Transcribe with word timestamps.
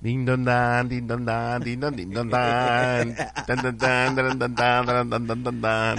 Din 0.00 0.24
don 0.24 0.44
dan, 0.44 0.88
din 0.88 1.06
don 1.06 1.26
dan, 1.26 1.60
din 1.60 1.78
don 1.78 1.92
din 1.92 2.08
don 2.08 2.24
dan. 2.30 3.12
Dan 3.44 3.56
dan 3.60 3.76
dan, 3.76 4.16
dan 4.16 4.38
dan 4.38 4.54
dan, 4.56 4.86
dan 4.86 5.10
dan 5.10 5.26
dan 5.28 5.42
dan 5.44 5.60
dan. 5.60 5.96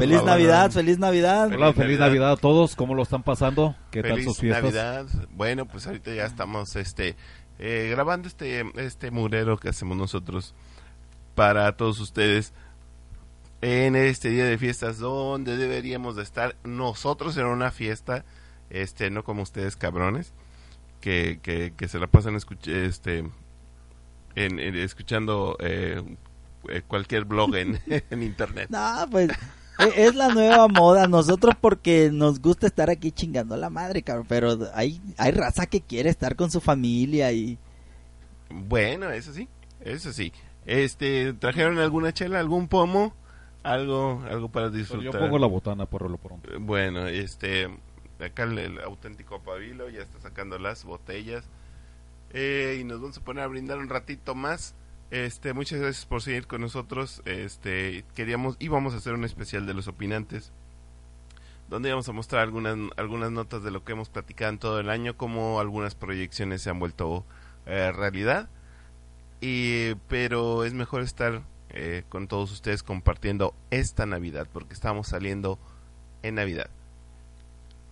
Feliz 0.00 0.22
Navidad, 0.24 0.72
feliz 0.72 0.98
Navidad. 0.98 1.54
Hola, 1.54 1.72
feliz 1.72 2.00
Navidad 2.00 2.32
a 2.32 2.36
todos. 2.36 2.74
¿Cómo 2.74 2.96
lo 2.96 3.04
están 3.04 3.22
pasando? 3.22 3.76
¿Qué 3.92 4.02
tal 4.02 4.10
Feliz 4.18 4.24
sus 4.24 4.38
fiestas? 4.38 4.64
Navidad. 4.64 5.06
Bueno, 5.30 5.66
pues 5.66 5.86
ahorita 5.86 6.12
ya 6.12 6.26
estamos 6.26 6.74
este 6.74 7.14
eh, 7.60 7.86
grabando 7.88 8.26
este 8.26 8.64
este 8.74 9.12
murero 9.12 9.56
que 9.56 9.68
hacemos 9.68 9.96
nosotros 9.96 10.54
para 11.36 11.76
todos 11.76 12.00
ustedes 12.00 12.52
en 13.62 13.94
este 13.94 14.30
día 14.30 14.44
de 14.44 14.58
fiestas 14.58 14.98
donde 14.98 15.56
deberíamos 15.56 16.16
de 16.16 16.24
estar 16.24 16.56
nosotros 16.64 17.36
en 17.36 17.46
una 17.46 17.70
fiesta, 17.70 18.24
este 18.70 19.08
no 19.10 19.22
como 19.22 19.42
ustedes 19.42 19.76
cabrones 19.76 20.32
que, 21.04 21.38
que, 21.42 21.74
que 21.76 21.86
se 21.86 21.98
la 21.98 22.06
pasan 22.06 22.34
escuch 22.34 22.66
este 22.66 23.18
en, 24.34 24.58
en- 24.58 24.74
escuchando 24.76 25.54
eh, 25.60 26.02
eh, 26.70 26.80
cualquier 26.88 27.26
blog 27.26 27.54
en, 27.56 27.78
en 28.10 28.22
internet. 28.22 28.70
No, 28.70 29.06
pues 29.10 29.28
e- 29.78 30.04
es 30.06 30.14
la 30.14 30.30
nueva 30.30 30.66
moda. 30.66 31.06
Nosotros 31.06 31.54
porque 31.60 32.08
nos 32.10 32.40
gusta 32.40 32.66
estar 32.66 32.88
aquí 32.88 33.12
chingando 33.12 33.54
a 33.54 33.58
la 33.58 33.68
madre, 33.68 34.00
cabrón. 34.02 34.24
Pero 34.30 34.58
hay, 34.72 34.98
hay 35.18 35.32
raza 35.32 35.66
que 35.66 35.82
quiere 35.82 36.08
estar 36.08 36.36
con 36.36 36.50
su 36.50 36.62
familia 36.62 37.30
y... 37.32 37.58
Bueno, 38.48 39.10
eso 39.10 39.34
sí, 39.34 39.46
eso 39.80 40.10
sí. 40.10 40.32
Este, 40.64 41.34
¿trajeron 41.34 41.78
alguna 41.78 42.14
chela, 42.14 42.40
algún 42.40 42.66
pomo? 42.68 43.12
Algo, 43.62 44.22
algo 44.30 44.48
para 44.48 44.66
Pero 44.68 44.78
disfrutar. 44.78 45.12
yo 45.12 45.18
pongo 45.18 45.38
la 45.38 45.46
botana 45.48 45.84
por 45.84 46.10
lo 46.10 46.16
pronto. 46.16 46.48
Bueno, 46.60 47.06
este, 47.08 47.68
acá 48.20 48.44
el, 48.44 48.80
auténtico 48.80 49.40
Pabilo 49.40 49.88
ya 49.88 50.02
está 50.02 50.20
sacando 50.20 50.58
las 50.58 50.84
botellas. 50.84 51.44
Eh, 52.32 52.78
y 52.80 52.84
nos 52.84 53.00
vamos 53.00 53.18
a 53.18 53.24
poner 53.24 53.44
a 53.44 53.46
brindar 53.46 53.78
un 53.78 53.88
ratito 53.88 54.34
más. 54.34 54.74
Este, 55.10 55.52
muchas 55.52 55.80
gracias 55.80 56.06
por 56.06 56.22
seguir 56.22 56.46
con 56.46 56.60
nosotros. 56.60 57.22
Este, 57.24 58.04
queríamos, 58.14 58.56
íbamos 58.58 58.94
a 58.94 58.96
hacer 58.96 59.14
un 59.14 59.24
especial 59.24 59.66
de 59.66 59.74
los 59.74 59.88
opinantes. 59.88 60.52
Donde 61.68 61.88
íbamos 61.88 62.08
a 62.08 62.12
mostrar 62.12 62.42
algunas, 62.42 62.76
algunas 62.96 63.30
notas 63.30 63.62
de 63.62 63.70
lo 63.70 63.84
que 63.84 63.92
hemos 63.92 64.08
platicado 64.08 64.50
en 64.50 64.58
todo 64.58 64.80
el 64.80 64.90
año, 64.90 65.16
como 65.16 65.60
algunas 65.60 65.94
proyecciones 65.94 66.62
se 66.62 66.70
han 66.70 66.78
vuelto 66.78 67.24
eh, 67.66 67.92
realidad. 67.92 68.48
Y, 69.40 69.94
pero 70.08 70.64
es 70.64 70.74
mejor 70.74 71.02
estar 71.02 71.42
eh, 71.70 72.04
con 72.08 72.28
todos 72.28 72.52
ustedes 72.52 72.82
compartiendo 72.82 73.54
esta 73.70 74.06
Navidad, 74.06 74.48
porque 74.52 74.74
estamos 74.74 75.08
saliendo 75.08 75.58
en 76.22 76.36
Navidad. 76.36 76.70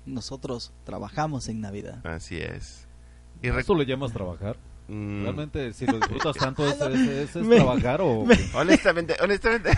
Nosotros 0.06 0.72
trabajamos 0.84 1.48
en 1.48 1.60
Navidad. 1.60 2.04
Así 2.06 2.36
es. 2.38 2.86
Y 3.42 3.48
¿A 3.48 3.54
rec- 3.54 3.60
¿Eso 3.60 3.74
le 3.74 3.86
llamas 3.86 4.12
trabajar? 4.12 4.56
Mm, 4.88 5.22
Realmente, 5.22 5.72
si 5.72 5.86
lo 5.86 5.94
disfrutas 5.98 6.36
tanto, 6.40 6.66
¿es, 6.66 6.80
es- 6.80 7.08
es- 7.08 7.36
es 7.36 7.46
Me- 7.46 7.56
trabajar 7.56 8.00
o...? 8.02 8.24
honestamente, 8.54 9.16
honestamente, 9.22 9.70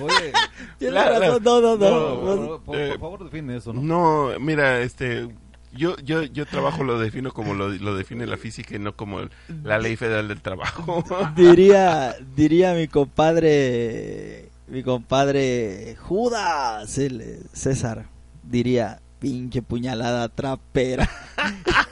Oye, 0.00 0.32
Claro. 0.80 1.20
razón, 1.20 1.42
no, 1.44 1.60
no, 1.60 1.76
no. 1.76 1.90
no, 2.34 2.46
por, 2.48 2.62
por- 2.62 2.76
eh, 2.76 2.88
por 2.90 3.00
favor 3.00 3.24
define 3.24 3.56
eso, 3.56 3.72
¿no? 3.72 3.80
no, 3.80 4.38
mira, 4.40 4.80
este, 4.80 5.28
yo, 5.72 5.96
yo, 5.98 6.22
yo 6.24 6.46
trabajo 6.46 6.82
lo 6.82 6.98
defino 6.98 7.32
como 7.32 7.54
lo, 7.54 7.68
lo 7.68 7.96
define 7.96 8.26
la 8.26 8.36
física 8.36 8.74
y 8.74 8.80
no 8.80 8.96
como 8.96 9.20
el- 9.20 9.30
la 9.62 9.78
ley 9.78 9.94
federal 9.96 10.26
del 10.28 10.42
trabajo. 10.42 11.04
diría 11.36 12.16
diría 12.36 12.74
mi 12.74 12.88
compadre 12.88 14.50
mi 14.66 14.82
compadre 14.82 15.96
Judas 16.00 16.98
el 16.98 17.46
César 17.52 18.06
diría 18.42 19.00
pinche 19.24 19.62
puñalada 19.62 20.28
trapera 20.28 21.08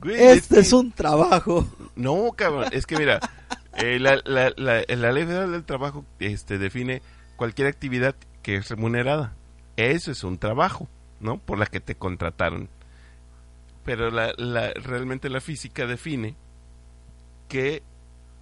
Güey, 0.00 0.16
este 0.22 0.60
es 0.60 0.72
un 0.72 0.92
trabajo 0.92 1.66
No, 1.96 2.32
cabrón, 2.36 2.66
es 2.72 2.86
que 2.86 2.96
mira, 2.96 3.20
eh, 3.74 3.98
la, 3.98 4.16
la, 4.24 4.52
la, 4.56 4.82
la 4.88 5.12
ley 5.12 5.24
federal 5.26 5.52
del 5.52 5.64
trabajo 5.64 6.04
este, 6.18 6.58
define 6.58 7.02
cualquier 7.36 7.68
actividad 7.68 8.14
que 8.42 8.56
es 8.56 8.68
remunerada. 8.68 9.34
Eso 9.76 10.10
es 10.12 10.22
un 10.24 10.38
trabajo, 10.38 10.88
¿no? 11.20 11.38
Por 11.38 11.58
la 11.58 11.66
que 11.66 11.80
te 11.80 11.94
contrataron. 11.96 12.68
Pero 13.84 14.10
la, 14.10 14.32
realmente 14.74 15.28
la 15.28 15.40
física 15.40 15.86
define 15.86 16.36
que 17.48 17.82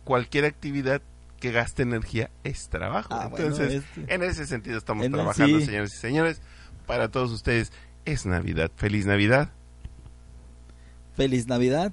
cualquier 0.05 0.45
actividad 0.45 1.01
que 1.41 1.53
gaste 1.53 1.83
energía 1.83 2.31
es 2.45 2.69
trabajo. 2.69 3.09
Ah, 3.13 3.29
bueno, 3.29 3.47
Entonces, 3.47 3.85
este- 3.97 4.15
en 4.15 4.23
ese 4.23 4.47
sentido 4.47 4.77
estamos 4.79 5.05
En 5.07 5.13
trabajando, 5.13 5.59
sí. 5.61 5.67
señores 5.67 5.95
y 5.95 5.99
señores. 5.99 6.43
Para 6.87 7.11
todos 7.11 7.33
ustedes 7.33 7.73
es 8.05 8.27
Navidad. 8.27 8.71
Feliz 8.77 9.07
Navidad. 9.07 9.51
feliz 11.17 11.47
Navidad 11.47 11.93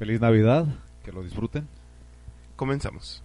Feliz 0.00 0.18
Navidad, 0.18 0.66
que 1.04 1.12
lo 1.12 1.22
disfruten. 1.22 1.68
Comenzamos. 2.56 3.22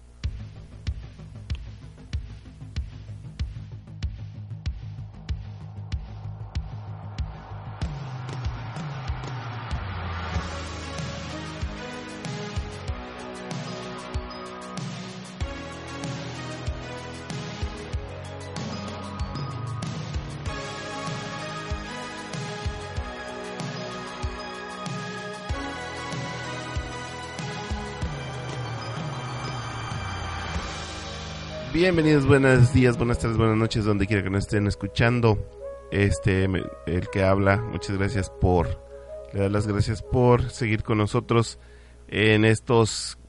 Bienvenidos, 31.86 32.26
buenos 32.26 32.74
días, 32.74 32.98
buenas 32.98 33.20
tardes, 33.20 33.38
buenas 33.38 33.58
noches, 33.58 33.86
donde 33.86 34.08
quiera 34.08 34.24
que 34.24 34.32
nos 34.32 34.46
estén 34.46 34.66
escuchando. 34.66 35.48
Este, 35.92 36.46
el 36.88 37.10
que 37.14 37.24
habla, 37.24 37.58
muchas 37.58 37.96
gracias 37.96 38.32
por, 38.32 38.84
le 39.32 39.42
da 39.42 39.50
las 39.50 39.68
gracias 39.68 40.02
por 40.02 40.50
seguir 40.50 40.82
con 40.82 40.98
nosotros 40.98 41.60
en 42.08 42.44
estos 42.44 43.20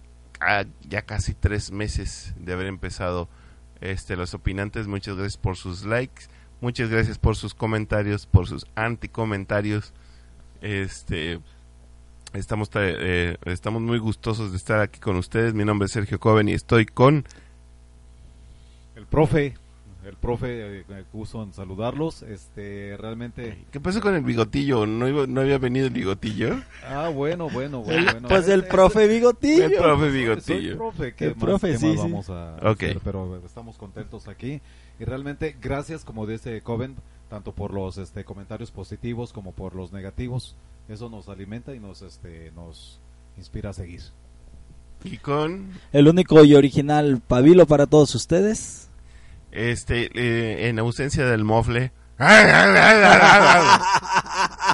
ah, 0.40 0.64
ya 0.88 1.02
casi 1.02 1.34
tres 1.34 1.70
meses 1.70 2.32
de 2.38 2.54
haber 2.54 2.68
empezado 2.68 3.28
este, 3.82 4.16
los 4.16 4.32
opinantes. 4.32 4.86
Muchas 4.86 5.16
gracias 5.16 5.36
por 5.36 5.58
sus 5.58 5.84
likes, 5.84 6.22
muchas 6.62 6.88
gracias 6.88 7.18
por 7.18 7.36
sus 7.36 7.52
comentarios, 7.52 8.24
por 8.24 8.48
sus 8.48 8.64
anticomentarios. 8.74 9.92
Este, 10.62 11.40
estamos, 12.32 12.70
eh, 12.74 13.36
estamos 13.44 13.82
muy 13.82 13.98
gustosos 13.98 14.52
de 14.52 14.56
estar 14.56 14.80
aquí 14.80 14.98
con 14.98 15.16
ustedes. 15.16 15.52
Mi 15.52 15.66
nombre 15.66 15.84
es 15.84 15.92
Sergio 15.92 16.18
Coven 16.18 16.48
y 16.48 16.54
estoy 16.54 16.86
con 16.86 17.26
profe, 19.16 19.54
el 20.04 20.14
profe, 20.16 20.80
eh, 20.80 20.84
gusto 21.10 21.42
en 21.42 21.54
saludarlos. 21.54 22.22
Este, 22.22 22.96
realmente... 22.98 23.64
¿Qué 23.72 23.80
pasó 23.80 24.00
con 24.02 24.14
el 24.14 24.22
bigotillo? 24.22 24.84
¿No, 24.84 25.08
iba- 25.08 25.26
no 25.26 25.40
había 25.40 25.56
venido 25.56 25.86
el 25.86 25.92
bigotillo? 25.94 26.60
Ah, 26.86 27.08
bueno, 27.08 27.48
bueno, 27.48 27.80
bueno. 27.80 28.12
bueno. 28.12 28.28
pues 28.28 28.46
el 28.48 28.64
profe 28.66 29.08
bigotillo 29.08 29.64
El 29.64 29.74
profe 29.76 30.04
Soy- 30.10 30.12
bigotillo. 30.18 30.68
Soy 30.68 30.76
profe, 30.76 31.14
¿qué 31.14 31.24
El 31.28 31.30
más, 31.36 31.44
profe, 31.44 31.72
qué 31.72 31.78
sí, 31.78 31.86
más 31.86 31.94
sí. 31.96 32.02
vamos 32.02 32.28
a 32.30 32.56
Ok. 32.56 32.82
hacer? 32.82 33.00
Pero 33.02 33.40
estamos 33.44 33.78
contentos 33.78 34.28
aquí. 34.28 34.60
Y 35.00 35.04
realmente, 35.04 35.56
gracias, 35.62 36.04
como 36.04 36.26
dice 36.26 36.60
Coven, 36.60 36.94
tanto 37.30 37.52
por 37.52 37.72
los 37.72 37.96
este, 37.96 38.22
comentarios 38.24 38.70
positivos 38.70 39.32
como 39.32 39.52
por 39.52 39.74
los 39.74 39.92
negativos. 39.92 40.54
Eso 40.90 41.08
nos 41.08 41.28
alimenta 41.30 41.74
y 41.74 41.80
nos, 41.80 42.02
este, 42.02 42.52
nos 42.54 43.00
inspira 43.38 43.70
a 43.70 43.72
seguir. 43.72 44.02
Y 45.04 45.16
con 45.16 45.70
el 45.92 46.06
único 46.06 46.44
y 46.44 46.54
original 46.54 47.20
pabilo 47.26 47.66
para 47.66 47.86
todos 47.86 48.14
ustedes 48.14 48.85
este 49.56 50.10
eh, 50.14 50.68
en 50.68 50.78
ausencia 50.78 51.24
del 51.26 51.44
mofle. 51.44 51.92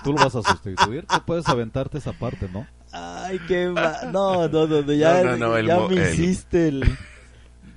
Tú 0.04 0.12
lo 0.12 0.18
vas 0.18 0.34
a 0.34 0.42
sustituir, 0.42 1.06
tú 1.06 1.16
puedes 1.26 1.48
aventarte 1.48 1.98
esa 1.98 2.12
parte, 2.12 2.48
¿no? 2.52 2.66
ay 2.94 3.40
qué 3.48 3.68
ma- 3.68 3.96
no 4.12 4.48
no 4.48 4.66
no, 4.66 4.82
no, 4.82 4.92
ya, 4.92 5.22
No, 5.22 5.30
no, 5.30 5.36
no, 5.48 5.56
el 5.56 5.66
ya 5.66 5.78
me 5.80 5.94
hiciste 6.10 6.68
el 6.68 6.98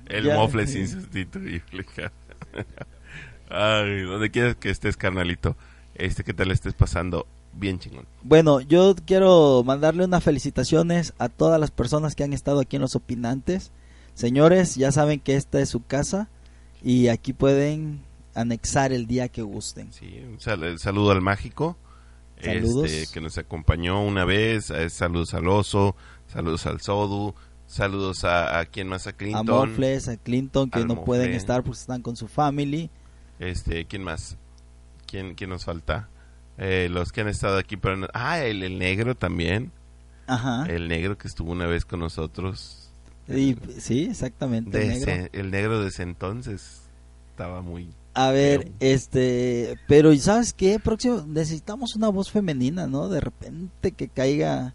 El 0.06 0.24
Ya. 0.24 0.34
mofle 0.36 0.64
es 0.64 0.74
insustituible. 0.76 1.86
Ay, 3.48 4.02
donde 4.02 4.30
quieras 4.30 4.56
que 4.56 4.70
estés, 4.70 4.96
carnalito. 4.96 5.56
Este, 5.94 6.22
que 6.24 6.34
tal 6.34 6.50
estés 6.50 6.74
pasando 6.74 7.26
bien 7.54 7.78
chingón. 7.78 8.06
Bueno, 8.22 8.60
yo 8.60 8.94
quiero 9.06 9.62
mandarle 9.64 10.04
unas 10.04 10.22
felicitaciones 10.22 11.14
a 11.18 11.28
todas 11.28 11.58
las 11.58 11.70
personas 11.70 12.14
que 12.14 12.24
han 12.24 12.32
estado 12.32 12.60
aquí 12.60 12.76
en 12.76 12.82
los 12.82 12.94
opinantes. 12.96 13.72
Señores, 14.14 14.74
ya 14.76 14.92
saben 14.92 15.20
que 15.20 15.36
esta 15.36 15.60
es 15.60 15.68
su 15.70 15.84
casa 15.84 16.28
y 16.82 17.08
aquí 17.08 17.32
pueden 17.32 18.00
anexar 18.34 18.92
el 18.92 19.06
día 19.06 19.28
que 19.28 19.42
gusten. 19.42 19.92
Sí, 19.92 20.20
un 20.28 20.40
sal- 20.40 20.78
saludo 20.78 21.10
al 21.12 21.20
mágico. 21.22 21.76
Saludos. 22.42 22.90
Este, 22.90 23.14
que 23.14 23.20
nos 23.20 23.38
acompañó 23.38 24.04
una 24.04 24.24
vez. 24.24 24.72
saludos 24.90 25.32
al 25.34 25.48
oso. 25.48 25.96
Saludos 26.26 26.66
al 26.66 26.80
sodu. 26.80 27.34
Saludos 27.66 28.24
a, 28.24 28.58
a 28.60 28.66
quien 28.66 28.88
más 28.88 29.06
a 29.06 29.10
A 29.10 29.12
Clinton. 29.14 29.70
Mofles, 29.70 30.08
a 30.08 30.16
Clinton, 30.16 30.70
que 30.70 30.84
no 30.84 31.04
pueden 31.04 31.32
estar 31.32 31.62
porque 31.64 31.80
están 31.80 32.02
con 32.02 32.14
su 32.16 32.28
family. 32.28 32.90
Este, 33.38 33.86
¿quién 33.86 34.04
más? 34.04 34.36
¿Quién, 35.06 35.34
quién 35.34 35.50
nos 35.50 35.64
falta? 35.64 36.08
eh, 36.58 36.88
los 36.90 37.12
que 37.12 37.20
han 37.20 37.28
estado 37.28 37.58
aquí, 37.58 37.76
pero 37.76 38.08
ah, 38.14 38.40
el, 38.40 38.62
el 38.62 38.78
negro 38.78 39.14
también, 39.14 39.72
Ajá. 40.26 40.64
el 40.68 40.88
negro 40.88 41.18
que 41.18 41.28
estuvo 41.28 41.52
una 41.52 41.66
vez 41.66 41.84
con 41.84 42.00
nosotros, 42.00 42.85
Y- 43.28 43.56
sí, 43.78 44.04
exactamente. 44.10 44.78
de 44.78 44.86
negro. 44.86 45.12
ese- 45.12 45.30
el 45.32 45.50
negro 45.50 45.80
de 45.80 45.88
ese 45.88 46.02
entonces 46.02 46.82
estaba 47.30 47.60
muy 47.62 47.88
A 48.14 48.30
ver, 48.30 48.70
este, 48.80 49.76
pero 49.88 50.12
¿y 50.12 50.18
sabes 50.18 50.52
qué? 50.52 50.78
Próximo, 50.78 51.24
necesitamos 51.26 51.96
una 51.96 52.08
voz 52.08 52.30
femenina, 52.30 52.86
¿no? 52.86 53.08
De 53.08 53.20
repente 53.20 53.92
que 53.92 54.08
caiga 54.08 54.74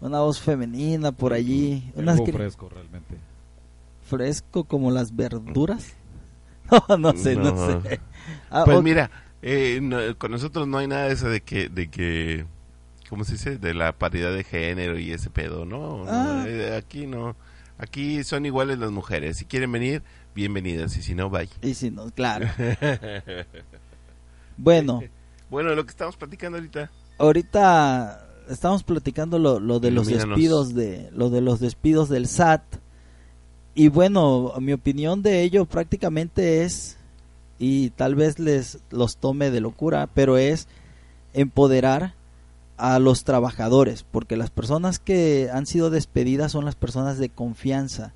una 0.00 0.20
voz 0.20 0.40
femenina 0.40 1.12
por 1.12 1.32
allí, 1.32 1.90
unas 1.94 2.20
que- 2.20 2.32
fresco 2.32 2.68
realmente. 2.68 3.16
fresco 4.08 4.64
como 4.64 4.90
las 4.90 5.14
verduras. 5.14 5.92
No, 6.88 6.96
no 6.96 7.12
sé, 7.16 7.36
no, 7.36 7.52
No. 7.52 7.82
sé. 7.82 8.00
Ah, 8.48 8.62
Pues 8.64 8.82
mira, 8.82 9.10
eh, 9.42 9.80
no, 9.82 9.98
con 10.16 10.30
nosotros 10.30 10.66
no 10.66 10.78
hay 10.78 10.86
nada 10.86 11.08
de 11.08 11.12
eso 11.12 11.28
de 11.28 11.42
que, 11.42 11.68
de 11.68 11.88
que, 11.90 12.46
¿cómo 13.10 13.24
se 13.24 13.32
dice? 13.32 13.58
De 13.58 13.74
la 13.74 13.92
paridad 13.92 14.32
de 14.32 14.42
género 14.44 14.98
y 14.98 15.10
ese 15.12 15.28
pedo, 15.28 15.66
¿no? 15.66 16.04
No, 16.04 16.10
Ah. 16.10 16.44
eh, 16.48 16.74
aquí 16.74 17.06
no. 17.06 17.36
Aquí 17.82 18.22
son 18.22 18.46
iguales 18.46 18.78
las 18.78 18.92
mujeres. 18.92 19.38
Si 19.38 19.44
quieren 19.44 19.72
venir, 19.72 20.04
bienvenidas. 20.36 20.96
Y 20.96 21.02
si 21.02 21.16
no, 21.16 21.28
bye. 21.30 21.48
y 21.62 21.74
si 21.74 21.90
no, 21.90 22.10
claro. 22.12 22.46
Bueno, 24.56 25.02
Bueno, 25.50 25.74
lo 25.74 25.84
que 25.84 25.90
estamos 25.90 26.16
platicando 26.16 26.58
ahorita. 26.58 26.90
ahorita 27.18 28.28
estamos 28.48 28.84
platicando 28.84 29.40
lo, 29.40 29.58
lo 29.58 29.80
de 29.80 29.90
los 29.90 30.06
despidos 30.06 30.74
de 30.74 31.08
lo 31.12 31.30
de 31.30 31.40
los 31.40 31.58
despidos 31.58 32.08
del 32.08 32.28
SAT 32.28 32.62
y 33.74 33.88
bueno 33.88 34.52
mi 34.60 34.72
opinión 34.74 35.22
de 35.22 35.42
ello 35.42 35.64
prácticamente 35.64 36.62
es 36.62 36.98
y 37.58 37.90
tal 37.90 38.14
vez 38.14 38.38
les 38.38 38.78
los 38.90 39.16
tome 39.16 39.50
de 39.50 39.60
locura 39.60 40.06
pero 40.14 40.36
es 40.36 40.68
empoderar 41.32 42.14
a 42.82 42.98
los 42.98 43.22
trabajadores 43.22 44.04
porque 44.10 44.36
las 44.36 44.50
personas 44.50 44.98
que 44.98 45.48
han 45.52 45.66
sido 45.66 45.88
despedidas 45.88 46.50
son 46.50 46.64
las 46.64 46.74
personas 46.74 47.18
de 47.18 47.28
confianza 47.28 48.12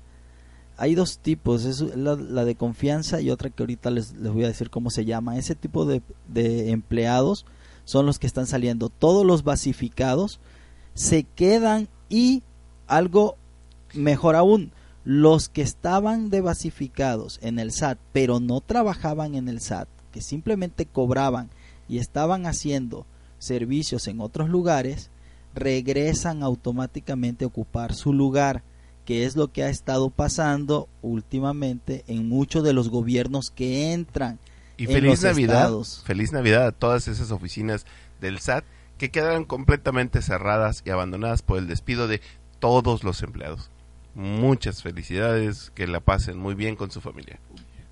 hay 0.77 0.93
dos 0.93 1.17
tipos, 1.17 1.65
es 1.65 1.81
la, 1.81 2.15
la 2.15 2.45
de 2.45 2.55
confianza 2.55 3.19
y 3.19 3.31
otra 3.31 3.49
que 3.49 3.63
ahorita 3.63 3.89
les, 3.89 4.13
les 4.13 4.31
voy 4.31 4.43
a 4.43 4.47
decir 4.47 4.69
cómo 4.69 4.91
se 4.91 5.05
llama. 5.05 5.37
Ese 5.37 5.55
tipo 5.55 5.85
de, 5.85 6.03
de 6.27 6.69
empleados 6.69 7.47
son 7.83 8.05
los 8.05 8.19
que 8.19 8.27
están 8.27 8.45
saliendo. 8.45 8.89
Todos 8.89 9.25
los 9.25 9.43
basificados 9.43 10.39
se 10.93 11.23
quedan 11.23 11.87
y 12.09 12.43
algo 12.85 13.37
mejor 13.95 14.35
aún, 14.35 14.71
los 15.03 15.49
que 15.49 15.63
estaban 15.63 16.29
de 16.29 16.41
basificados 16.41 17.39
en 17.41 17.57
el 17.57 17.71
SAT, 17.71 17.97
pero 18.13 18.39
no 18.39 18.61
trabajaban 18.61 19.33
en 19.33 19.47
el 19.47 19.61
SAT, 19.61 19.87
que 20.11 20.21
simplemente 20.21 20.85
cobraban 20.85 21.49
y 21.89 21.97
estaban 21.97 22.45
haciendo 22.45 23.07
servicios 23.39 24.07
en 24.07 24.21
otros 24.21 24.49
lugares, 24.49 25.09
regresan 25.53 26.43
automáticamente 26.43 27.45
a 27.45 27.47
ocupar 27.47 27.93
su 27.93 28.13
lugar 28.13 28.63
que 29.07 29.23
es 29.25 29.37
lo 29.37 29.53
que 29.53 29.63
ha 29.63 29.69
estado 29.69 30.09
pasando 30.09 30.89
últimamente 31.01 32.03
en 32.07 32.27
muchos 32.27 32.61
de 32.65 32.73
los 32.73 32.89
gobiernos 32.89 33.51
que 33.51 33.93
entran. 33.93 34.37
Y 34.75 34.83
En 34.83 34.91
feliz 34.91 35.11
los 35.11 35.23
Navidad. 35.23 35.55
estados. 35.55 36.03
Feliz 36.05 36.33
Navidad 36.33 36.67
a 36.67 36.71
todas 36.73 37.07
esas 37.07 37.31
oficinas 37.31 37.85
del 38.19 38.39
SAT 38.39 38.65
que 38.97 39.09
quedaron 39.09 39.45
completamente 39.45 40.21
cerradas 40.21 40.83
y 40.85 40.89
abandonadas 40.89 41.41
por 41.41 41.57
el 41.57 41.67
despido 41.67 42.09
de 42.09 42.19
todos 42.59 43.05
los 43.05 43.23
empleados. 43.23 43.69
Muchas 44.13 44.83
felicidades, 44.83 45.71
que 45.73 45.87
la 45.87 46.01
pasen 46.01 46.37
muy 46.37 46.53
bien 46.53 46.75
con 46.75 46.91
su 46.91 46.99
familia. 46.99 47.39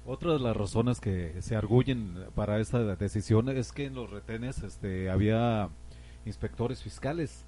Otra 0.05 0.33
de 0.33 0.39
las 0.39 0.55
razones 0.55 0.99
que 0.99 1.33
se 1.41 1.55
arguyen 1.55 2.15
para 2.35 2.59
esta 2.59 2.79
decisión 2.95 3.49
es 3.49 3.71
que 3.71 3.85
en 3.85 3.95
los 3.95 4.09
retenes 4.09 4.61
este, 4.63 5.09
había 5.09 5.69
inspectores 6.25 6.81
fiscales. 6.83 7.43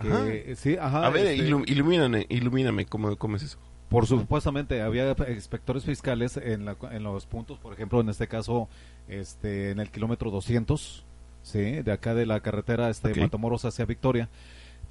Que, 0.00 0.08
Ajá. 0.08 0.56
Sí, 0.56 0.76
ajá, 0.76 1.06
a 1.06 1.10
ver, 1.10 1.26
este, 1.26 1.48
ilu- 1.48 1.64
ilumíname, 1.66 2.26
ilumíname, 2.28 2.86
¿cómo, 2.86 3.16
¿cómo 3.16 3.36
es 3.36 3.42
eso? 3.44 3.58
por 3.88 4.06
supuestamente 4.06 4.80
había 4.80 5.14
inspectores 5.28 5.84
fiscales 5.84 6.38
en, 6.38 6.64
la- 6.64 6.76
en 6.92 7.02
los 7.02 7.26
puntos, 7.26 7.58
por 7.58 7.74
ejemplo, 7.74 8.00
en 8.00 8.08
este 8.08 8.26
caso, 8.26 8.68
este, 9.06 9.70
en 9.70 9.80
el 9.80 9.90
kilómetro 9.90 10.30
200, 10.30 11.04
sí, 11.42 11.58
de 11.60 11.92
acá 11.92 12.14
de 12.14 12.24
la 12.24 12.40
carretera 12.40 12.88
este. 12.88 13.14
Matamoros 13.14 13.66
hacia 13.66 13.84
Victoria. 13.84 14.30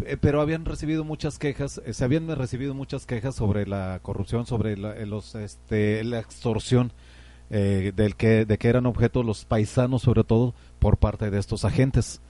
Eh, 0.06 0.18
Pero 0.22 0.40
habían 0.40 0.66
recibido 0.66 1.04
muchas 1.04 1.40
quejas, 1.40 1.82
eh, 1.84 1.94
se 1.94 2.04
habían 2.04 2.28
recibido 2.36 2.76
muchas 2.76 3.08
quejas 3.08 3.34
sobre 3.36 3.66
la 3.66 4.00
corrupción, 4.04 4.46
sobre 4.46 4.78
la, 4.78 4.94
los, 5.08 5.34
este, 5.34 6.04
la 6.04 6.20
extorsión 6.20 6.92
eh, 7.54 7.92
del 7.94 8.16
que, 8.16 8.46
de 8.46 8.58
que 8.58 8.70
eran 8.70 8.86
objetos 8.86 9.26
los 9.26 9.44
paisanos, 9.44 10.04
sobre 10.04 10.24
todo, 10.24 10.54
por 10.80 10.96
parte 10.98 11.30
de 11.30 11.38
estos 11.38 11.66
agentes. 11.66 12.22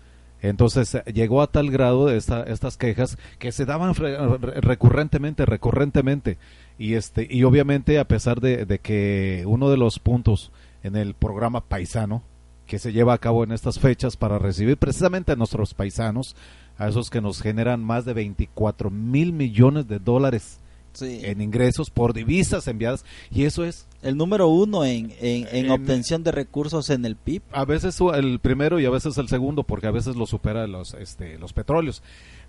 Entonces 0.41 0.95
eh, 0.95 1.03
llegó 1.13 1.43
a 1.43 1.47
tal 1.51 1.69
grado 1.69 2.09
esta, 2.09 2.41
estas 2.41 2.75
quejas 2.75 3.19
que 3.37 3.51
se 3.51 3.65
daban 3.65 3.93
recurrentemente, 3.93 5.45
recurrentemente. 5.45 6.39
Y, 6.79 6.95
este, 6.95 7.27
y 7.29 7.43
obviamente 7.43 7.99
a 7.99 8.05
pesar 8.07 8.41
de, 8.41 8.65
de 8.65 8.79
que 8.79 9.43
uno 9.45 9.69
de 9.69 9.77
los 9.77 9.99
puntos 9.99 10.51
en 10.81 10.95
el 10.95 11.13
programa 11.13 11.61
paisano 11.61 12.23
que 12.65 12.79
se 12.79 12.93
lleva 12.93 13.13
a 13.13 13.19
cabo 13.19 13.43
en 13.43 13.51
estas 13.51 13.79
fechas 13.79 14.17
para 14.17 14.39
recibir 14.39 14.77
precisamente 14.77 15.33
a 15.33 15.35
nuestros 15.35 15.75
paisanos, 15.75 16.35
a 16.77 16.87
esos 16.87 17.09
que 17.11 17.21
nos 17.21 17.41
generan 17.41 17.83
más 17.83 18.05
de 18.05 18.13
24 18.13 18.89
mil 18.89 19.33
millones 19.33 19.87
de 19.87 19.99
dólares 19.99 20.60
en 20.99 21.41
ingresos 21.41 21.89
por 21.89 22.13
divisas 22.13 22.67
enviadas, 22.67 23.05
y 23.29 23.43
eso 23.45 23.63
es 23.63 23.87
El 24.01 24.17
número 24.17 24.47
uno 24.47 24.83
en, 24.83 25.11
en, 25.21 25.47
en 25.51 25.65
En- 25.65 25.71
obtención 25.71 26.23
de 26.23 26.31
recursos 26.31 26.89
en 26.89 27.05
el 27.05 27.15
PIB. 27.15 27.41
a 27.51 27.65
veces 27.65 27.99
el 28.15 28.39
primero 28.39 28.79
y 28.79 28.85
a 28.85 28.89
veces 28.89 29.17
el 29.17 29.27
segundo, 29.27 29.63
porque 29.63 29.87
a 29.87 29.91
veces 29.91 30.15
lo 30.15 30.25
supera 30.25 30.65
los, 30.67 30.93
este, 30.95 31.37
los 31.37 31.53
petróleos. 31.53 32.01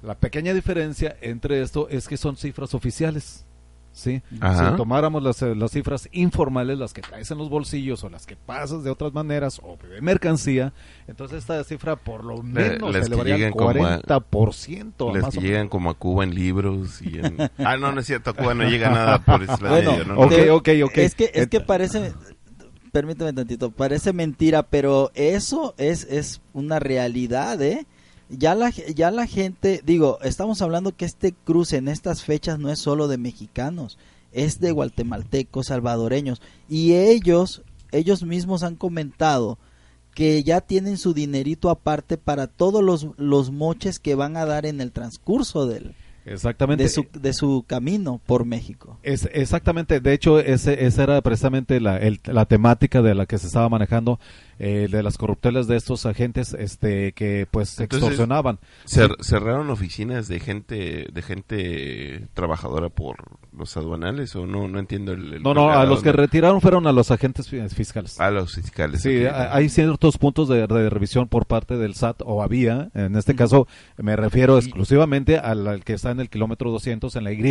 La 0.02 0.14
pequeña 0.16 0.54
diferencia 0.54 1.16
entre 1.20 1.62
esto 1.62 1.88
es 1.90 2.08
que 2.08 2.16
son 2.16 2.36
cifras 2.36 2.74
oficiales. 2.74 3.44
¿Sí? 3.92 4.22
Ajá. 4.40 4.70
Si 4.70 4.76
tomáramos 4.76 5.22
las, 5.22 5.42
eh, 5.42 5.54
las 5.54 5.70
cifras 5.72 6.08
informales, 6.12 6.78
las 6.78 6.92
que 6.92 7.02
traes 7.02 7.30
en 7.30 7.38
los 7.38 7.50
bolsillos 7.50 8.02
o 8.04 8.08
las 8.08 8.26
que 8.26 8.36
pasas 8.36 8.82
de 8.84 8.90
otras 8.90 9.12
maneras 9.12 9.60
o 9.62 9.76
de 9.90 10.00
mercancía, 10.00 10.72
entonces 11.06 11.38
esta 11.38 11.62
cifra 11.64 11.96
por 11.96 12.24
lo 12.24 12.42
menos 12.42 12.92
las 12.94 13.06
elevaría 13.06 13.34
al 13.34 13.40
llegan 13.40 13.52
como 13.52 13.68
a- 13.86 14.00
40%. 14.02 15.12
Les 15.12 15.22
más 15.22 15.34
que 15.34 15.40
llegan 15.40 15.68
como 15.68 15.90
a 15.90 15.94
Cuba 15.94 16.24
en 16.24 16.34
libros 16.34 17.02
y 17.02 17.18
en... 17.18 17.36
Ah, 17.58 17.76
no, 17.76 17.92
no 17.92 18.00
es 18.00 18.06
cierto, 18.06 18.30
a 18.30 18.32
Cuba 18.32 18.54
no 18.54 18.64
llega 18.68 18.90
nada 18.90 19.18
por 19.24 19.42
ese 19.42 19.56
Bueno, 19.68 20.04
¿no? 20.04 20.18
ok, 20.20 20.28
Te- 20.30 20.50
ok, 20.50 20.68
ok. 20.84 20.98
Es 20.98 21.14
que, 21.14 21.30
es 21.34 21.48
que 21.48 21.58
Ent- 21.60 21.66
parece, 21.66 22.12
permíteme 22.92 23.32
tantito, 23.32 23.70
parece 23.70 24.12
mentira, 24.12 24.62
pero 24.64 25.10
eso 25.14 25.74
es, 25.78 26.04
es 26.04 26.40
una 26.52 26.78
realidad, 26.78 27.60
¿eh? 27.62 27.86
Ya 28.38 28.55
la, 28.55 28.70
ya 28.70 29.11
la 29.11 29.26
gente, 29.26 29.82
digo, 29.84 30.19
estamos 30.23 30.62
hablando 30.62 30.96
que 30.96 31.05
este 31.05 31.32
cruce 31.32 31.77
en 31.77 31.89
estas 31.89 32.22
fechas 32.22 32.58
no 32.58 32.70
es 32.70 32.79
solo 32.79 33.06
de 33.06 33.19
mexicanos, 33.19 33.98
es 34.32 34.58
de 34.58 34.72
guatemaltecos, 34.72 35.67
salvadoreños, 35.67 36.41
y 36.67 36.94
ellos, 36.94 37.62
ellos 37.91 38.22
mismos 38.22 38.62
han 38.62 38.77
comentado 38.77 39.58
que 40.15 40.43
ya 40.43 40.62
tienen 40.62 40.96
su 40.96 41.12
dinerito 41.12 41.69
aparte 41.69 42.17
para 42.17 42.46
todos 42.46 42.82
los, 42.82 43.08
los 43.19 43.51
moches 43.51 43.98
que 43.98 44.15
van 44.15 44.36
a 44.39 44.46
dar 44.46 44.65
en 44.65 44.81
el 44.81 44.93
transcurso 44.93 45.67
del, 45.67 45.94
Exactamente. 46.24 46.84
de, 46.84 46.88
su, 46.88 47.06
de 47.12 47.32
su 47.32 47.64
camino 47.67 48.20
por 48.26 48.44
México. 48.44 48.98
Es, 49.02 49.29
exactamente, 49.32 50.00
de 50.00 50.12
hecho, 50.12 50.38
ese, 50.38 50.86
esa 50.86 51.02
era 51.02 51.20
precisamente 51.22 51.81
la, 51.81 51.96
el- 51.98 52.20
la 52.24 52.44
temática 52.46 53.02
de 53.02 53.14
la 53.14 53.26
que 53.26 53.38
se 53.38 53.48
estaba 53.48 53.69
manejando, 53.69 54.20
eh, 54.58 54.88
de 54.91 55.02
las 55.02 55.19
corruptelas 55.19 55.67
de 55.67 55.76
estos 55.76 56.06
agentes 56.06 56.55
este, 56.55 57.12
que 57.12 57.46
pues 57.50 57.79
Entonces, 57.81 57.98
extorsionaban. 58.08 58.58
Cer- 58.86 59.17
cerraron 59.22 59.70
oficinas 59.70 60.29
de 60.29 60.38
gente 60.41 61.06
de 61.12 61.22
gente 61.22 62.29
trabajadora 62.34 62.88
por 62.88 63.17
los 63.56 63.76
aduanales 63.76 64.34
o 64.36 64.46
no 64.46 64.66
no 64.68 64.78
entiendo 64.78 65.12
el, 65.12 65.34
el 65.34 65.42
No, 65.42 65.52
no, 65.54 65.70
a 65.70 65.84
los 65.84 66.02
que 66.02 66.10
retiraron 66.12 66.60
fueron 66.60 66.86
a 66.86 66.92
los 66.92 67.10
agentes 67.10 67.48
fi- 67.48 67.60
fiscales. 67.68 68.18
a 68.20 68.30
los 68.30 68.54
fiscales 68.54 69.02
Sí, 69.02 69.24
a- 69.26 69.54
hay 69.54 69.68
ciertos 69.68 70.16
puntos 70.18 70.48
de, 70.48 70.66
de 70.66 70.90
revisión 70.90 71.28
por 71.28 71.46
parte 71.46 71.76
del 71.76 71.94
SAT, 71.94 72.22
o 72.24 72.42
había, 72.42 72.88
en 72.94 73.14
este 73.16 73.34
caso 73.36 73.66
me 73.98 74.16
refiero 74.16 74.56
exclusivamente 74.58 75.38
al, 75.38 75.66
al 75.66 75.84
que 75.84 75.92
está 75.94 76.10
en 76.10 76.20
el 76.20 76.30
kilómetro 76.30 76.70
200, 76.70 77.14
en 77.16 77.24
la 77.24 77.32
Y, 77.32 77.42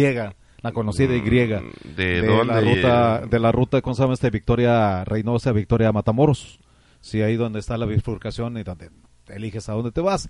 la 0.63 0.71
conocida 0.73 1.15
Y. 1.15 1.21
Mm, 1.21 1.95
de, 1.95 2.21
de 2.21 2.27
dónde 2.27 2.53
la 2.53 2.61
ruta 2.61 3.21
de 3.27 3.39
la 3.39 3.51
ruta 3.51 3.81
¿cómo 3.81 3.95
se 3.95 4.01
llama 4.03 4.13
este 4.13 4.29
Victoria 4.29 5.03
Reynosa 5.05 5.51
Victoria 5.51 5.91
Matamoros. 5.91 6.59
Sí 6.99 7.21
ahí 7.21 7.35
donde 7.35 7.59
está 7.59 7.77
la 7.77 7.85
bifurcación 7.87 8.57
y 8.57 8.63
donde 8.63 8.89
eliges 9.27 9.69
a 9.69 9.73
dónde 9.73 9.91
te 9.91 10.01
vas 10.01 10.29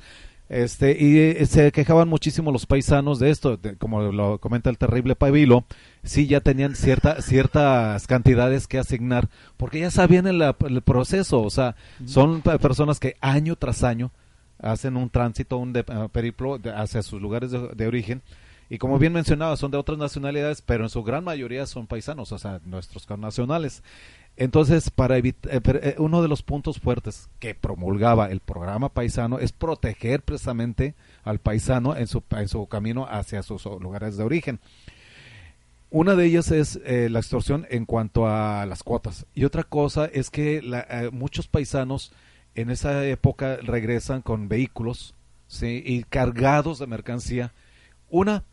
este 0.53 0.98
y 1.01 1.17
eh, 1.17 1.46
se 1.46 1.72
quejaban 1.72 2.10
muchísimo 2.10 2.51
los 2.51 2.65
paisanos 2.65 3.20
de 3.20 3.29
esto 3.29 3.55
de- 3.58 3.77
como 3.77 4.01
lo 4.12 4.38
comenta 4.39 4.70
el 4.70 4.77
terrible 4.77 5.15
Pavilo 5.15 5.63
sí 6.03 6.27
ya 6.27 6.41
tenían 6.41 6.75
cierta 6.75 7.22
ciertas 7.22 8.05
cantidades 8.05 8.67
que 8.67 8.77
asignar 8.77 9.29
porque 9.58 9.79
ya 9.79 9.91
sabían 9.91 10.27
el, 10.27 10.41
el 10.41 10.81
proceso 10.81 11.41
o 11.41 11.50
sea 11.50 11.75
son 12.05 12.41
pe- 12.41 12.60
personas 12.60 13.00
que 13.00 13.15
año 13.22 13.55
tras 13.55 13.84
año 13.84 14.12
hacen 14.60 14.98
un 14.98 15.10
tránsito 15.10 15.58
un 15.58 15.72
de- 15.74 15.79
eh, 15.88 16.10
periplo 16.12 16.60
hacia 16.75 17.01
sus 17.01 17.22
lugares 17.22 17.51
de, 17.51 17.70
de 17.70 17.88
origen 17.88 18.22
y 18.70 18.77
como 18.77 18.98
bien 19.00 19.12
mencionaba, 19.12 19.58
son 19.58 19.70
de 19.70 19.77
otras 19.77 19.98
nacionalidades, 19.98 20.62
pero 20.62 20.86
en 20.86 20.89
su 20.89 21.03
gran 21.03 21.25
mayoría 21.25 21.65
son 21.65 21.88
paisanos, 21.88 22.31
o 22.31 22.38
sea, 22.38 22.62
nuestros 22.63 23.05
connacionales. 23.05 23.84
Entonces, 24.38 24.89
para 24.89 25.17
evitar, 25.17 25.61
eh, 25.83 25.95
uno 26.00 26.21
de 26.21 26.27
los 26.27 26.41
puntos 26.41 26.79
fuertes 26.79 27.29
que 27.39 27.53
promulgaba 27.53 28.31
el 28.31 28.39
programa 28.39 28.89
paisano 28.89 29.39
es 29.39 29.51
proteger 29.51 30.23
precisamente 30.23 30.95
al 31.23 31.39
paisano 31.39 31.95
en 31.95 32.07
su, 32.07 32.23
en 32.31 32.47
su 32.47 32.65
camino 32.67 33.05
hacia 33.09 33.43
sus 33.43 33.65
lugares 33.65 34.17
de 34.17 34.23
origen. 34.23 34.59
Una 35.89 36.15
de 36.15 36.25
ellas 36.25 36.51
es 36.51 36.79
eh, 36.85 37.09
la 37.09 37.19
extorsión 37.19 37.67
en 37.69 37.85
cuanto 37.85 38.25
a 38.25 38.65
las 38.65 38.81
cuotas. 38.81 39.25
Y 39.35 39.43
otra 39.43 39.63
cosa 39.63 40.05
es 40.05 40.29
que 40.29 40.61
la, 40.61 41.09
muchos 41.11 41.47
paisanos 41.47 42.13
en 42.55 42.69
esa 42.69 43.05
época 43.05 43.57
regresan 43.57 44.21
con 44.21 44.47
vehículos 44.47 45.13
¿sí? 45.47 45.83
y 45.85 46.03
cargados 46.03 46.79
de 46.79 46.88
mercancía. 46.88 47.53
Una, 48.09 48.43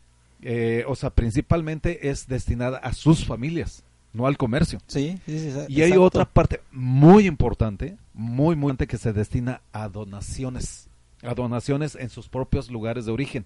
eh, 0.41 0.83
o 0.87 0.95
sea, 0.95 1.09
principalmente 1.09 2.09
es 2.09 2.27
destinada 2.27 2.77
a 2.77 2.93
sus 2.93 3.25
familias, 3.25 3.83
no 4.13 4.27
al 4.27 4.37
comercio. 4.37 4.79
Sí, 4.87 5.19
sí, 5.25 5.51
sí, 5.51 5.59
y 5.67 5.81
hay 5.81 5.93
otra 5.93 6.25
parte 6.25 6.61
muy 6.71 7.27
importante, 7.27 7.97
muy, 8.13 8.55
muy 8.55 8.71
importante 8.71 8.87
que 8.87 8.97
se 8.97 9.13
destina 9.13 9.61
a 9.71 9.87
donaciones, 9.89 10.87
a 11.21 11.33
donaciones 11.33 11.95
en 11.95 12.09
sus 12.09 12.29
propios 12.29 12.69
lugares 12.69 13.05
de 13.05 13.11
origen. 13.11 13.45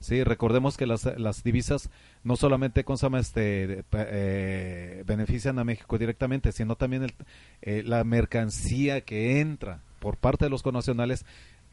Sí, 0.00 0.22
recordemos 0.22 0.76
que 0.76 0.86
las, 0.86 1.04
las 1.18 1.42
divisas 1.42 1.88
no 2.24 2.36
solamente 2.36 2.84
con 2.84 2.98
este, 3.16 3.84
eh, 3.92 5.02
benefician 5.06 5.58
a 5.58 5.64
México 5.64 5.96
directamente, 5.98 6.52
sino 6.52 6.76
también 6.76 7.04
el, 7.04 7.14
eh, 7.62 7.82
la 7.86 8.04
mercancía 8.04 9.00
que 9.00 9.40
entra 9.40 9.80
por 10.00 10.16
parte 10.18 10.44
de 10.44 10.50
los 10.50 10.62
connacionales 10.62 11.24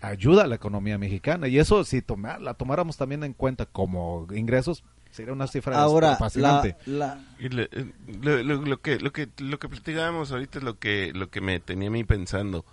ayuda 0.02 0.44
a 0.44 0.48
la 0.48 0.56
economía 0.56 0.98
mexicana 0.98 1.48
y 1.48 1.60
eso 1.60 1.84
si 1.84 2.02
la 2.40 2.54
tomáramos 2.56 2.98
también 2.98 3.24
en 3.24 3.34
cuenta 3.34 3.66
como 3.66 4.28
ingresos 4.34 4.84
sería 5.12 5.34
una 5.34 5.48
cifra 5.48 5.80
Ahora, 5.80 6.15
fascinante. 6.18 6.77
Eh, 6.88 7.94
lo, 8.22 8.82
que 8.82 9.00
lo 9.00 9.12
que 9.12 9.30
lo 9.39 9.60
que 9.60 9.70
platicábamos 9.70 10.32
ahorita 10.32 10.60
es 10.60 10.63
lo 10.63 10.80
que 10.80 11.12
lo 11.13 11.30
que 11.30 11.41
me 11.41 11.60
tenía 11.60 11.89
a 11.89 11.91
mí 11.91 12.03
pensando, 12.03 12.65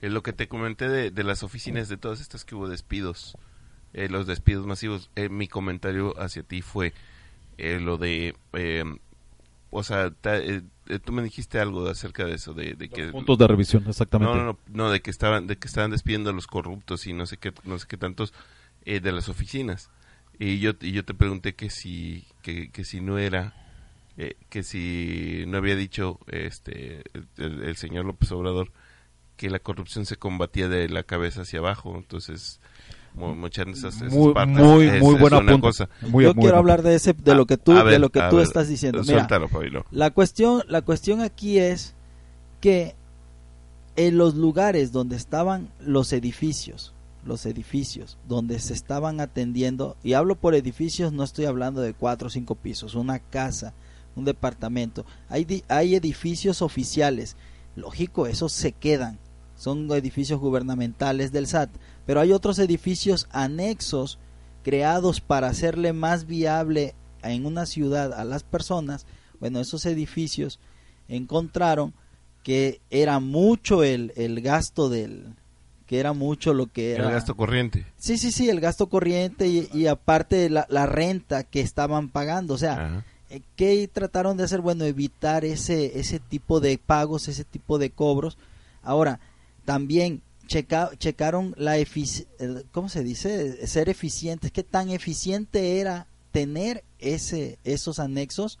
es 0.00 0.12
lo 0.12 0.22
que 0.22 0.32
te 0.32 0.48
comenté 0.48 0.88
de, 0.88 1.10
de 1.10 1.24
las 1.24 1.42
oficinas 1.42 1.88
de 1.88 1.96
todas 1.96 2.20
estas 2.20 2.44
que 2.44 2.54
hubo 2.54 2.68
despidos, 2.68 3.36
eh, 3.92 4.08
los 4.08 4.26
despidos 4.26 4.66
masivos. 4.66 5.10
Eh, 5.16 5.28
mi 5.28 5.48
comentario 5.48 6.14
hacia 6.20 6.42
ti 6.42 6.62
fue 6.62 6.92
lo 7.58 7.96
de 7.96 8.34
o 9.70 9.82
sea, 9.82 10.12
eh, 10.24 10.62
eh, 10.86 10.98
tú 10.98 11.12
me 11.12 11.22
dijiste 11.22 11.58
algo 11.60 11.88
acerca 11.88 12.24
de 12.24 12.34
eso, 12.34 12.54
de, 12.54 12.76
que... 12.88 13.08
Puntos 13.08 13.36
de 13.36 13.46
revisión, 13.46 13.84
exactamente. 13.86 14.34
No, 14.34 14.42
no, 14.42 14.58
no, 14.68 14.90
de 14.90 15.00
que 15.00 15.10
estaban, 15.10 15.46
de 15.46 15.56
que 15.56 15.68
estaban 15.68 15.90
despidiendo 15.90 16.30
a 16.30 16.32
los 16.32 16.46
corruptos 16.46 17.06
y 17.06 17.12
no 17.12 17.26
sé 17.26 17.36
qué, 17.36 17.52
no 17.64 17.78
sé 17.78 17.86
qué 17.86 17.96
tantos 17.96 18.32
eh, 18.84 19.00
de 19.00 19.12
las 19.12 19.28
oficinas. 19.28 19.90
Y 20.38 20.58
yo, 20.58 20.72
y 20.80 20.92
yo 20.92 21.04
te 21.04 21.14
pregunté 21.14 21.54
que 21.54 21.70
si, 21.70 22.24
que, 22.42 22.70
que 22.70 22.84
si 22.84 23.00
no 23.00 23.18
era, 23.18 23.54
que 24.48 24.62
si 24.62 25.44
no 25.46 25.58
había 25.58 25.76
dicho 25.76 26.18
este 26.28 27.02
el, 27.36 27.76
señor 27.76 28.06
López 28.06 28.32
Obrador 28.32 28.72
que 29.36 29.50
la 29.50 29.58
corrupción 29.58 30.06
se 30.06 30.16
combatía 30.16 30.68
de 30.68 30.88
la 30.88 31.02
cabeza 31.02 31.42
hacia 31.42 31.58
abajo. 31.58 31.94
Entonces, 31.96 32.58
muchas 33.14 33.66
esas, 33.68 34.02
muy, 34.10 34.32
muy, 34.46 34.90
muy 35.00 35.14
buena 35.16 35.60
cosa. 35.60 35.90
Yo 36.00 36.34
quiero 36.34 36.56
hablar 36.56 36.82
de 36.82 36.94
ese, 36.94 37.12
de 37.12 37.34
lo 37.34 37.46
que 37.46 37.58
tú, 37.58 37.74
de 37.74 37.98
lo 37.98 38.08
que 38.10 38.22
tú 38.30 38.40
estás 38.40 38.68
diciendo. 38.68 39.02
Mira, 39.06 39.28
la 39.90 40.10
cuestión, 40.10 40.62
la 40.68 40.80
cuestión 40.80 41.20
aquí 41.20 41.58
es 41.58 41.94
que 42.62 42.94
en 43.96 44.16
los 44.16 44.34
lugares 44.34 44.92
donde 44.92 45.16
estaban 45.16 45.68
los 45.80 46.12
edificios, 46.14 46.94
los 47.26 47.46
edificios 47.46 48.18
donde 48.26 48.58
se 48.58 48.72
estaban 48.72 49.20
atendiendo, 49.20 49.96
y 50.02 50.14
hablo 50.14 50.36
por 50.36 50.54
edificios, 50.54 51.12
no 51.12 51.24
estoy 51.24 51.44
hablando 51.44 51.80
de 51.80 51.94
cuatro 51.94 52.28
o 52.28 52.30
cinco 52.30 52.54
pisos, 52.54 52.94
una 52.94 53.18
casa, 53.18 53.74
un 54.14 54.24
departamento, 54.24 55.04
hay, 55.28 55.64
hay 55.68 55.94
edificios 55.94 56.62
oficiales, 56.62 57.36
lógico, 57.74 58.26
esos 58.26 58.52
se 58.52 58.72
quedan, 58.72 59.18
son 59.56 59.90
edificios 59.92 60.40
gubernamentales 60.40 61.32
del 61.32 61.46
SAT, 61.46 61.70
pero 62.06 62.20
hay 62.20 62.32
otros 62.32 62.58
edificios 62.58 63.26
anexos 63.30 64.18
creados 64.62 65.20
para 65.20 65.48
hacerle 65.48 65.92
más 65.92 66.26
viable 66.26 66.94
en 67.22 67.46
una 67.46 67.66
ciudad 67.66 68.12
a 68.12 68.24
las 68.24 68.42
personas. 68.42 69.06
Bueno, 69.40 69.60
esos 69.60 69.86
edificios 69.86 70.58
encontraron 71.08 71.94
que 72.42 72.80
era 72.90 73.18
mucho 73.20 73.82
el, 73.82 74.12
el 74.16 74.40
gasto 74.40 74.88
del 74.88 75.34
que 75.86 75.98
era 75.98 76.12
mucho 76.12 76.52
lo 76.52 76.66
que 76.66 76.94
era 76.94 77.06
el 77.06 77.12
gasto 77.12 77.36
corriente 77.36 77.86
sí 77.96 78.18
sí 78.18 78.32
sí 78.32 78.48
el 78.48 78.60
gasto 78.60 78.88
corriente 78.88 79.46
y, 79.46 79.86
aparte 79.86 80.50
la, 80.50 80.66
la, 80.68 80.86
renta 80.86 81.44
que 81.44 81.60
estaban 81.60 82.08
pagando 82.08 82.54
o 82.54 82.58
sea 82.58 83.04
eh, 83.30 83.40
¿qué 83.56 83.88
trataron 83.92 84.36
de 84.36 84.44
hacer 84.44 84.60
bueno 84.60 84.84
evitar 84.84 85.44
ese 85.44 85.98
ese 85.98 86.18
tipo 86.18 86.60
de 86.60 86.78
pagos 86.78 87.28
ese 87.28 87.44
tipo 87.44 87.78
de 87.78 87.90
cobros 87.90 88.36
ahora 88.82 89.20
también 89.64 90.22
checaron 90.46 91.54
la 91.56 91.76
¿cómo 92.72 92.88
se 92.88 93.02
dice? 93.02 93.66
Ser 93.66 93.88
eficientes. 93.88 94.52
¿Qué 94.52 94.62
tan 94.62 94.90
eficiente 94.90 95.80
era 95.80 96.06
tener 96.32 96.84
ese, 96.98 97.58
esos 97.64 97.98
anexos? 97.98 98.58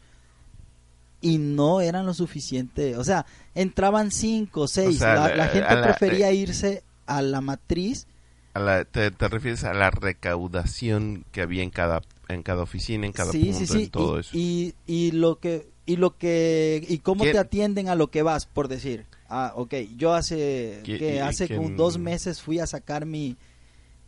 Y 1.20 1.38
no 1.38 1.80
eran 1.80 2.06
lo 2.06 2.14
suficiente. 2.14 2.96
O 2.96 3.04
sea, 3.04 3.26
entraban 3.54 4.10
cinco, 4.10 4.62
o 4.62 4.68
seis. 4.68 5.00
la, 5.00 5.48
gente 5.52 5.76
prefería 5.82 6.32
irse 6.32 6.82
a 7.06 7.22
la 7.22 7.40
matriz. 7.40 8.06
A 8.54 8.60
la, 8.60 8.84
te, 8.84 9.10
refieres 9.10 9.64
a 9.64 9.74
la 9.74 9.90
recaudación 9.90 11.24
que 11.32 11.42
había 11.42 11.62
en 11.62 11.70
cada 11.70 12.02
en 12.28 12.42
cada 12.42 12.62
oficina, 12.62 13.06
en 13.06 13.12
cada 13.12 13.30
punto, 13.30 13.74
en 13.74 13.90
todo 13.90 14.16
y, 14.16 14.20
eso. 14.20 14.30
Y, 14.32 14.74
y 14.86 15.10
lo 15.12 15.38
que 15.38 15.68
y 15.84 15.96
lo 15.96 16.16
que 16.16 16.84
y 16.88 16.98
cómo 16.98 17.24
te 17.24 17.38
atienden 17.38 17.88
a 17.88 17.94
lo 17.94 18.10
que 18.10 18.22
vas, 18.22 18.46
por 18.46 18.68
decir. 18.68 19.06
Ah, 19.28 19.52
ok. 19.56 19.74
Yo 19.96 20.14
hace 20.14 20.80
que 20.84 21.20
hace 21.20 21.48
dos 21.76 21.98
meses 21.98 22.40
fui 22.42 22.58
a 22.58 22.66
sacar 22.66 23.06
mi 23.06 23.36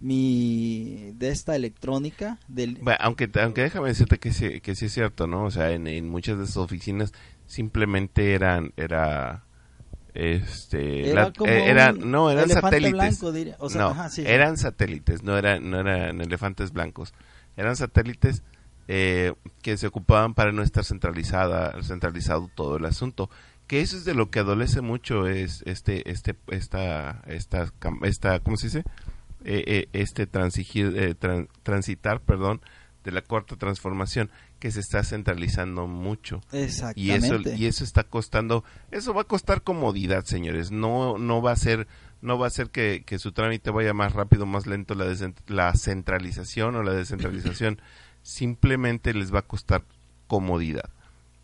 mi 0.01 1.13
de 1.17 1.31
esta 1.31 1.57
electrónica 1.57 2.39
del 2.47 2.79
aunque 3.01 3.29
aunque 3.41 3.63
déjame 3.63 3.89
decirte 3.89 4.19
que 4.19 4.33
sí, 4.33 4.61
que 4.61 4.77
sí 4.77 4.87
es 4.87 4.93
cierto 4.93 5.27
no 5.27 5.45
o 5.45 5.51
sea 5.51 5.73
en, 5.73 6.09
muchas 6.09 6.39
de 6.39 6.45
esas 6.45 6.59
oficinas 6.59 7.13
simplemente 7.47 8.35
eran 8.35 8.73
era 8.77 9.45
este 10.15 11.11
era, 11.11 11.33
eh, 11.45 11.93
no 11.93 12.31
eran 12.31 12.49
satélites. 12.49 13.23
no 13.23 13.95
eran 14.25 14.57
satélites 14.57 15.23
no 15.23 15.37
eran 15.37 15.71
no 15.71 15.81
eran 15.81 16.21
elefantes 16.21 16.73
blancos. 16.73 17.15
Eran 17.57 17.77
satélites 17.77 18.43
eh, 18.87 19.35
que 19.63 19.77
se 19.77 19.87
ocupaban 19.87 20.35
para 20.35 20.53
no 20.53 20.63
estar 20.63 20.85
centralizada 20.85 21.83
centralizado 21.83 22.51
todo 22.55 22.77
el 22.77 22.85
asunto 22.85 23.29
que 23.69 23.83
eso 23.83 23.97
es 23.97 24.05
de 24.05 24.15
lo 24.15 24.31
que 24.31 24.41
adolece 24.41 24.81
mucho 24.81 25.29
es 25.29 25.63
este 25.67 26.11
este 26.11 26.35
esta 26.49 27.23
esta 27.27 27.71
esta 28.03 28.41
cómo 28.41 28.57
se 28.57 28.69
dice 28.69 28.85
eh, 29.45 29.63
eh, 29.67 29.89
este 29.93 30.27
transigir 30.27 30.95
eh, 30.97 31.15
transitar 31.63 32.21
perdón 32.21 32.61
de 33.05 33.13
la 33.13 33.23
cuarta 33.23 33.57
transformación 33.57 34.31
que 34.59 34.71
se 34.71 34.81
está 34.81 35.03
centralizando 35.03 35.87
mucho. 35.87 36.43
Exactamente 36.53 37.01
y 37.01 37.11
eso 37.11 37.41
y 37.57 37.67
eso 37.67 37.85
está 37.85 38.05
costando 38.05 38.65
eso 38.91 39.15
va 39.15 39.23
a 39.23 39.25
costar 39.25 39.63
comodidad 39.63 40.25
señores. 40.25 40.71
No 40.71 41.19
no 41.19 41.43
va 41.43 41.53
a 41.53 41.57
ser 41.57 41.87
no 42.21 42.39
va 42.39 42.49
a 42.49 42.51
ser 42.51 42.71
que, 42.71 43.05
que 43.07 43.19
su 43.19 43.33
trámite 43.33 43.71
vaya 43.71 43.95
más 43.95 44.13
rápido 44.13 44.47
más 44.47 44.67
lento 44.67 44.95
la 44.95 45.07
la 45.47 45.75
centralización 45.75 46.77
o 46.77 46.83
la 46.83 46.93
descentralización. 46.93 47.81
Simplemente 48.23 49.15
les 49.15 49.33
va 49.33 49.41
a 49.41 49.47
costar 49.47 49.85
comodidad. 50.27 50.91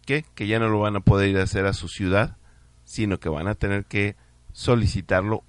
Que 0.04 0.24
ya 0.46 0.58
no 0.58 0.68
lo 0.68 0.80
van 0.80 0.96
a 0.96 1.00
poder 1.00 1.30
ir 1.30 1.38
a 1.38 1.44
hacer 1.44 1.64
a 1.64 1.72
su 1.72 1.88
ciudad, 1.88 2.36
sino 2.84 3.18
que 3.20 3.30
van 3.30 3.48
a 3.48 3.54
tener 3.54 3.86
que 3.86 4.16
solicitarlo 4.52 5.44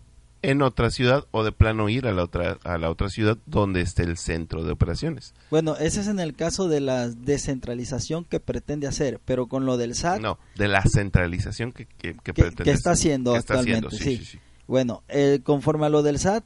en 0.46 0.62
otra 0.62 0.92
ciudad 0.92 1.26
o 1.32 1.44
de 1.44 1.52
plano 1.52 1.90
ir 1.90 2.08
a 2.08 2.14
la 2.14 2.24
otra 2.24 2.58
a 2.64 2.78
la 2.78 2.92
otra 2.92 3.10
ciudad 3.10 3.38
donde 3.48 3.82
esté 3.82 4.04
el 4.04 4.18
centro 4.18 4.64
de 4.64 4.72
operaciones. 4.72 5.34
Bueno, 5.50 5.76
ese 5.78 6.02
es 6.02 6.08
en 6.08 6.20
el 6.20 6.36
caso 6.36 6.68
de 6.68 6.82
la 6.82 7.10
descentralización 7.10 8.26
que 8.26 8.40
pretende 8.40 8.88
hacer, 8.88 9.20
pero 9.26 9.48
con 9.48 9.66
lo 9.66 9.78
del 9.78 9.96
SAT 9.96 10.22
No, 10.22 10.38
de 10.56 10.68
la 10.68 10.84
centralización 10.84 11.72
que, 11.72 11.88
que, 11.88 12.16
que, 12.16 12.72
está 12.72 12.92
haciendo 12.92 13.34
actualmente, 13.36 13.98
sí, 13.98 14.40
Bueno, 14.68 15.04
eh, 15.08 15.40
conforme 15.44 15.88
a 15.88 15.90
lo 15.90 16.04
del 16.04 16.20
SAT 16.20 16.46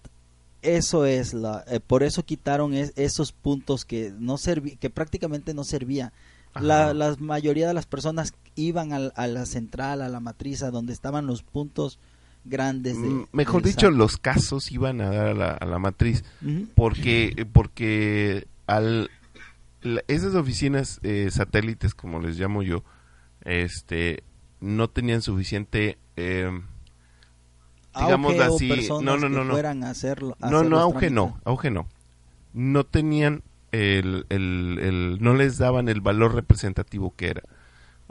eso 0.61 1.05
es 1.05 1.33
la 1.33 1.63
eh, 1.67 1.79
por 1.79 2.03
eso 2.03 2.23
quitaron 2.23 2.73
esos 2.73 3.31
puntos 3.33 3.85
que 3.85 4.13
no 4.17 4.37
serví, 4.37 4.77
que 4.77 4.89
prácticamente 4.89 5.53
no 5.53 5.63
servía. 5.63 6.13
La, 6.59 7.15
mayoría 7.19 7.67
de 7.67 7.73
las 7.75 7.85
personas 7.85 8.33
iban 8.55 8.91
a, 8.91 9.27
la 9.27 9.45
central, 9.45 10.01
a 10.01 10.09
la 10.09 10.19
matriz, 10.19 10.63
a 10.63 10.71
donde 10.71 10.93
estaban 10.93 11.27
los 11.27 11.43
puntos 11.43 11.99
grandes. 12.45 12.97
Mm, 12.97 13.23
mejor 13.31 13.63
dicho, 13.63 13.91
los 13.91 14.17
casos 14.17 14.71
iban 14.71 15.01
a 15.01 15.09
dar 15.09 15.59
a 15.61 15.65
la, 15.65 15.79
matriz, 15.79 16.23
porque, 16.75 17.47
porque 17.51 18.47
al, 18.67 19.09
esas 20.07 20.35
oficinas 20.35 20.99
eh, 21.03 21.29
satélites, 21.31 21.93
como 21.93 22.19
les 22.19 22.39
llamo 22.39 22.63
yo, 22.63 22.83
este, 23.43 24.23
no 24.59 24.89
tenían 24.89 25.21
suficiente... 25.21 25.97
Eh, 26.15 26.51
digamos 27.95 28.39
así, 28.39 28.87
no, 29.01 29.17
no, 29.17 29.29
no, 29.29 29.43
no. 29.43 29.55
hacerlo, 29.83 30.37
no, 30.39 30.63
no, 30.63 30.79
auge 30.79 31.09
no, 31.09 31.39
auge 31.43 31.71
no. 31.71 31.87
No 32.53 32.85
tenían 32.85 33.43
el, 33.71 34.25
el, 34.29 35.17
no 35.19 35.35
les 35.35 35.57
daban 35.57 35.89
el 35.89 36.01
valor 36.01 36.35
representativo 36.35 37.13
que 37.15 37.29
era. 37.29 37.43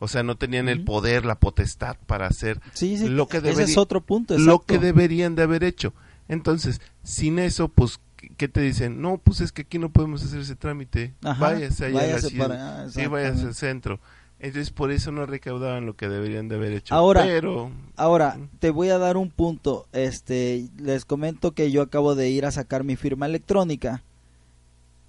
O 0.01 0.07
sea, 0.09 0.23
no 0.23 0.37
tenían 0.37 0.69
el 0.69 0.85
poder, 0.85 1.25
la 1.25 1.41
potestad 1.41 1.97
para 2.07 2.27
hacer 2.29 2.61
Sí, 2.73 2.97
sí, 2.99 3.09
lo 3.09 3.27
que 3.27 3.39
ese 3.39 3.47
debería- 3.49 3.73
es 3.73 3.77
otro 3.79 4.01
punto. 4.01 4.35
lo 4.39 4.41
exacto. 4.55 4.67
que 4.67 4.79
deberían 4.79 5.35
de 5.35 5.43
haber 5.43 5.65
hecho. 5.65 5.93
Entonces, 6.29 6.81
sin 7.03 7.39
eso, 7.39 7.69
pues, 7.69 7.99
¿qué- 8.17 8.31
¿qué 8.37 8.49
te 8.49 8.61
dicen? 8.61 9.01
No, 9.03 9.19
pues 9.19 9.41
es 9.41 9.51
que 9.51 9.63
aquí 9.63 9.79
no 9.79 9.91
podemos 9.91 10.23
hacer 10.23 10.41
ese 10.41 10.55
trámite. 10.57 11.15
Ajá, 11.25 11.41
váyase 11.41 11.87
allá 11.87 11.99
a 11.99 12.03
la 12.03 12.07
váyase 12.09 12.29
ciudad. 12.29 12.49
para 12.49 12.81
allá, 12.83 12.91
sí, 12.91 13.07
váyase 13.07 13.43
al 13.47 13.55
centro. 13.55 14.01
Entonces, 14.41 14.71
por 14.71 14.93
eso 14.93 15.11
no 15.11 15.27
recaudaban 15.27 15.85
lo 15.85 15.97
que 15.97 16.09
deberían 16.09 16.47
de 16.47 16.55
haber 16.55 16.73
hecho. 16.73 16.95
Ahora- 16.95 17.23
Pero, 17.25 17.73
Ahora, 17.97 18.39
te 18.61 18.71
voy 18.71 18.91
a 18.91 18.99
dar 18.99 19.17
un 19.17 19.31
punto. 19.31 19.89
Este, 19.93 20.69
les 20.79 21.05
comento 21.05 21.55
que 21.55 21.73
yo 21.73 21.83
acabo 21.83 22.15
de 22.15 22.31
ir 22.31 22.47
a 22.47 22.53
sacar 22.53 22.85
mi 22.85 22.95
firma 22.95 23.27
electrónica. 23.27 24.05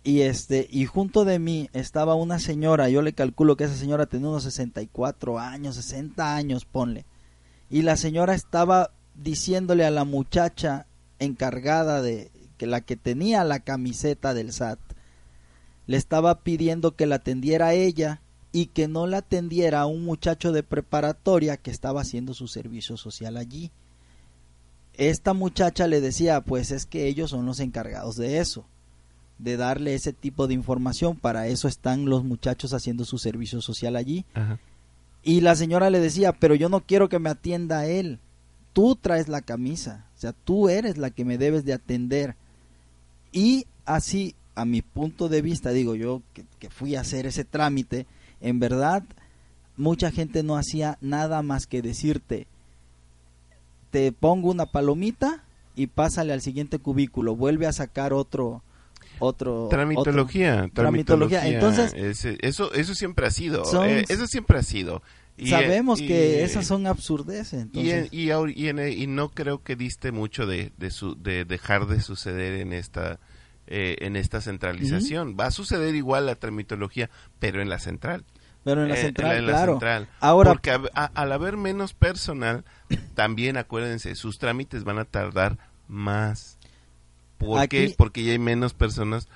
Y 0.04 0.22
este, 0.22 0.68
y 0.70 0.86
junto 0.86 1.26
de 1.26 1.40
mí 1.40 1.70
estaba 1.74 2.16
una 2.16 2.40
señora, 2.40 2.90
yo 2.90 3.02
le 3.02 3.14
calculo 3.14 3.58
que 3.58 3.66
esa 3.66 3.76
señora 3.76 4.06
tenía 4.06 4.30
unos 4.30 4.44
64 4.44 5.40
años, 5.40 5.76
60 5.76 6.36
años, 6.36 6.66
ponle. 6.66 7.06
Y 7.70 7.82
la 7.82 7.98
señora 7.98 8.34
estaba 8.34 8.92
diciéndole 9.16 9.86
a 9.86 9.92
la 9.92 10.06
muchacha 10.06 10.88
encargada 11.20 12.02
de 12.02 12.32
que 12.58 12.66
la 12.66 12.82
que 12.82 12.96
tenía 12.96 13.44
la 13.44 13.60
camiseta 13.60 14.34
del 14.34 14.52
SAT, 14.52 14.80
le 15.88 15.98
estaba 15.98 16.42
pidiendo 16.42 16.96
que 16.96 17.06
la 17.06 17.16
atendiera 17.16 17.68
a 17.68 17.74
ella 17.74 18.22
y 18.52 18.68
que 18.68 18.88
no 18.88 19.08
la 19.08 19.18
atendiera 19.18 19.82
a 19.82 19.86
un 19.86 20.04
muchacho 20.04 20.52
de 20.52 20.64
preparatoria 20.64 21.58
que 21.58 21.72
estaba 21.72 22.02
haciendo 22.02 22.34
su 22.34 22.48
servicio 22.48 22.98
social 22.98 23.38
allí. 23.38 23.72
Esta 24.94 25.34
muchacha 25.34 25.88
le 25.88 26.02
decía, 26.02 26.42
pues 26.42 26.72
es 26.72 26.86
que 26.86 27.08
ellos 27.08 27.30
son 27.30 27.46
los 27.46 27.60
encargados 27.60 28.18
de 28.18 28.40
eso, 28.40 28.66
de 29.40 29.58
darle 29.58 29.96
ese 29.96 30.14
tipo 30.14 30.48
de 30.48 30.54
información, 30.54 31.16
para 31.16 31.48
eso 31.48 31.68
están 31.68 32.06
los 32.06 32.24
muchachos 32.24 32.74
haciendo 32.74 33.06
su 33.06 33.18
servicio 33.18 33.62
social 33.62 33.96
allí. 33.96 34.26
ajá. 34.34 34.60
Y 35.22 35.42
la 35.42 35.56
señora 35.56 35.90
le 35.90 36.00
decía, 36.00 36.34
pero 36.34 36.56
yo 36.56 36.70
no 36.70 36.82
quiero 36.82 37.10
que 37.10 37.20
me 37.20 37.30
atienda 37.30 37.86
él. 37.86 38.20
Tú 38.74 38.96
traes 38.96 39.28
la 39.28 39.42
camisa. 39.42 40.06
O 40.16 40.20
sea, 40.20 40.34
tú 40.34 40.70
eres 40.70 40.98
la 40.98 41.10
que 41.10 41.26
me 41.26 41.38
debes 41.38 41.66
de 41.66 41.74
atender. 41.74 42.36
Y 43.32 43.66
así, 43.86 44.36
a 44.56 44.66
mi 44.66 44.82
punto 44.82 45.28
de 45.28 45.42
vista, 45.42 45.72
digo 45.72 45.96
yo 45.96 46.22
que, 46.34 46.46
que 46.60 46.70
fui 46.70 46.96
a 46.96 47.02
hacer 47.02 47.26
ese 47.26 47.44
trámite, 47.44 48.06
en 48.42 48.60
verdad, 48.60 49.04
mucha 49.76 50.12
gente 50.12 50.44
no 50.44 50.56
hacía 50.56 50.98
nada 51.02 51.42
más 51.42 51.68
que 51.68 51.82
decirte, 51.82 52.48
te 53.92 54.12
pongo 54.12 54.50
una 54.50 54.68
palomita 54.68 55.44
y 55.76 55.88
pásale 55.88 56.32
al 56.34 56.42
siguiente 56.42 56.80
cubículo, 56.80 57.36
vuelve 57.36 57.68
a 57.68 57.74
sacar 57.74 58.14
otro... 58.14 58.64
Otro, 59.20 59.68
tramitología, 59.70 60.56
otro- 60.66 60.72
tramitología. 60.84 61.48
Entonces, 61.48 61.94
ese- 61.94 62.38
eso, 62.42 62.74
eso 62.74 62.94
siempre 62.96 63.28
ha 63.28 63.32
sido. 63.32 63.66
Son- 63.66 63.88
eh, 63.88 64.06
eso 64.10 64.28
siempre 64.28 64.60
ha 64.60 64.64
sido. 64.64 65.02
Y, 65.38 65.48
eh, 65.48 65.50
sabemos 65.52 66.02
y- 66.02 66.08
que 66.08 66.44
esas 66.44 66.66
son 66.68 66.86
absurdeces. 66.88 67.54
Y, 67.74 67.92
en- 67.92 67.98
Entonces, 67.98 68.10
y, 68.12 68.64
y 68.64 68.68
en- 68.70 69.16
no 69.16 69.30
creo 69.30 69.64
que 69.64 69.76
diste 69.76 70.12
mucho 70.12 70.46
de, 70.46 70.72
de, 70.78 70.92
su, 70.92 71.16
de 71.16 71.46
dejar 71.46 71.86
de 71.88 72.02
suceder 72.02 72.60
en 72.60 72.74
esta 72.74 73.20
eh, 73.72 73.98
en 74.06 74.16
esta 74.16 74.42
centralización. 74.42 75.38
Va 75.40 75.46
a 75.46 75.52
suceder 75.52 75.94
igual 75.94 76.26
la 76.26 76.34
tramitología, 76.36 77.12
pero 77.38 77.62
en 77.62 77.70
la 77.70 77.78
central. 77.80 78.26
pero 78.64 78.82
en 78.84 78.90
la 78.90 78.96
Eh, 78.96 79.02
central, 79.02 79.38
en 79.38 79.46
la 79.46 79.52
claro. 79.54 79.74
central. 79.74 80.08
Ahora, 80.20 80.52
Porque 80.52 80.72
a- 80.72 80.82
a- 80.94 81.06
al 81.06 81.32
haber 81.32 81.56
menos 81.56 81.94
personal, 81.94 82.66
también 83.16 83.56
acuérdense, 83.58 84.16
sus 84.16 84.38
trámites 84.40 84.84
van 84.84 85.00
a 85.00 85.06
tardar 85.06 85.58
más. 85.88 86.58
¿Por 87.40 87.60
qué? 87.68 87.96
Porque 87.98 88.24
ya 88.24 88.32
hay 88.34 88.40
menos 88.40 88.74
personas 88.74 89.28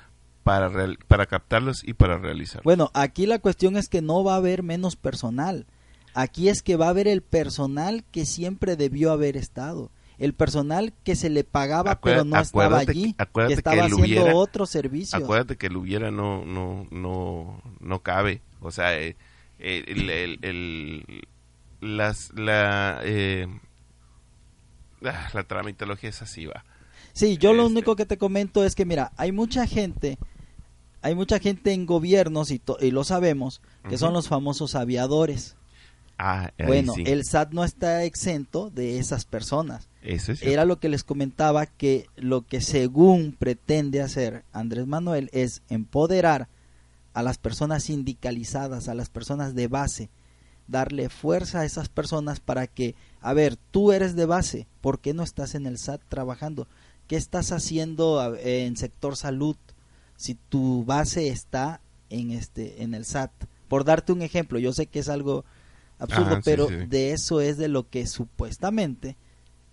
para, 0.43 0.67
real- 0.69 0.99
para 1.07 1.25
captarlos 1.25 1.83
y 1.83 1.93
para 1.93 2.17
realizarlos. 2.17 2.63
Bueno, 2.63 2.91
aquí 2.93 3.25
la 3.25 3.39
cuestión 3.39 3.77
es 3.77 3.89
que 3.89 4.01
no 4.01 4.23
va 4.23 4.33
a 4.33 4.37
haber 4.37 4.61
menos 4.61 4.95
personal. 4.95 5.65
Aquí 6.13 6.49
es 6.49 6.61
que 6.61 6.75
va 6.75 6.87
a 6.87 6.89
haber 6.89 7.07
el 7.07 7.21
personal 7.23 8.03
que 8.11 8.25
siempre 8.25 8.75
debió 8.75 9.11
haber 9.11 9.35
estado. 9.37 9.89
El 10.19 10.33
personal 10.33 10.93
que 11.03 11.15
se 11.15 11.29
le 11.31 11.43
pagaba 11.43 11.91
pero 11.99 12.23
no 12.23 12.35
estaba 12.39 12.77
allí, 12.91 13.13
que- 13.13 13.21
estaba 13.53 13.75
haciendo 13.95 14.05
hubiera- 14.21 14.35
otro 14.35 14.65
servicio. 14.67 15.17
Acuérdate 15.17 15.57
que 15.57 15.67
el 15.67 15.75
hubiera 15.77 16.11
no, 16.11 16.45
no, 16.45 16.85
no, 16.91 17.61
no 17.79 17.99
cabe. 18.03 18.41
O 18.61 18.69
sea, 18.69 18.95
eh, 18.99 19.15
el, 19.57 20.09
el- 20.09 20.39
el- 20.43 21.27
las, 21.81 22.31
la, 22.35 22.99
eh, 23.03 23.47
ah, 25.05 25.29
la 25.33 25.43
tramitología 25.43 26.09
es 26.09 26.21
así, 26.21 26.45
va. 26.45 26.63
Sí, 27.13 27.37
yo 27.37 27.53
lo 27.53 27.63
Este- 27.63 27.71
único 27.73 27.95
que 27.95 28.05
te 28.05 28.17
comento 28.17 28.63
es 28.65 28.75
que 28.75 28.85
mira, 28.85 29.11
hay 29.17 29.31
mucha 29.31 29.67
gente, 29.67 30.17
hay 31.01 31.15
mucha 31.15 31.39
gente 31.39 31.71
en 31.73 31.85
gobiernos 31.85 32.51
y, 32.51 32.59
to- 32.59 32.77
y 32.81 32.91
lo 32.91 33.03
sabemos, 33.03 33.61
que 33.87 33.97
son 33.97 34.13
los 34.13 34.27
famosos 34.27 34.75
aviadores. 34.75 35.55
Ah, 36.17 36.51
Bueno, 36.65 36.93
sí. 36.93 37.03
el 37.07 37.23
SAT 37.25 37.53
no 37.53 37.63
está 37.63 38.03
exento 38.03 38.69
de 38.69 38.99
esas 38.99 39.25
personas. 39.25 39.89
Eso 40.03 40.31
es. 40.31 40.41
Era 40.43 40.63
lo 40.65 40.79
que 40.79 40.87
les 40.89 41.03
comentaba 41.03 41.65
que 41.65 42.05
lo 42.15 42.41
que 42.45 42.61
según 42.61 43.33
pretende 43.37 44.01
hacer 44.01 44.43
Andrés 44.53 44.85
Manuel 44.87 45.29
es 45.33 45.61
empoderar 45.69 46.47
a 47.13 47.23
las 47.23 47.37
personas 47.37 47.83
sindicalizadas, 47.83 48.87
a 48.89 48.93
las 48.95 49.09
personas 49.09 49.53
de 49.55 49.67
base, 49.67 50.09
darle 50.67 51.09
fuerza 51.09 51.61
a 51.61 51.65
esas 51.65 51.89
personas 51.89 52.39
para 52.39 52.67
que, 52.67 52.95
a 53.21 53.33
ver, 53.33 53.57
tú 53.71 53.91
eres 53.91 54.15
de 54.15 54.25
base, 54.25 54.67
¿por 54.81 54.99
qué 54.99 55.13
no 55.13 55.23
estás 55.23 55.55
en 55.55 55.65
el 55.65 55.77
SAT 55.77 56.01
trabajando? 56.09 56.67
¿Qué 57.07 57.15
estás 57.15 57.51
haciendo 57.51 58.35
en 58.37 58.77
sector 58.77 59.15
salud 59.15 59.55
si 60.15 60.35
tu 60.35 60.85
base 60.85 61.27
está 61.29 61.81
en 62.09 62.31
este 62.31 62.83
en 62.83 62.93
el 62.93 63.05
SAT? 63.05 63.31
Por 63.67 63.83
darte 63.85 64.13
un 64.13 64.21
ejemplo, 64.21 64.59
yo 64.59 64.71
sé 64.73 64.87
que 64.87 64.99
es 64.99 65.09
algo 65.09 65.45
absurdo, 65.99 66.33
Ajá, 66.33 66.41
pero 66.43 66.67
sí. 66.67 66.75
de 66.87 67.11
eso 67.11 67.41
es 67.41 67.57
de 67.57 67.67
lo 67.67 67.89
que 67.89 68.07
supuestamente 68.07 69.15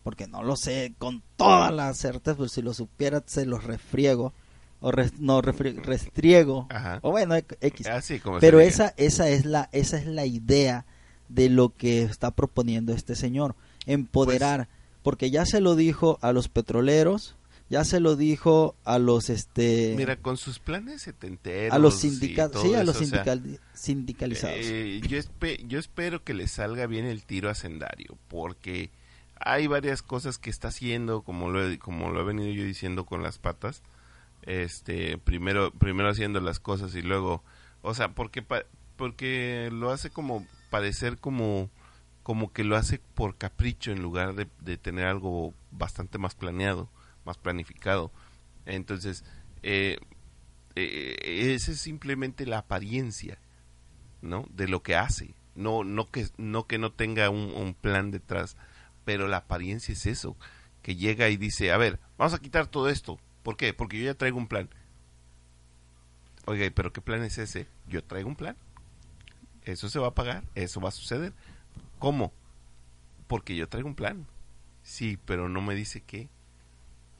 porque 0.02 0.26
no 0.26 0.42
lo 0.42 0.56
sé 0.56 0.94
con 0.98 1.22
toda 1.36 1.70
la 1.70 1.92
certeza, 1.92 2.36
pues 2.36 2.52
si 2.52 2.62
lo 2.62 2.72
supiera 2.72 3.22
se 3.26 3.44
los 3.44 3.64
refriego 3.64 4.32
o 4.80 4.90
no 5.18 5.42
refri- 5.42 5.78
restriego 5.82 6.66
Ajá. 6.70 7.00
o 7.02 7.10
bueno 7.10 7.34
X. 7.36 7.86
Así 7.86 8.18
como 8.18 8.36
se 8.36 8.40
Pero 8.40 8.60
esa 8.60 8.94
esa 8.96 9.28
es 9.28 9.44
la 9.44 9.68
esa 9.72 9.98
es 9.98 10.06
la 10.06 10.24
idea 10.24 10.86
de 11.28 11.50
lo 11.50 11.76
que 11.76 12.02
está 12.02 12.30
proponiendo 12.30 12.92
este 12.94 13.14
señor, 13.14 13.54
empoderar, 13.86 14.68
porque 15.02 15.30
ya 15.30 15.44
se 15.46 15.60
lo 15.60 15.76
dijo 15.76 16.18
a 16.22 16.32
los 16.32 16.48
petroleros, 16.48 17.36
ya 17.68 17.84
se 17.84 18.00
lo 18.00 18.16
dijo 18.16 18.74
a 18.84 18.98
los 18.98 19.30
este 19.30 19.94
Mira, 19.96 20.16
con 20.16 20.36
sus 20.36 20.58
planes 20.58 21.02
setenteros 21.02 21.72
a 21.74 21.78
los 21.78 21.98
sindicatos, 22.00 22.62
sí, 22.62 22.74
a 22.74 22.78
eso, 22.82 22.84
los 22.86 22.96
o 22.96 23.04
sea, 23.04 23.24
sindical- 23.24 23.60
sindicalizados. 23.74 24.56
Eh, 24.60 25.00
yo, 25.08 25.18
espe- 25.18 25.64
yo 25.66 25.78
espero 25.78 26.24
que 26.24 26.34
le 26.34 26.48
salga 26.48 26.86
bien 26.86 27.06
el 27.06 27.24
tiro 27.24 27.48
a 27.48 27.54
Sendario, 27.54 28.18
porque 28.28 28.90
hay 29.38 29.66
varias 29.68 30.02
cosas 30.02 30.36
que 30.38 30.50
está 30.50 30.68
haciendo, 30.68 31.22
como 31.22 31.48
lo, 31.48 31.64
he, 31.66 31.78
como 31.78 32.10
lo 32.10 32.20
he 32.20 32.24
venido 32.24 32.50
yo 32.52 32.64
diciendo 32.64 33.06
con 33.06 33.22
las 33.22 33.38
patas. 33.38 33.82
Este, 34.42 35.18
primero, 35.18 35.70
primero 35.72 36.08
haciendo 36.08 36.40
las 36.40 36.60
cosas 36.60 36.94
y 36.94 37.02
luego, 37.02 37.44
o 37.82 37.94
sea, 37.94 38.12
porque, 38.14 38.42
pa- 38.42 38.64
porque 38.96 39.68
lo 39.72 39.90
hace 39.90 40.10
como 40.10 40.46
parecer 40.70 41.18
como, 41.18 41.68
como 42.30 42.52
que 42.52 42.62
lo 42.62 42.76
hace 42.76 43.00
por 43.16 43.36
capricho 43.36 43.90
en 43.90 44.02
lugar 44.02 44.36
de, 44.36 44.76
tener 44.76 45.06
algo 45.06 45.52
bastante 45.72 46.16
más 46.16 46.36
planeado, 46.36 46.88
más 47.24 47.38
planificado. 47.38 48.12
Entonces, 48.66 49.24
eh, 49.64 49.98
eh, 50.76 51.16
esa 51.56 51.72
es 51.72 51.80
simplemente 51.80 52.46
la 52.46 52.58
apariencia 52.58 53.40
¿no? 54.22 54.46
De 54.50 54.68
lo 54.68 54.80
que 54.80 54.94
hace. 54.94 55.34
No, 55.56 55.82
no 55.82 56.08
que 56.08 56.28
no 56.36 56.68
que 56.68 56.78
no 56.78 56.92
tenga 56.92 57.30
un, 57.30 57.52
un 57.52 57.74
plan 57.74 58.12
detrás, 58.12 58.56
pero 59.04 59.26
la 59.26 59.38
apariencia 59.38 59.92
es 59.92 60.06
eso, 60.06 60.36
que 60.82 60.94
llega 60.94 61.30
y 61.30 61.36
dice, 61.36 61.72
a 61.72 61.78
ver, 61.78 61.98
vamos 62.16 62.32
a 62.34 62.38
quitar 62.38 62.68
todo 62.68 62.90
esto. 62.90 63.18
¿Por 63.42 63.56
qué? 63.56 63.74
Porque 63.74 63.98
yo 63.98 64.04
ya 64.04 64.14
traigo 64.14 64.38
un 64.38 64.46
plan. 64.46 64.70
Oiga, 66.46 66.70
pero 66.72 66.92
¿qué 66.92 67.00
plan 67.00 67.24
es 67.24 67.38
ese? 67.38 67.66
Yo 67.88 68.04
traigo 68.04 68.28
un 68.28 68.36
plan. 68.36 68.56
Eso 69.64 69.88
se 69.88 69.98
va 69.98 70.06
a 70.06 70.14
pagar, 70.14 70.44
eso 70.54 70.80
va 70.80 70.90
a 70.90 70.92
suceder. 70.92 71.32
¿Cómo? 72.00 72.32
Porque 73.28 73.54
yo 73.54 73.68
traigo 73.68 73.88
un 73.88 73.94
plan. 73.94 74.26
Sí, 74.82 75.18
pero 75.24 75.48
no 75.48 75.60
me 75.60 75.76
dice 75.76 76.00
qué. 76.00 76.28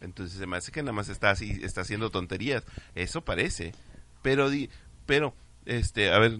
Entonces 0.01 0.39
se 0.39 0.47
me 0.47 0.57
hace 0.57 0.73
que 0.73 0.83
nada 0.83 0.95
más 0.95 1.09
está 1.09 1.31
así, 1.31 1.61
está 1.63 1.83
haciendo 1.83 2.11
tonterías. 2.11 2.65
Eso 2.95 3.23
parece. 3.23 3.75
Pero 4.23 4.49
di, 4.51 4.71
pero 5.07 5.35
este, 5.67 6.11
a 6.11 6.19
ver, 6.19 6.39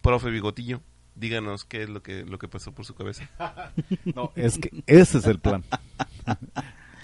profe 0.00 0.30
Bigotillo, 0.30 0.80
díganos 1.14 1.66
qué 1.66 1.82
es 1.82 1.90
lo 1.90 2.02
que 2.02 2.24
lo 2.24 2.38
que 2.38 2.48
pasó 2.48 2.72
por 2.72 2.86
su 2.86 2.94
cabeza. 2.94 3.30
No, 4.16 4.32
es 4.34 4.58
que 4.58 4.70
ese 4.86 5.18
es 5.18 5.26
el 5.26 5.38
plan. 5.38 5.62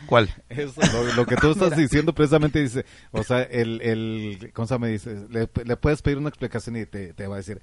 ¿Cuál? 0.07 0.35
Eso, 0.49 0.81
lo, 0.93 1.15
lo 1.15 1.27
que 1.27 1.37
tú 1.37 1.51
estás 1.51 1.77
diciendo 1.77 2.15
precisamente 2.15 2.61
dice, 2.61 2.87
o 3.13 3.23
sea, 3.23 3.43
el, 3.43 3.81
el 3.83 4.51
¿cómo 4.55 4.67
se 4.67 4.75
llama? 4.75 4.87
Dice, 4.87 5.27
le, 5.29 5.49
le 5.65 5.77
puedes 5.77 6.01
pedir 6.01 6.17
una 6.17 6.31
explicación 6.31 6.77
y 6.77 6.87
te, 6.87 7.13
te 7.13 7.27
va 7.27 7.35
a 7.35 7.39
decir, 7.39 7.61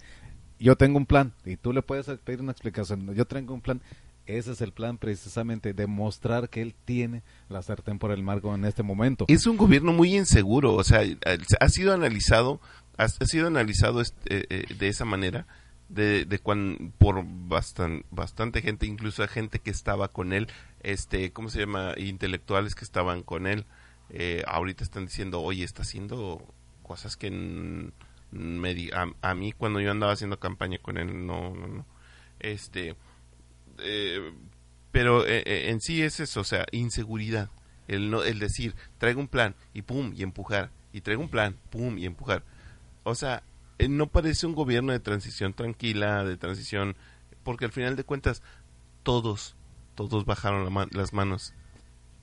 yo 0.59 0.75
tengo 0.75 0.97
un 0.97 1.05
plan, 1.05 1.33
y 1.45 1.57
tú 1.57 1.73
le 1.73 1.81
puedes 1.81 2.07
pedir 2.19 2.41
una 2.41 2.51
explicación, 2.51 3.13
yo 3.13 3.25
tengo 3.25 3.53
un 3.53 3.61
plan, 3.61 3.81
ese 4.25 4.51
es 4.51 4.61
el 4.61 4.73
plan 4.73 4.97
precisamente, 4.97 5.73
demostrar 5.73 6.49
que 6.49 6.61
él 6.61 6.75
tiene 6.85 7.23
la 7.49 7.61
sartén 7.61 7.99
por 7.99 8.11
el 8.11 8.23
marco 8.23 8.53
en 8.53 8.65
este 8.65 8.83
momento. 8.83 9.25
Es 9.27 9.47
un 9.47 9.57
gobierno 9.57 9.93
muy 9.93 10.15
inseguro, 10.15 10.73
o 10.73 10.83
sea, 10.83 11.01
ha 11.59 11.69
sido 11.69 11.93
analizado, 11.93 12.59
ha, 12.97 13.07
sido 13.07 13.47
analizado 13.47 14.01
este, 14.01 14.45
eh, 14.49 14.65
de 14.77 14.87
esa 14.87 15.05
manera 15.05 15.47
de, 15.89 16.25
de 16.25 16.39
cuan, 16.39 16.93
por 16.97 17.23
bastan, 17.25 18.03
bastante 18.11 18.61
gente, 18.61 18.85
incluso 18.85 19.25
gente 19.27 19.59
que 19.59 19.71
estaba 19.71 20.09
con 20.09 20.33
él, 20.33 20.47
este, 20.81 21.31
¿cómo 21.31 21.49
se 21.49 21.61
llama? 21.61 21.93
Intelectuales 21.97 22.75
que 22.75 22.83
estaban 22.83 23.23
con 23.23 23.47
él, 23.47 23.65
eh, 24.09 24.43
ahorita 24.47 24.83
están 24.83 25.05
diciendo, 25.05 25.41
oye, 25.41 25.63
está 25.63 25.83
haciendo 25.83 26.41
cosas 26.83 27.15
que 27.15 27.27
me 28.31 28.73
di- 28.73 28.91
a, 28.91 29.07
a 29.21 29.33
mí 29.35 29.51
cuando 29.53 29.79
yo 29.79 29.91
andaba 29.91 30.13
haciendo 30.13 30.39
campaña 30.39 30.77
con 30.79 30.97
él, 30.97 31.25
no, 31.25 31.53
no, 31.55 31.67
no. 31.67 31.85
Este, 32.39 32.95
eh, 33.79 34.33
pero 34.91 35.25
eh, 35.25 35.43
eh, 35.45 35.69
en 35.69 35.81
sí 35.81 36.01
es 36.01 36.19
eso, 36.19 36.41
o 36.41 36.43
sea, 36.43 36.65
inseguridad. 36.71 37.49
El, 37.87 38.09
no, 38.09 38.23
el 38.23 38.39
decir, 38.39 38.75
traigo 38.97 39.19
un 39.21 39.27
plan 39.27 39.55
y 39.73 39.81
pum, 39.81 40.13
y 40.15 40.23
empujar. 40.23 40.71
Y 40.91 41.01
traigo 41.01 41.21
un 41.21 41.29
plan, 41.29 41.55
pum, 41.69 41.97
y 41.97 42.05
empujar. 42.05 42.43
O 43.03 43.15
sea, 43.15 43.43
no 43.87 44.07
parece 44.07 44.45
un 44.47 44.55
gobierno 44.55 44.91
de 44.91 44.99
transición 44.99 45.53
tranquila, 45.53 46.23
de 46.23 46.35
transición, 46.37 46.95
porque 47.43 47.65
al 47.65 47.71
final 47.71 47.95
de 47.95 48.03
cuentas, 48.03 48.41
todos, 49.03 49.55
todos 49.95 50.25
bajaron 50.25 50.73
las 50.91 51.13
manos 51.13 51.53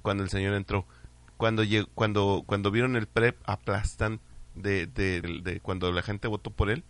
cuando 0.03 0.23
el 0.23 0.31
señor 0.31 0.55
entró. 0.55 0.87
Cuando, 1.37 1.65
llegó, 1.65 1.89
cuando, 1.95 2.43
cuando 2.47 2.71
vieron 2.71 2.97
el 2.97 3.07
PREP 3.07 3.37
aplastan 3.45 4.21
de, 4.55 4.87
de, 4.87 5.21
de 5.43 5.61
cuando 5.61 5.91
la 5.93 6.03
gente 6.03 6.29
votó 6.29 6.51
por 6.51 6.71
él, 6.71 6.85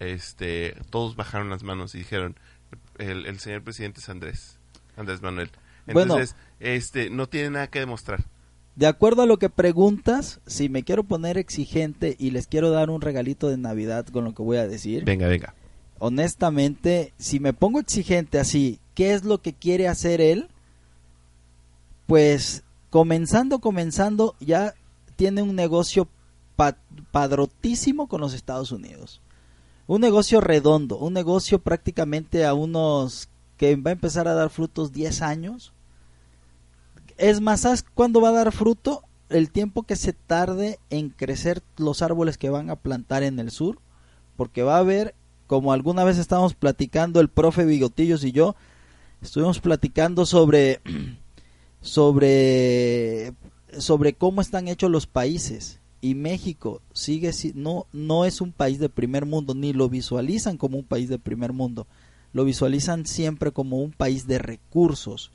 este, 0.00 0.76
todos 0.90 1.16
bajaron 1.16 1.50
las 1.50 1.62
manos 1.62 1.94
y 1.94 1.98
dijeron, 1.98 2.36
el, 2.98 3.26
el 3.26 3.38
señor 3.38 3.62
presidente 3.62 4.00
es 4.00 4.08
Andrés, 4.08 4.58
Andrés 4.96 5.22
Manuel. 5.22 5.50
Bueno. 5.86 6.14
Entonces, 6.14 6.36
este, 6.60 7.10
no 7.10 7.28
tiene 7.28 7.50
nada 7.50 7.66
que 7.68 7.80
demostrar. 7.80 8.24
De 8.76 8.86
acuerdo 8.86 9.22
a 9.22 9.26
lo 9.26 9.38
que 9.38 9.50
preguntas, 9.50 10.40
si 10.46 10.68
me 10.68 10.82
quiero 10.82 11.04
poner 11.04 11.38
exigente 11.38 12.16
y 12.18 12.30
les 12.32 12.48
quiero 12.48 12.70
dar 12.70 12.90
un 12.90 13.00
regalito 13.00 13.48
de 13.48 13.56
Navidad 13.56 14.06
con 14.06 14.24
lo 14.24 14.34
que 14.34 14.42
voy 14.42 14.56
a 14.56 14.66
decir, 14.66 15.04
Venga, 15.04 15.28
venga. 15.28 15.54
honestamente, 16.00 17.12
si 17.16 17.38
me 17.38 17.52
pongo 17.52 17.78
exigente 17.78 18.40
así, 18.40 18.80
¿qué 18.94 19.14
es 19.14 19.24
lo 19.24 19.40
que 19.40 19.52
quiere 19.52 19.86
hacer 19.86 20.20
él? 20.20 20.48
Pues 22.06 22.64
comenzando, 22.90 23.60
comenzando, 23.60 24.34
ya 24.40 24.74
tiene 25.16 25.42
un 25.42 25.54
negocio 25.54 26.08
pa- 26.56 26.76
padrotísimo 27.10 28.06
con 28.08 28.20
los 28.20 28.34
Estados 28.34 28.72
Unidos. 28.72 29.20
Un 29.86 30.00
negocio 30.00 30.40
redondo, 30.40 30.96
un 30.98 31.12
negocio 31.12 31.58
prácticamente 31.58 32.44
a 32.46 32.54
unos 32.54 33.28
que 33.56 33.76
va 33.76 33.90
a 33.90 33.92
empezar 33.92 34.26
a 34.28 34.34
dar 34.34 34.50
frutos 34.50 34.92
10 34.92 35.22
años. 35.22 35.72
Es 37.16 37.40
más, 37.40 37.60
¿sabes 37.60 37.84
cuándo 37.94 38.20
va 38.20 38.30
a 38.30 38.32
dar 38.32 38.50
fruto? 38.52 39.02
El 39.28 39.50
tiempo 39.50 39.84
que 39.84 39.96
se 39.96 40.12
tarde 40.12 40.78
en 40.90 41.10
crecer 41.10 41.62
los 41.76 42.02
árboles 42.02 42.38
que 42.38 42.50
van 42.50 42.70
a 42.70 42.76
plantar 42.76 43.22
en 43.22 43.38
el 43.38 43.50
sur, 43.50 43.78
porque 44.36 44.62
va 44.62 44.76
a 44.76 44.80
haber, 44.80 45.14
como 45.46 45.72
alguna 45.72 46.04
vez 46.04 46.18
estábamos 46.18 46.54
platicando 46.54 47.20
el 47.20 47.28
profe 47.28 47.64
Bigotillos 47.64 48.24
y 48.24 48.32
yo, 48.32 48.56
estuvimos 49.22 49.60
platicando 49.60 50.26
sobre 50.26 50.80
sobre 51.80 53.34
sobre 53.78 54.14
cómo 54.14 54.40
están 54.40 54.68
hechos 54.68 54.90
los 54.90 55.06
países 55.06 55.80
y 56.04 56.14
México 56.14 56.82
sigue 56.92 57.32
si- 57.32 57.52
no 57.54 57.86
no 57.92 58.24
es 58.26 58.40
un 58.40 58.52
país 58.52 58.78
de 58.78 58.88
primer 58.90 59.24
mundo 59.24 59.54
ni 59.54 59.72
lo 59.72 59.88
visualizan 59.88 60.56
como 60.58 60.76
un 60.78 60.84
país 60.84 61.08
de 61.08 61.18
primer 61.18 61.52
mundo 61.52 61.86
lo 62.34 62.44
visualizan 62.44 63.06
siempre 63.06 63.52
como 63.52 63.80
un 63.80 63.92
país 63.92 64.26
de 64.26 64.38
recursos 64.38 65.30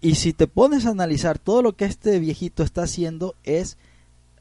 y 0.00 0.16
si 0.16 0.32
te 0.32 0.46
pones 0.48 0.84
a 0.86 0.90
analizar 0.90 1.38
todo 1.38 1.62
lo 1.62 1.76
que 1.76 1.84
este 1.84 2.18
viejito 2.18 2.62
está 2.62 2.82
haciendo 2.82 3.34
es 3.44 3.76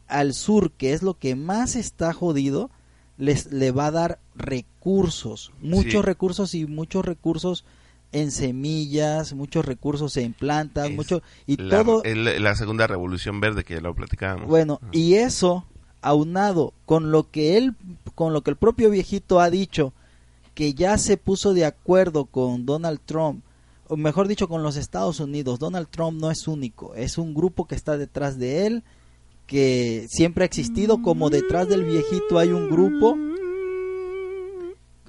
al 0.08 0.34
sur 0.34 0.72
que 0.72 0.94
es 0.94 1.04
lo 1.04 1.14
que 1.14 1.36
más 1.36 1.76
está 1.76 2.14
jodido 2.14 2.70
les 3.18 3.52
le 3.52 3.72
va 3.72 3.88
a 3.88 3.92
dar 3.92 4.20
recursos 4.36 5.52
muchos 5.62 5.92
Sí. 5.92 6.02
recursos 6.02 6.56
y 6.56 6.66
muchos 6.66 7.06
recursos 7.06 7.64
en 8.12 8.32
semillas, 8.32 9.34
muchos 9.34 9.66
recursos 9.66 10.16
en 10.18 10.34
plantas, 10.34 10.90
Es 10.90 10.96
mucho 10.96 11.22
y 11.46 11.58
la, 11.58 11.84
todo 11.84 12.04
el- 12.04 12.42
la 12.44 12.56
segunda 12.56 12.88
revolución 12.88 13.40
verde 13.42 13.64
que 13.64 13.76
ya 13.76 13.82
lo 13.82 13.94
platicábamos. 13.94 14.48
bueno, 14.48 14.80
y 14.92 15.16
eso 15.16 15.66
aunado 16.02 16.74
con 16.86 17.12
lo 17.12 17.30
que 17.30 17.58
él 17.58 17.76
con 18.16 18.32
lo 18.34 18.42
que 18.42 18.52
el 18.52 18.56
propio 18.56 18.90
viejito 18.90 19.40
ha 19.42 19.50
dicho 19.50 19.94
que 20.56 20.74
ya 20.74 20.98
se 20.98 21.18
puso 21.18 21.54
de 21.54 21.66
acuerdo 21.66 22.26
con 22.26 22.66
Donald 22.66 23.00
Trump, 23.06 23.44
o 23.90 23.96
mejor 23.98 24.28
dicho 24.28 24.48
con 24.48 24.64
los 24.64 24.76
Estados 24.78 25.20
Unidos. 25.20 25.60
Donald 25.60 25.88
Trump 25.90 26.20
no 26.20 26.32
es 26.32 26.48
único, 26.48 26.96
es 26.96 27.18
un 27.18 27.34
grupo 27.36 27.68
que 27.68 27.76
está 27.76 27.98
detrás 27.98 28.40
de 28.40 28.66
él 28.68 28.84
que 29.46 30.08
siempre 30.10 30.44
ha 30.44 30.46
existido 30.46 31.02
como 31.02 31.30
detrás 31.30 31.68
del 31.70 31.84
viejito 31.84 32.38
hay 32.40 32.50
un 32.50 32.70
grupo 32.70 33.16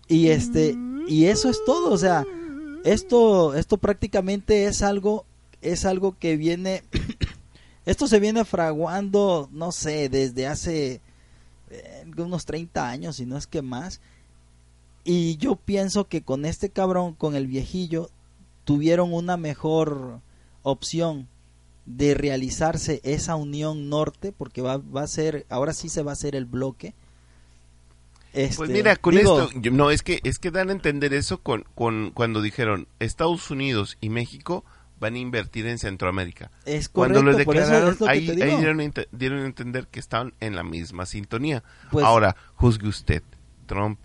y 0.08 0.28
este 0.28 0.76
y 1.06 1.24
eso 1.26 1.48
es 1.48 1.58
todo, 1.64 1.90
o 1.92 1.98
sea, 1.98 2.24
esto 2.84 3.54
esto 3.54 3.78
prácticamente 3.78 4.64
es 4.64 4.82
algo 4.82 5.24
es 5.60 5.84
algo 5.84 6.16
que 6.18 6.36
viene 6.36 6.82
esto 7.88 8.06
se 8.06 8.20
viene 8.20 8.44
fraguando, 8.44 9.48
no 9.50 9.72
sé, 9.72 10.10
desde 10.10 10.46
hace 10.46 11.00
eh, 11.70 12.04
unos 12.18 12.44
30 12.44 12.86
años, 12.86 13.16
si 13.16 13.24
no 13.24 13.38
es 13.38 13.46
que 13.46 13.62
más. 13.62 14.02
Y 15.04 15.38
yo 15.38 15.56
pienso 15.56 16.06
que 16.06 16.22
con 16.22 16.44
este 16.44 16.68
cabrón, 16.68 17.14
con 17.14 17.34
el 17.34 17.46
viejillo, 17.46 18.10
tuvieron 18.64 19.14
una 19.14 19.38
mejor 19.38 20.20
opción 20.62 21.28
de 21.86 22.12
realizarse 22.12 23.00
esa 23.04 23.36
unión 23.36 23.88
norte, 23.88 24.32
porque 24.32 24.60
va, 24.60 24.76
va 24.76 25.04
a 25.04 25.06
ser, 25.06 25.46
ahora 25.48 25.72
sí 25.72 25.88
se 25.88 26.02
va 26.02 26.10
a 26.10 26.12
hacer 26.12 26.36
el 26.36 26.44
bloque. 26.44 26.94
Pues 28.32 28.50
Este, 28.60 28.66
mira, 28.68 28.96
con 28.96 29.14
digo, 29.16 29.40
esto, 29.42 29.58
yo- 29.60 29.70
no, 29.72 29.90
es 29.90 30.02
que, 30.02 30.20
es 30.22 30.38
que 30.38 30.50
dan 30.50 30.68
a 30.68 30.72
entender 30.72 31.14
eso 31.14 31.38
con, 31.42 31.64
con, 31.74 32.10
cuando 32.12 32.40
dijeron 32.42 32.86
Estados 33.00 33.50
Unidos 33.50 33.96
y 34.00 34.10
México 34.10 34.64
van 35.00 35.14
a 35.14 35.18
invertir 35.18 35.66
en 35.66 35.78
Centroamérica. 35.78 36.50
es 36.64 36.88
Cuando 36.88 37.22
lo 37.22 37.30
correcto, 37.32 37.44
por 37.46 37.56
eso 37.56 37.64
declararon, 37.66 37.94
es 37.94 38.00
lo 38.00 38.06
que 38.06 38.12
ahí, 38.12 38.26
dieron, 38.36 38.94
dieron 39.12 39.38
a 39.42 39.46
entender 39.46 39.86
que 39.86 40.00
estaban 40.00 40.34
en 40.40 40.56
la 40.56 40.62
misma 40.64 41.06
sintonía. 41.06 41.62
Pues- 41.90 42.04
Ahora, 42.04 42.36
juzgue 42.56 42.88
usted, 42.88 43.22
Trump, 43.66 43.98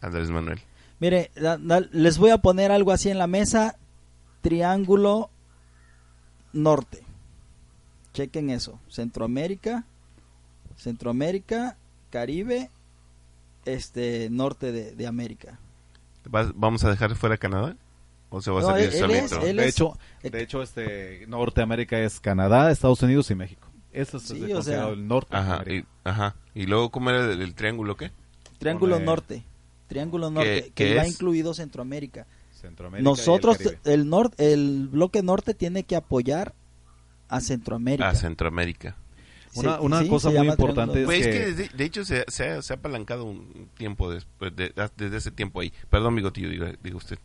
Andrés 0.00 0.30
Manuel. 0.30 0.60
Mire, 1.00 1.30
les 1.92 2.18
voy 2.18 2.30
a 2.30 2.38
poner 2.38 2.70
algo 2.72 2.92
así 2.92 3.10
en 3.10 3.18
la 3.18 3.26
mesa. 3.26 3.76
Triángulo 4.42 5.30
norte. 6.52 7.02
Chequen 8.12 8.50
eso. 8.50 8.78
Centroamérica, 8.88 9.84
Centroamérica, 10.76 11.76
Caribe, 12.10 12.70
este 13.64 14.28
norte 14.30 14.72
de, 14.72 14.94
de 14.94 15.06
América. 15.06 15.58
¿Vas- 16.28 16.52
¿Vamos 16.54 16.84
a 16.84 16.90
dejar 16.90 17.14
fuera 17.16 17.36
Canadá? 17.36 17.76
¿O 18.30 18.40
se 18.42 18.50
va 18.50 18.60
a 18.60 18.62
salir 18.64 18.88
él- 18.88 18.92
él 18.94 18.98
solito? 19.00 19.24
es- 19.42 19.44
él 19.50 19.56
de 19.56 19.62
es- 19.68 19.74
hecho, 19.74 19.98
de 20.22 20.42
hecho, 20.42 20.62
este 20.62 21.26
Norteamérica 21.28 21.98
es 22.00 22.18
Canadá, 22.20 22.70
Estados 22.70 23.02
Unidos 23.02 23.30
y 23.30 23.34
México. 23.34 23.68
Eso 23.92 24.16
es 24.16 24.24
Sí, 24.24 24.42
el 24.42 24.56
o 24.56 24.62
sea- 24.62 24.88
el 24.88 25.06
norte. 25.06 25.36
Ajá, 25.36 25.62
y, 25.70 25.84
ajá. 26.02 26.34
¿Y 26.54 26.66
luego 26.66 26.90
cómo 26.90 27.10
era 27.10 27.30
el, 27.32 27.40
el 27.42 27.54
triángulo 27.54 27.96
qué? 27.96 28.10
Triángulo 28.58 28.96
Pone- 28.96 29.04
norte. 29.06 29.44
Triángulo 29.86 30.30
norte, 30.30 30.72
¿Qué- 30.74 30.88
que 30.90 30.94
va 30.96 31.06
incluido 31.06 31.54
Centroamérica. 31.54 32.26
Centroamérica 32.52 32.98
y 33.08 33.12
el 33.12 33.16
Nosotros, 33.18 33.58
el, 33.84 34.08
norte, 34.08 34.52
el 34.52 34.88
bloque 34.88 35.22
norte 35.22 35.54
tiene 35.54 35.84
que 35.84 35.94
apoyar 35.94 36.54
a 37.28 37.40
Centroamérica. 37.40 38.08
A 38.08 38.14
Centroamérica. 38.14 38.96
Una- 39.56 39.76
Sí, 39.78 39.84
una 39.84 40.00
sí, 40.02 40.08
cosa 40.08 40.30
muy 40.30 40.48
importante 40.48 41.00
es 41.00 41.04
Pues 41.06 41.20
es 41.20 41.26
que- 41.26 41.32
que 41.32 41.52
desde- 41.52 41.76
de 41.76 41.84
hecho 41.84 42.04
se, 42.04 42.24
se 42.28 42.48
ha, 42.50 42.62
se 42.62 42.72
ha 42.72 42.76
apalancado 42.76 43.24
un 43.24 43.68
tiempo 43.76 44.10
después 44.10 44.54
de- 44.56 44.72
desde 44.96 45.16
ese 45.16 45.30
tiempo 45.30 45.60
ahí. 45.60 45.72
Perdón, 45.90 46.14
bigotillo, 46.16 46.48
diga, 46.48 46.72
diga 46.82 46.96
usted. 46.96 47.18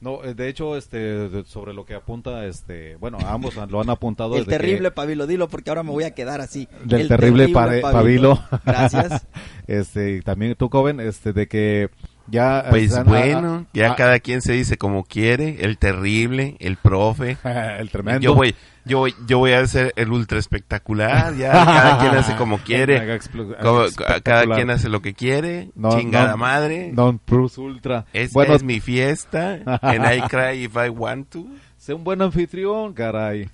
No, 0.00 0.22
eh, 0.24 0.34
de 0.34 0.48
hecho, 0.48 0.76
este, 0.76 0.98
de- 0.98 1.44
sobre 1.44 1.72
lo 1.72 1.86
que 1.86 1.94
apunta, 1.94 2.44
este, 2.46 2.96
bueno, 2.96 3.18
ambos 3.26 3.54
lo 3.70 3.80
han 3.80 3.88
apuntado. 3.90 4.34
El 4.36 4.44
desde 4.44 4.50
que- 4.52 4.58
terrible 4.58 4.90
Pabilo, 4.90 5.26
dilo 5.26 5.48
porque 5.48 5.70
ahora 5.70 5.82
me 5.82 5.90
voy 5.90 6.04
a 6.04 6.10
quedar 6.14 6.40
así. 6.40 6.68
del 6.84 7.02
El 7.02 7.08
terrible, 7.08 7.48
Pare- 7.48 7.80
Pabilo. 7.80 8.38
Gracias. 8.64 9.26
este, 9.66 10.16
y 10.16 10.20
también 10.22 10.54
tú, 10.54 10.68
Coven, 10.68 11.00
este, 11.00 11.32
de 11.32 11.48
que 11.48 11.88
ya. 12.28 12.66
Pues 12.70 13.04
bueno, 13.04 13.66
ya 13.72 13.94
cada 13.96 14.18
quien 14.20 14.42
se 14.42 14.52
dice 14.52 14.76
como 14.76 15.04
quiere, 15.04 15.58
el 15.64 15.78
terrible, 15.78 16.56
el 16.60 16.76
profe. 16.76 17.36
el 17.78 17.90
tremendo. 17.90 18.20
Yo 18.20 18.34
voy, 18.34 18.54
yo 18.84 18.98
voy, 18.98 19.14
yo 19.26 19.38
voy 19.38 19.52
a 19.52 19.66
ser 19.66 19.92
el 19.96 20.10
ultra 20.12 20.38
espectacular, 20.38 21.36
ya 21.36 21.50
cada 21.52 21.98
quien 21.98 22.14
hace 22.14 22.34
como 22.38 22.58
quiere, 22.58 23.18
como- 23.62 23.84
cada 24.22 24.46
quien 24.54 24.70
hace 24.70 24.88
lo 24.88 25.00
que 25.02 25.14
quiere, 25.14 25.70
No, 25.74 25.90
chingada 25.98 26.32
no, 26.32 26.36
madre. 26.38 26.92
Non 26.92 27.18
plus 27.18 27.58
ultra. 27.58 28.06
Esta 28.12 28.32
bueno, 28.38 28.54
es 28.54 28.62
mi 28.62 28.80
fiesta, 28.80 29.60
and 29.82 30.04
I 30.06 30.20
cry 30.28 30.64
if 30.64 30.76
I 30.76 30.88
want 30.88 31.30
to. 31.30 31.46
sé 31.76 31.94
un 31.94 32.02
buen 32.02 32.20
anfitrión, 32.20 32.94
caray. 32.94 33.48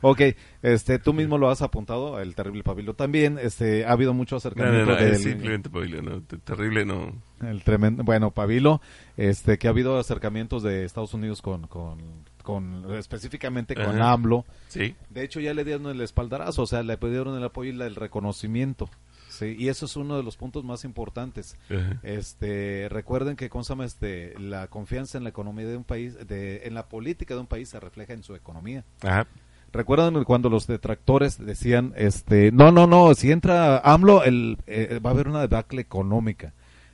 ok, 0.00 0.20
este, 0.62 0.98
tú 0.98 1.12
mismo 1.12 1.38
lo 1.38 1.48
has 1.50 1.62
apuntado, 1.62 2.18
el 2.20 2.34
terrible 2.34 2.62
Pabilo 2.64 2.94
también. 2.94 3.38
Este, 3.40 3.84
ha 3.84 3.92
habido 3.92 4.14
mucho 4.14 4.34
No, 4.34 4.38
acercamiento 4.38 4.86
no, 4.86 4.92
no, 4.92 4.96
del 4.96 5.12
es 5.12 5.22
simplemente 5.22 5.70
Pablo, 5.70 6.02
no, 6.02 6.22
te- 6.22 6.38
terrible 6.38 6.84
no. 6.84 7.12
El 7.42 7.62
tremendo, 7.62 8.04
bueno, 8.04 8.30
Pabilo, 8.30 8.80
este, 9.16 9.58
que 9.58 9.66
ha 9.66 9.70
habido 9.70 9.98
acercamientos 9.98 10.62
de 10.62 10.84
Estados 10.84 11.14
Unidos 11.14 11.42
con, 11.42 11.66
con, 11.66 11.98
con 12.42 12.94
específicamente 12.94 13.74
con 13.74 14.00
Ajá. 14.00 14.12
AMLO. 14.12 14.44
Sí, 14.68 14.94
De 15.10 15.24
hecho, 15.24 15.40
ya 15.40 15.54
le 15.54 15.64
dieron 15.64 15.86
el 15.86 16.00
espaldarazo, 16.00 16.62
o 16.62 16.66
sea, 16.66 16.82
le 16.82 16.96
pidieron 16.96 17.36
el 17.36 17.44
apoyo 17.44 17.72
y 17.72 17.80
el 17.80 17.94
reconocimiento. 17.94 18.88
Sí, 19.28 19.56
y 19.58 19.68
eso 19.68 19.86
es 19.86 19.96
uno 19.96 20.18
de 20.18 20.22
los 20.22 20.36
puntos 20.36 20.62
más 20.62 20.84
importantes. 20.84 21.56
Ajá. 21.70 21.98
Este, 22.02 22.88
recuerden 22.90 23.34
que 23.34 23.48
¿cómo 23.48 23.64
se 23.64 23.70
llama? 23.70 23.86
este, 23.86 24.38
la 24.38 24.66
confianza 24.66 25.16
en 25.16 25.24
la 25.24 25.30
economía 25.30 25.66
de 25.66 25.76
un 25.76 25.84
país, 25.84 26.16
de, 26.26 26.66
en 26.66 26.74
la 26.74 26.88
política 26.88 27.34
de 27.34 27.40
un 27.40 27.46
país 27.46 27.70
se 27.70 27.80
refleja 27.80 28.12
en 28.12 28.22
su 28.22 28.34
economía. 28.34 28.84
Ajá. 29.00 29.26
¿Recuerdan 29.72 30.22
cuando 30.24 30.50
los 30.50 30.66
detractores 30.66 31.38
decían, 31.38 31.94
este, 31.96 32.52
no, 32.52 32.72
no, 32.72 32.86
no, 32.86 33.14
si 33.14 33.32
entra 33.32 33.78
AMLO, 33.78 34.22
el, 34.22 34.58
eh, 34.66 35.00
va 35.04 35.10
a 35.10 35.12
haber 35.14 35.28
una 35.28 35.40
debacle 35.40 35.80
económica, 35.80 36.52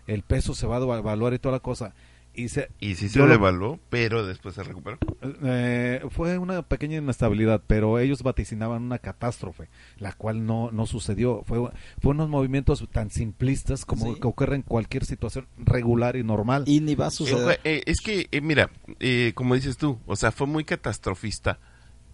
el 0.09 0.23
peso 0.23 0.55
se 0.55 0.67
va 0.67 0.77
a 0.79 0.81
devaluar 0.81 1.33
y 1.35 1.39
toda 1.39 1.53
la 1.53 1.61
cosa. 1.61 1.95
Y 2.35 2.51
se, 2.51 2.69
Y 2.79 2.95
sí 2.95 3.09
se 3.09 3.19
lo- 3.19 3.27
devaluó, 3.27 3.81
pero 3.91 4.25
después 4.25 4.55
se 4.55 4.63
recuperó. 4.63 4.97
eh, 5.43 6.01
fue 6.11 6.39
una 6.39 6.63
pequeña 6.63 6.99
inestabilidad, 6.99 7.61
pero 7.67 7.99
ellos 7.99 8.23
vaticinaban 8.23 8.83
una 8.83 8.99
catástrofe, 9.01 9.69
la 9.99 10.13
cual 10.13 10.47
no, 10.47 10.71
no 10.71 10.87
sucedió. 10.87 11.43
Fue, 11.47 11.59
fue 12.01 12.11
unos 12.13 12.29
movimientos 12.29 12.87
tan 12.93 13.11
simplistas 13.11 13.85
como 13.85 14.15
Sí. 14.15 14.21
que 14.21 14.27
ocurren 14.29 14.57
en 14.57 14.63
cualquier 14.63 15.05
situación 15.05 15.49
regular 15.57 16.15
y 16.15 16.23
normal. 16.23 16.63
Y 16.67 16.79
ni 16.81 16.95
va 16.95 17.07
a 17.07 17.09
Eh, 17.09 17.13
suceder. 17.13 17.61
eh, 17.65 17.83
es 17.87 17.99
que, 18.01 18.29
eh, 18.31 18.41
mira, 18.41 18.71
eh, 19.01 19.33
como 19.35 19.57
dices 19.57 19.77
tú, 19.77 19.99
o 20.07 20.15
sea, 20.15 20.31
fue 20.31 20.47
muy 20.47 20.63
catastrofista 20.65 21.59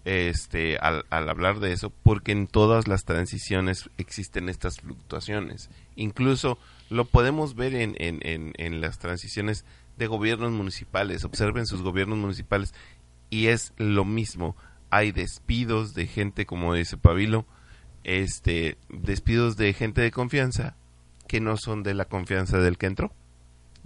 este 0.05 0.77
al, 0.77 1.05
al 1.09 1.29
hablar 1.29 1.59
de 1.59 1.71
eso, 1.73 1.91
porque 2.03 2.31
en 2.31 2.47
todas 2.47 2.87
las 2.87 3.05
transiciones 3.05 3.89
existen 3.97 4.49
estas 4.49 4.77
fluctuaciones. 4.77 5.69
Incluso 5.95 6.57
lo 6.89 7.05
podemos 7.05 7.55
ver 7.55 7.73
en, 7.75 7.95
en, 7.99 8.19
en, 8.21 8.53
en 8.57 8.81
las 8.81 8.99
transiciones 8.99 9.65
de 9.97 10.07
gobiernos 10.07 10.51
municipales. 10.51 11.23
Observen 11.25 11.65
sus 11.65 11.81
gobiernos 11.81 12.17
municipales 12.17 12.73
y 13.29 13.47
es 13.47 13.73
lo 13.77 14.05
mismo. 14.05 14.55
Hay 14.89 15.11
despidos 15.11 15.93
de 15.93 16.07
gente, 16.07 16.45
como 16.45 16.73
dice 16.73 16.97
Pabilo, 16.97 17.45
este, 18.03 18.77
despidos 18.89 19.57
de 19.57 19.73
gente 19.73 20.01
de 20.01 20.11
confianza 20.11 20.75
que 21.27 21.39
no 21.41 21.57
son 21.57 21.83
de 21.83 21.93
la 21.95 22.05
confianza 22.05 22.59
del 22.59 22.77
que 22.77 22.85
entró. 22.85 23.11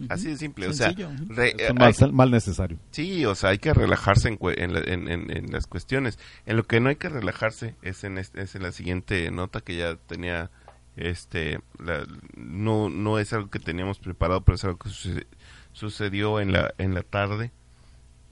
Así 0.07 0.27
de 0.27 0.37
simple, 0.37 0.73
Sencillo, 0.73 1.09
o 1.09 1.11
sea, 1.11 1.25
re- 1.35 1.55
eh, 1.57 1.73
mal, 1.73 1.93
hay- 1.99 2.11
mal 2.13 2.31
necesario. 2.31 2.79
sí, 2.91 3.25
o 3.25 3.35
sea, 3.35 3.49
hay 3.49 3.57
que 3.57 3.73
relajarse 3.73 4.29
en, 4.29 4.39
cue- 4.39 4.55
en, 4.57 4.73
la- 4.73 4.79
en- 4.79 5.09
en- 5.09 5.29
en 5.35 5.51
las 5.51 5.67
cuestiones. 5.67 6.17
En 6.45 6.55
lo 6.55 6.65
que 6.65 6.79
no 6.79 6.87
hay 6.87 6.95
que 6.95 7.09
relajarse 7.09 7.75
es 7.81 8.05
en, 8.05 8.17
este- 8.17 8.41
es 8.41 8.55
en 8.55 8.63
la 8.63 8.71
siguiente 8.71 9.29
nota 9.29 9.59
que 9.59 9.75
ya 9.75 9.95
tenía, 9.97 10.51
este, 10.99 11.59
la- 11.79 12.05
no, 12.35 12.89
no 12.89 13.19
es 13.19 13.31
algo 13.33 13.49
que 13.49 13.59
teníamos 13.59 13.99
preparado, 13.99 14.41
pero 14.41 14.55
es 14.55 14.63
algo 14.65 14.77
que 14.77 14.89
suce- 14.89 15.27
sucedió 15.73 16.39
en 16.39 16.51
la, 16.51 16.73
en 16.77 16.93
la 16.93 17.03
tarde. 17.03 17.51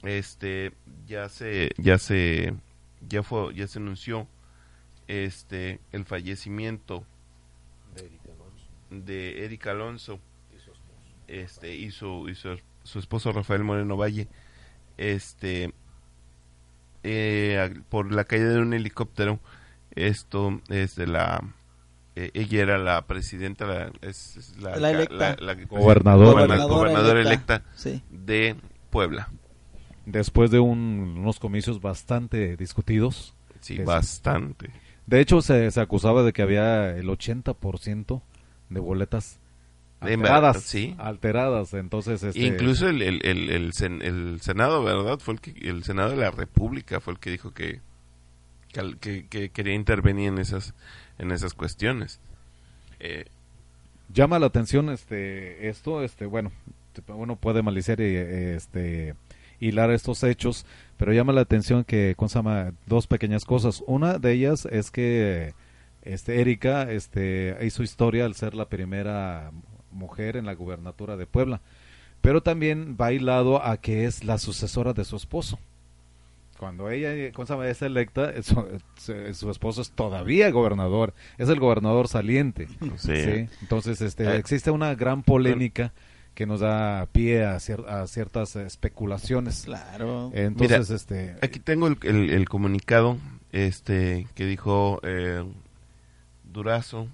Este, 0.02 0.72
ya 1.06 1.28
se, 1.28 1.70
ya 1.78 1.98
se, 1.98 2.54
ya 3.08 3.22
fue, 3.22 3.54
ya 3.54 3.66
se 3.66 3.78
anunció, 3.78 4.28
este, 5.08 5.80
el 5.92 6.04
fallecimiento 6.04 7.04
de 8.90 9.44
Erika 9.44 9.70
Alonso. 9.72 10.20
este 11.26 11.74
y 11.76 11.90
su 11.90 12.28
y 12.28 12.34
su, 12.34 12.58
su 12.84 12.98
esposo 12.98 13.32
Rafael 13.32 13.64
Moreno 13.64 13.96
Valle. 13.96 14.28
Este 14.96 15.72
eh, 17.02 17.80
por 17.88 18.12
la 18.12 18.24
caída 18.24 18.50
de 18.50 18.60
un 18.60 18.72
helicóptero 18.74 19.40
esto 19.94 20.60
es 20.68 20.94
de 20.96 21.06
la 21.06 21.42
eh, 22.20 22.30
ella 22.34 22.62
era 22.62 22.78
la 22.78 23.02
presidenta 23.06 23.66
la, 23.66 23.92
es, 24.02 24.36
es 24.36 24.56
la, 24.58 24.76
La 24.76 24.90
electa. 24.90 25.36
la- 25.40 25.54
la- 25.54 25.64
Gobernadora. 25.66 26.46
goberna- 26.46 26.64
gobernadora 26.64 27.20
electa 27.20 27.62
Sí. 27.76 28.02
de 28.10 28.56
Puebla 28.90 29.28
Después 30.06 30.50
de 30.50 30.58
un- 30.58 31.16
unos 31.18 31.38
comicios 31.38 31.80
bastante 31.80 32.56
discutidos. 32.56 33.34
sí 33.60 33.76
Es- 33.78 33.84
bastante 33.84 34.70
De 35.06 35.20
hecho, 35.20 35.40
se, 35.42 35.70
se 35.70 35.80
acusaba 35.80 36.22
de 36.22 36.32
que 36.32 36.42
había 36.42 36.96
el 36.96 37.08
80% 37.08 38.22
de 38.68 38.80
boletas 38.80 39.38
De 40.02 40.14
alteradas. 40.14 40.62
sí. 40.62 40.94
Alteradas, 40.98 41.72
entonces... 41.74 42.22
Este, 42.22 42.40
incluso 42.40 42.88
el, 42.88 43.00
el, 43.02 43.20
el, 43.24 43.50
el 43.50 43.72
sen- 43.72 44.02
el 44.02 44.40
senado 44.42 44.82
verdad 44.84 45.18
fue 45.18 45.34
el 45.34 45.40
que 45.40 45.50
el 45.68 45.82
senado 45.84 46.10
de 46.10 46.16
la 46.16 46.30
república 46.30 47.00
fue 47.00 47.14
el 47.14 47.18
que 47.20 47.30
dijo 47.30 47.52
que 47.52 47.80
que, 48.72 48.80
al- 48.80 48.98
que- 48.98 49.26
que 49.28 49.48
quería 49.50 49.72
intervenir 49.74 50.28
en 50.28 50.38
esas 50.38 50.74
en 51.18 51.30
esas 51.32 51.54
cuestiones. 51.54 52.20
Eh, 53.00 53.26
llama 54.12 54.38
la 54.38 54.46
atención 54.46 54.88
este 54.90 55.68
esto 55.68 56.02
este 56.02 56.26
bueno 56.26 56.50
uno 57.08 57.36
puede 57.36 57.62
maliciar 57.62 58.00
y 58.00 58.16
este 58.16 59.14
hilar 59.60 59.90
estos 59.90 60.24
hechos 60.24 60.66
pero 60.96 61.12
llama 61.12 61.32
la 61.32 61.42
atención 61.42 61.84
que 61.84 62.14
¿cómo 62.16 62.28
se 62.28 62.38
llama? 62.38 62.72
dos 62.86 63.06
pequeñas 63.06 63.44
cosas. 63.44 63.82
Una 63.86 64.18
de 64.18 64.32
ellas 64.32 64.66
es 64.66 64.90
que 64.90 65.54
este 66.02 66.40
Erika 66.40 66.90
este 66.90 67.56
hizo 67.62 67.82
historia 67.82 68.24
al 68.24 68.34
ser 68.34 68.54
la 68.54 68.68
primera 68.68 69.52
mujer 69.90 70.36
en 70.36 70.46
la 70.46 70.54
gubernatura 70.54 71.16
de 71.16 71.26
Puebla 71.26 71.60
pero 72.20 72.42
también 72.42 72.96
va 73.00 73.12
hilado 73.12 73.64
a 73.64 73.76
que 73.76 74.04
es 74.04 74.24
la 74.24 74.38
sucesora 74.38 74.92
de 74.92 75.04
su 75.04 75.16
esposo 75.16 75.58
cuando 76.58 76.90
ella 76.90 77.32
¿cómo 77.32 77.46
se 77.46 77.52
llama? 77.54 77.68
es 77.68 77.80
electa 77.82 78.32
su, 78.42 79.50
esposo 79.50 79.80
es 79.82 79.90
todavía 79.92 80.50
gobernador 80.50 81.14
es 81.38 81.48
el 81.48 81.60
gobernador 81.60 82.08
saliente 82.08 82.66
sí. 82.96 83.16
Sí, 83.22 83.48
entonces 83.62 84.00
este, 84.00 84.24
Eh, 84.24 84.36
existe 84.36 84.70
una 84.70 84.94
gran 84.94 85.22
polémica 85.22 85.92
que 86.34 86.46
nos 86.46 86.60
da 86.60 87.06
pie 87.10 87.44
a, 87.44 87.56
cier- 87.56 87.84
a 87.88 88.06
ciertas 88.06 88.54
especulaciones. 88.54 89.62
Claro. 89.64 90.30
Entonces, 90.34 90.88
este, 90.90 91.34
Aquí 91.42 91.58
tengo 91.58 91.88
el, 91.88 91.98
el- 92.04 92.30
el 92.30 92.48
comunicado 92.48 93.16
este 93.50 94.28
que 94.36 94.46
dijo 94.46 95.00
eh, 95.02 95.42
Durazo. 96.44 97.08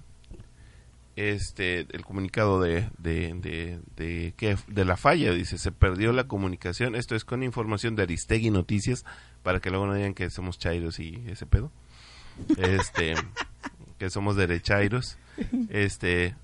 Este, 1.15 1.85
el 1.91 2.03
comunicado 2.03 2.59
de, 2.61 2.89
de, 2.97 3.33
de, 3.35 3.79
de, 3.95 4.33
que- 4.35 4.57
de 4.67 4.83
la 4.85 4.97
falla, 4.97 5.31
dice, 5.31 5.57
se 5.57 5.71
perdió 5.71 6.11
la 6.11 6.25
comunicación. 6.25 6.93
Esto 6.95 7.15
es 7.15 7.23
con 7.23 7.41
información 7.41 7.95
de 7.95 8.03
Aristegui 8.03 8.49
Noticias, 8.49 9.05
para 9.41 9.59
que 9.61 9.69
luego 9.69 9.87
no 9.87 9.93
digan 9.93 10.13
que 10.13 10.29
somos 10.29 10.59
chairos 10.59 10.99
y 10.99 11.23
ese 11.27 11.45
pedo. 11.45 11.71
Este, 12.57 13.13
que 13.97 14.09
somos 14.09 14.35
derechairos. 14.35 15.17
Este, 15.69 16.35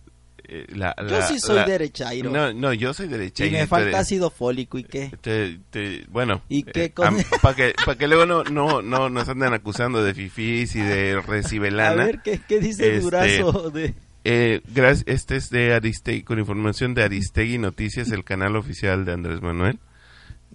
eh, 0.48 0.66
la, 0.70 0.96
Yo 1.10 1.22
sí 1.24 1.38
soy 1.40 1.58
la- 1.58 1.66
derechairo. 1.66 2.32
No, 2.32 2.54
no, 2.54 2.72
yo 2.72 2.94
soy 2.94 3.08
y 3.08 3.10
derechairo. 3.10 3.52
me 3.52 3.64
tú 3.64 3.68
falta 3.68 4.00
ácido 4.00 4.30
fólico 4.30 4.78
y 4.78 4.86
qué. 4.86 5.12
te- 5.20 5.60
te- 5.70 6.06
bueno, 6.10 6.44
¿Y 6.48 6.64
qué 6.64 6.92
con- 6.92 7.18
para 7.42 7.56
que, 7.56 7.74
pa' 7.86 7.98
que 7.98 8.08
luego 8.08 8.26
no, 8.26 8.44
no, 8.46 8.82
no 8.82 9.10
nos 9.10 9.28
anden 9.28 9.54
acusando 9.54 10.02
de 10.02 10.14
fifís 10.14 10.76
y 10.78 10.80
de 10.80 11.12
A 11.18 11.22
recibelana. 11.22 12.06
ver, 12.06 12.22
¿qué, 12.24 12.40
qué 12.48 12.60
dice 12.60 12.88
Este, 12.88 13.00
Durazo? 13.02 13.70
De... 13.70 13.94
Eh, 14.24 14.62
gracias, 14.68 15.04
este 15.08 15.36
es 15.36 15.50
de 15.50 15.74
Aristegui, 15.74 16.22
con 16.22 16.38
información 16.38 16.94
de 16.94 17.04
Aristegui 17.04 17.58
Noticias, 17.58 18.12
el 18.12 18.24
canal 18.24 18.56
oficial 18.56 19.04
de 19.04 19.14
Andrés 19.14 19.42
Manuel. 19.42 19.80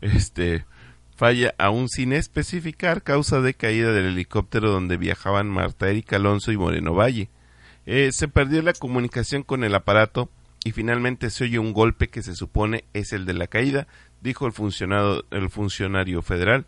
Este 0.00 0.64
falla 1.16 1.54
aún 1.58 1.88
sin 1.88 2.12
especificar 2.12 3.02
causa 3.02 3.40
de 3.40 3.54
caída 3.54 3.92
del 3.92 4.06
helicóptero 4.06 4.70
donde 4.70 4.98
viajaban 4.98 5.48
Marta 5.48 5.88
Erika 5.88 6.16
Alonso 6.16 6.52
y 6.52 6.58
Moreno 6.58 6.94
Valle. 6.94 7.28
Eh, 7.86 8.10
se 8.12 8.28
perdió 8.28 8.62
la 8.62 8.74
comunicación 8.74 9.42
con 9.42 9.64
el 9.64 9.74
aparato 9.74 10.28
y 10.64 10.72
finalmente 10.72 11.30
se 11.30 11.44
oye 11.44 11.58
un 11.58 11.72
golpe 11.72 12.08
que 12.08 12.22
se 12.22 12.34
supone 12.34 12.84
es 12.92 13.12
el 13.12 13.24
de 13.24 13.32
la 13.32 13.46
caída, 13.46 13.86
dijo 14.20 14.46
el 14.46 14.52
funcionado, 14.52 15.24
el 15.30 15.48
funcionario 15.50 16.22
federal. 16.22 16.66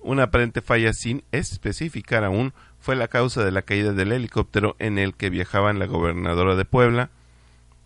Una 0.00 0.24
aparente 0.24 0.60
falla 0.60 0.92
sin 0.92 1.22
especificar 1.32 2.24
aún 2.24 2.52
fue 2.84 2.96
la 2.96 3.08
causa 3.08 3.42
de 3.42 3.50
la 3.50 3.62
caída 3.62 3.94
del 3.94 4.12
helicóptero 4.12 4.76
en 4.78 4.98
el 4.98 5.14
que 5.14 5.30
viajaban 5.30 5.78
la 5.78 5.86
gobernadora 5.86 6.54
de 6.54 6.66
Puebla 6.66 7.08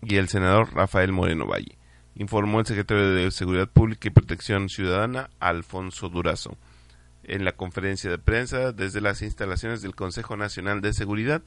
y 0.01 0.17
el 0.17 0.27
senador 0.27 0.73
Rafael 0.75 1.13
Moreno 1.13 1.47
Valle, 1.47 1.77
informó 2.15 2.59
el 2.59 2.65
secretario 2.65 3.09
de 3.11 3.31
Seguridad 3.31 3.69
Pública 3.69 4.09
y 4.09 4.11
Protección 4.11 4.67
Ciudadana, 4.67 5.29
Alfonso 5.39 6.09
Durazo. 6.09 6.57
En 7.23 7.45
la 7.45 7.53
conferencia 7.53 8.09
de 8.09 8.17
prensa 8.17 8.73
desde 8.73 8.99
las 8.99 9.21
instalaciones 9.21 9.81
del 9.81 9.95
Consejo 9.95 10.35
Nacional 10.35 10.81
de 10.81 10.91
Seguridad, 10.91 11.43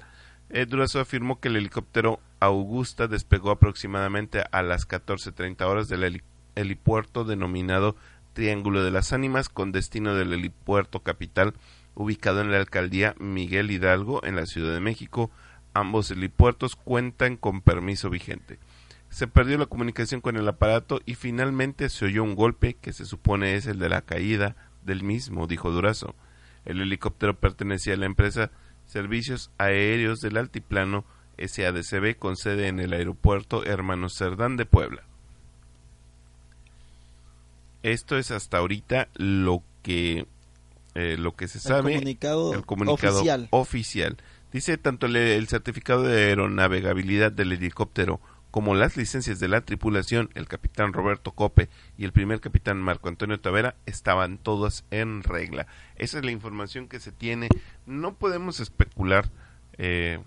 eh, 0.49 0.65
Durazo 0.65 1.01
afirmó 1.01 1.39
que 1.39 1.49
el 1.49 1.57
helicóptero 1.57 2.21
Augusta 2.41 3.07
despegó 3.07 3.51
aproximadamente 3.51 4.45
a 4.51 4.63
las 4.63 4.89
14.30 4.89 5.67
horas 5.67 5.89
del 5.89 6.05
heli- 6.05 6.23
helipuerto 6.55 7.25
denominado 7.25 7.97
Triángulo 8.33 8.83
de 8.83 8.93
las 8.93 9.13
Ánimas 9.13 9.51
con 9.51 9.73
destino 9.73 10.15
del 10.15 10.33
helipuerto 10.33 11.01
capital 11.01 11.53
ubicado 11.95 12.41
en 12.41 12.51
la 12.51 12.59
alcaldía 12.59 13.15
Miguel 13.19 13.71
Hidalgo 13.71 14.25
en 14.25 14.37
la 14.37 14.47
Ciudad 14.47 14.73
de 14.73 14.81
México. 14.81 15.31
Ambos 15.75 16.11
helipuertos 16.11 16.77
cuentan 16.77 17.37
con 17.37 17.61
permiso 17.61 18.11
vigente. 18.11 18.59
Se 19.09 19.27
perdió 19.27 19.59
la 19.59 19.67
comunicación 19.67 20.21
con 20.21 20.37
el 20.37 20.49
aparato 20.49 21.01
y 21.05 21.15
finalmente 21.15 21.89
se 21.89 22.07
oyó 22.07 22.23
un 22.25 22.35
golpe 22.35 22.75
que 22.75 22.93
se 22.93 23.05
supone 23.05 23.55
es 23.55 23.67
el 23.67 23.79
de 23.79 23.89
la 23.89 24.03
caída 24.03 24.57
del 24.85 25.03
mismo, 25.03 25.47
dijo 25.47 25.71
Durazo. 25.71 26.15
El 26.65 26.81
helicóptero 26.81 27.39
pertenecía 27.39 27.95
a 27.95 27.99
la 27.99 28.07
empresa 28.07 28.51
Servicios 28.87 29.51
Aéreos 29.59 30.21
del 30.21 30.37
Altiplano 30.37 31.05
SADCB 31.39 32.19
con 32.19 32.37
sede 32.37 32.69
en 32.69 32.81
el 32.81 32.93
aeropuerto 32.93 33.65
Hermanos 33.65 34.15
Cerdán 34.17 34.57
de 34.57 34.67
Puebla. 34.67 35.03
Esto 37.83 38.17
es 38.17 38.31
hasta 38.31 38.59
ahorita 38.59 39.09
lo 39.15 39.63
que 39.83 40.27
eh, 40.95 41.17
lo 41.19 41.35
que 41.35 41.49
se 41.49 41.59
El 41.59 41.63
sabe 41.63 41.93
comunicado, 41.95 42.55
el 42.55 42.65
comunicado 42.67 43.17
oficial. 43.17 43.49
oficial. 43.51 44.17
Dice 44.53 44.77
tanto 44.77 45.07
el, 45.07 45.17
el 45.17 45.49
certificado 45.49 46.03
de 46.03 46.25
aeronavegabilidad 46.25 47.33
del 47.33 47.53
helicóptero 47.53 48.21
como 48.53 48.75
las 48.75 48.99
licencias 48.99 49.41
de 49.41 49.49
la 49.49 49.63
tripulación, 49.63 50.29
el 50.35 50.47
capitán 50.47 50.93
Roberto 50.93 51.33
Cope 51.33 51.71
y 51.97 52.05
el 52.05 52.13
primer 52.13 52.39
capitán 52.41 52.77
Marco 52.83 53.09
Antonio 53.09 53.41
Tavera 53.41 53.77
estaban 53.87 54.37
todas 54.37 54.85
en 54.91 55.23
regla. 55.23 55.67
Esa 55.97 56.19
es 56.19 56.25
la 56.27 56.33
información 56.33 56.87
que 56.87 57.01
se 57.01 57.13
tiene. 57.13 57.49
No 57.87 58.15
podemos 58.15 58.61
especular 58.61 59.31
eh, 59.79 60.21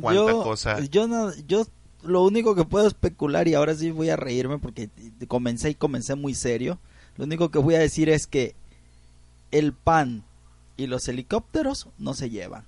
cuánta 0.00 0.30
yo, 0.30 0.42
cosa. 0.44 0.78
Yo, 0.84 1.08
no, 1.08 1.34
yo 1.48 1.66
lo 2.04 2.22
único 2.22 2.54
que 2.54 2.64
puedo 2.64 2.86
especular, 2.86 3.48
y 3.48 3.54
ahora 3.54 3.74
sí 3.74 3.90
voy 3.90 4.10
a 4.10 4.16
reírme 4.16 4.58
porque 4.58 4.90
comencé 5.26 5.70
y 5.70 5.74
comencé 5.74 6.14
muy 6.14 6.36
serio, 6.36 6.78
lo 7.16 7.24
único 7.24 7.50
que 7.50 7.58
voy 7.58 7.74
a 7.74 7.80
decir 7.80 8.08
es 8.08 8.28
que 8.28 8.54
el 9.50 9.72
pan 9.72 10.24
y 10.76 10.86
los 10.86 11.08
helicópteros 11.08 11.88
no 11.98 12.14
se 12.14 12.30
llevan. 12.30 12.64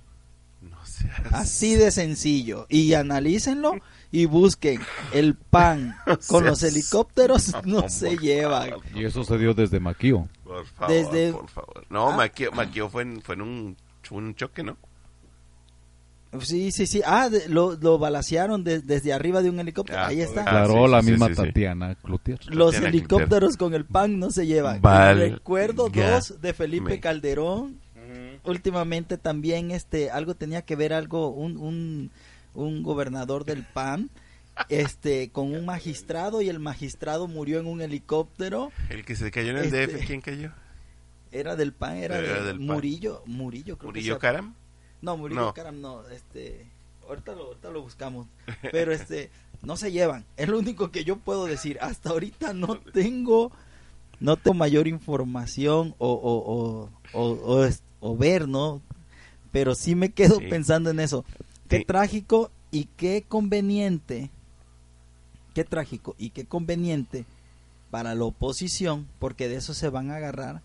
No 0.61 0.77
seas- 0.85 1.33
Así 1.33 1.75
de 1.75 1.89
sencillo. 1.91 2.67
Y 2.69 2.93
analícenlo 2.93 3.73
y 4.11 4.25
busquen 4.25 4.79
el 5.13 5.35
pan 5.35 5.95
con 6.27 6.45
los 6.45 6.61
helicópteros 6.63 7.53
no 7.65 7.89
se 7.89 8.17
llevan. 8.17 8.71
Y 8.93 9.05
eso 9.05 9.23
se 9.23 9.37
dio 9.37 9.53
desde 9.53 9.79
Maquio. 9.79 10.27
Por 10.43 10.65
favor, 10.67 10.93
Desde- 10.93 11.31
por 11.33 11.49
favor. 11.49 11.85
No, 11.89 12.09
Ah. 12.11 12.15
Maquio, 12.17 12.51
Maquio 12.51 12.89
fue 12.89 13.01
en, 13.03 13.21
fue 13.21 13.35
en 13.35 13.41
un, 13.41 13.77
un 14.11 14.35
choque, 14.35 14.61
¿no? 14.63 14.77
Sí, 16.39 16.71
sí, 16.71 16.87
sí. 16.87 17.01
Ah, 17.05 17.29
de- 17.29 17.49
lo, 17.49 17.73
lo 17.75 17.99
balacearon 17.99 18.63
de- 18.63 18.79
desde 18.79 19.11
arriba 19.11 19.41
de 19.41 19.49
un 19.49 19.59
helicóptero. 19.59 19.99
Ah, 19.99 20.07
Ahí 20.07 20.21
está. 20.21 20.43
Ah, 20.47 20.65
sí, 20.67 20.73
la 20.89 21.01
sí, 21.01 21.11
misma 21.11 21.27
sí, 21.27 21.35
sí. 21.35 21.41
Tatiana 21.43 21.95
Cloutier. 21.95 22.39
Los 22.47 22.71
Tatiana 22.73 22.87
helicópteros 22.89 23.57
con 23.57 23.73
el 23.73 23.85
pan 23.85 24.17
no 24.17 24.31
se 24.31 24.47
llevan. 24.47 24.81
Val- 24.81 25.19
Recuerdo 25.19 25.89
ya 25.89 26.11
dos 26.11 26.39
de 26.41 26.53
Felipe 26.53 26.85
me- 26.91 26.99
Calderón. 27.01 27.79
Últimamente 28.43 29.17
también 29.17 29.71
este 29.71 30.09
algo 30.09 30.33
tenía 30.35 30.63
que 30.63 30.75
ver 30.75 30.93
algo 30.93 31.29
un, 31.29 31.57
un, 31.57 32.11
un 32.55 32.81
gobernador 32.81 33.45
del 33.45 33.63
PAN 33.63 34.09
este 34.69 35.29
con 35.31 35.53
un 35.53 35.65
magistrado 35.65 36.41
y 36.41 36.49
el 36.49 36.59
magistrado 36.59 37.27
murió 37.27 37.59
en 37.59 37.67
un 37.67 37.81
helicóptero. 37.81 38.71
El 38.89 39.05
que 39.05 39.15
se 39.15 39.29
cayó 39.31 39.51
en 39.51 39.57
el 39.57 39.65
Este- 39.65 39.87
DF, 39.87 40.05
¿quién 40.07 40.21
cayó? 40.21 40.51
Era 41.31 41.55
del 41.55 41.71
PAN, 41.73 41.97
era, 41.97 42.17
Era 42.17 42.39
de 42.41 42.47
del 42.47 42.57
PAN. 42.57 42.65
Murillo, 42.67 43.21
Murillo 43.27 43.77
creo 43.77 43.91
que 43.93 43.99
¿Murillo 43.99 44.13
se- 44.15 44.19
Caram? 44.19 44.55
No, 45.01 45.17
Murillo 45.17 45.41
No. 45.41 45.53
Caram 45.53 45.81
no, 45.81 46.07
este, 46.09 46.65
ahorita 47.07 47.33
lo, 47.33 47.45
ahorita 47.47 47.69
lo 47.71 47.81
buscamos, 47.81 48.27
pero 48.71 48.91
este, 48.91 49.29
no 49.63 49.77
se 49.77 49.91
llevan, 49.91 50.25
es 50.37 50.47
lo 50.47 50.59
único 50.59 50.91
que 50.91 51.03
yo 51.03 51.17
puedo 51.17 51.45
decir, 51.45 51.77
hasta 51.81 52.09
ahorita 52.11 52.53
no 52.53 52.77
tengo, 52.79 53.51
no 54.19 54.37
tengo 54.37 54.53
mayor 54.55 54.87
información 54.87 55.95
o, 55.97 56.11
o, 56.11 56.89
o, 57.13 57.69
o, 57.99 58.17
ver, 58.17 58.47
¿no? 58.47 58.81
Pero 59.51 59.75
sí 59.75 59.95
me 59.95 60.11
quedo 60.11 60.39
Sí. 60.39 60.45
pensando 60.47 60.89
en 60.89 60.99
eso, 60.99 61.25
qué 61.67 61.79
Sí. 61.79 61.85
trágico 61.85 62.51
y 62.71 62.85
qué 62.95 63.23
conveniente, 63.27 64.29
qué 65.53 65.63
trágico 65.63 66.15
y 66.17 66.29
qué 66.29 66.45
conveniente 66.45 67.25
para 67.89 68.15
la 68.15 68.23
oposición, 68.23 69.07
porque 69.19 69.49
de 69.49 69.55
eso 69.57 69.73
se 69.73 69.89
van 69.89 70.11
a 70.11 70.15
agarrar 70.17 70.61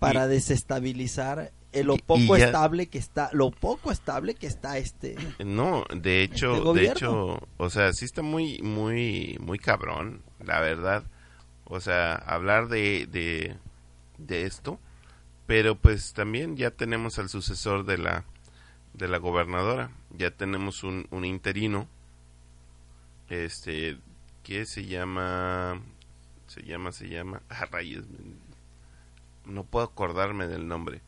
para 0.00 0.26
desestabilizar 0.26 1.52
eh, 1.72 1.84
lo 1.84 1.96
poco 1.96 2.36
ya- 2.36 2.46
estable 2.46 2.88
que 2.88 2.98
está, 2.98 3.30
lo 3.32 3.50
poco 3.50 3.92
estable 3.92 4.34
que 4.34 4.46
está 4.46 4.78
este. 4.78 5.16
No, 5.44 5.84
de 5.94 6.22
hecho, 6.22 6.48
Este 6.52 6.58
de 6.58 6.64
gobierno. 6.64 6.92
hecho, 7.36 7.48
o 7.58 7.70
sea, 7.70 7.92
sí 7.92 8.04
está 8.04 8.22
muy, 8.22 8.60
muy, 8.62 9.38
muy 9.40 9.58
cabrón, 9.58 10.22
la 10.44 10.60
verdad. 10.60 11.04
O 11.64 11.80
sea, 11.80 12.14
hablar 12.14 12.68
de, 12.68 13.06
de, 13.06 13.56
de 14.18 14.46
esto, 14.46 14.80
pero 15.46 15.76
pues 15.76 16.12
también 16.12 16.56
ya 16.56 16.70
tenemos 16.72 17.18
al 17.20 17.28
sucesor 17.28 17.84
de 17.84 17.98
la, 17.98 18.24
de 18.94 19.06
la 19.06 19.18
gobernadora, 19.18 19.92
ya 20.10 20.32
tenemos 20.32 20.82
un, 20.82 21.06
un 21.12 21.24
interino, 21.24 21.86
este, 23.28 23.98
que 24.42 24.66
se 24.66 24.86
llama, 24.86 25.80
se 26.48 26.62
llama, 26.62 26.90
se 26.92 27.08
llama, 27.08 27.42
ah, 27.48 27.66
rayos, 27.70 28.04
no 29.44 29.64
puedo 29.64 29.84
acordarme 29.86 30.46
del 30.48 30.66
nombre. 30.66 31.00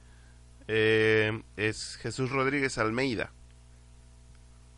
Eh, 0.74 1.42
es 1.58 1.96
Jesús 1.96 2.30
Rodríguez 2.30 2.78
Almeida. 2.78 3.30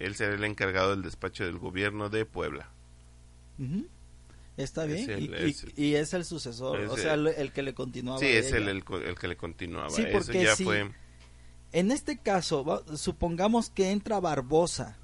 Él 0.01 0.17
será 0.17 0.35
el 0.35 0.43
encargado 0.43 0.91
del 0.91 1.03
despacho 1.03 1.45
del 1.45 1.59
gobierno 1.59 2.09
de 2.11 2.25
Puebla. 2.27 2.69
Está 4.57 4.87
Es 4.87 5.07
bien. 5.07 5.11
el- 5.11 5.31
y, 5.47 5.51
es- 5.51 5.67
y 5.77 5.95
es 5.95 6.15
el 6.15 6.25
sucesor, 6.25 6.81
es 6.81 6.91
o 6.91 6.97
sea, 6.97 7.15
el- 7.15 7.53
que 7.53 7.63
le 7.63 7.75
continuaba. 7.75 8.19
sí, 8.19 8.27
es 8.27 8.51
el, 8.53 8.69
el, 8.69 8.85
que 8.85 9.29
le 9.29 9.37
continuaba. 9.37 9.91
Sí, 9.91 10.03
Eso 10.03 10.13
porque 10.13 10.43
ya 10.43 10.57
fue. 10.57 10.91
En 11.73 11.91
este 11.93 12.19
caso, 12.19 12.85
supongamos 12.97 13.71
que 13.71 13.91
entra 13.93 14.19
Barbosa, 14.21 14.97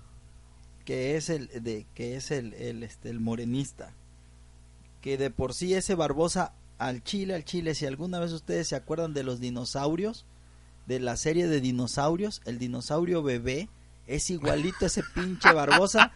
que 0.85 1.17
es 1.17 1.29
el 1.31 1.49
de 1.63 1.87
que 1.95 2.17
es 2.17 2.31
el, 2.33 2.53
el, 2.55 2.83
este 2.83 3.11
el 3.11 3.21
morenista, 3.21 3.93
que 5.01 5.17
de 5.19 5.31
por 5.31 5.55
sí 5.55 5.73
ese 5.75 5.95
Barbosa 5.95 6.53
al 6.79 7.03
Chile, 7.05 7.35
al 7.35 7.45
Chile, 7.45 7.75
si 7.77 7.87
alguna 7.87 8.19
vez 8.19 8.33
ustedes 8.33 8.67
se 8.69 8.75
acuerdan 8.77 9.15
de 9.15 9.23
los 9.25 9.39
dinosaurios, 9.41 10.27
de 10.87 11.01
la 11.01 11.17
serie 11.17 11.47
de 11.47 11.61
dinosaurios, 11.61 12.43
el 12.45 12.59
dinosaurio 12.59 13.23
bebé 13.23 13.69
es 14.07 14.31
igualito 14.31 14.85
a 14.85 14.87
ese 14.87 15.03
pinche 15.15 15.53
Barbosa. 15.53 16.13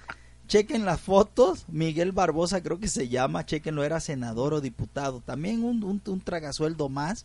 Chequen 0.46 0.84
las 0.84 1.00
fotos, 1.00 1.64
Miguel 1.68 2.12
Barbosa 2.12 2.62
creo 2.62 2.78
que 2.78 2.88
se 2.88 3.08
llama, 3.08 3.46
chequenlo, 3.46 3.82
era 3.82 3.98
senador 4.00 4.52
o 4.52 4.60
diputado, 4.60 5.20
también 5.20 5.64
un, 5.64 5.82
un, 5.82 6.02
un 6.06 6.20
tragasueldo 6.20 6.90
más, 6.90 7.24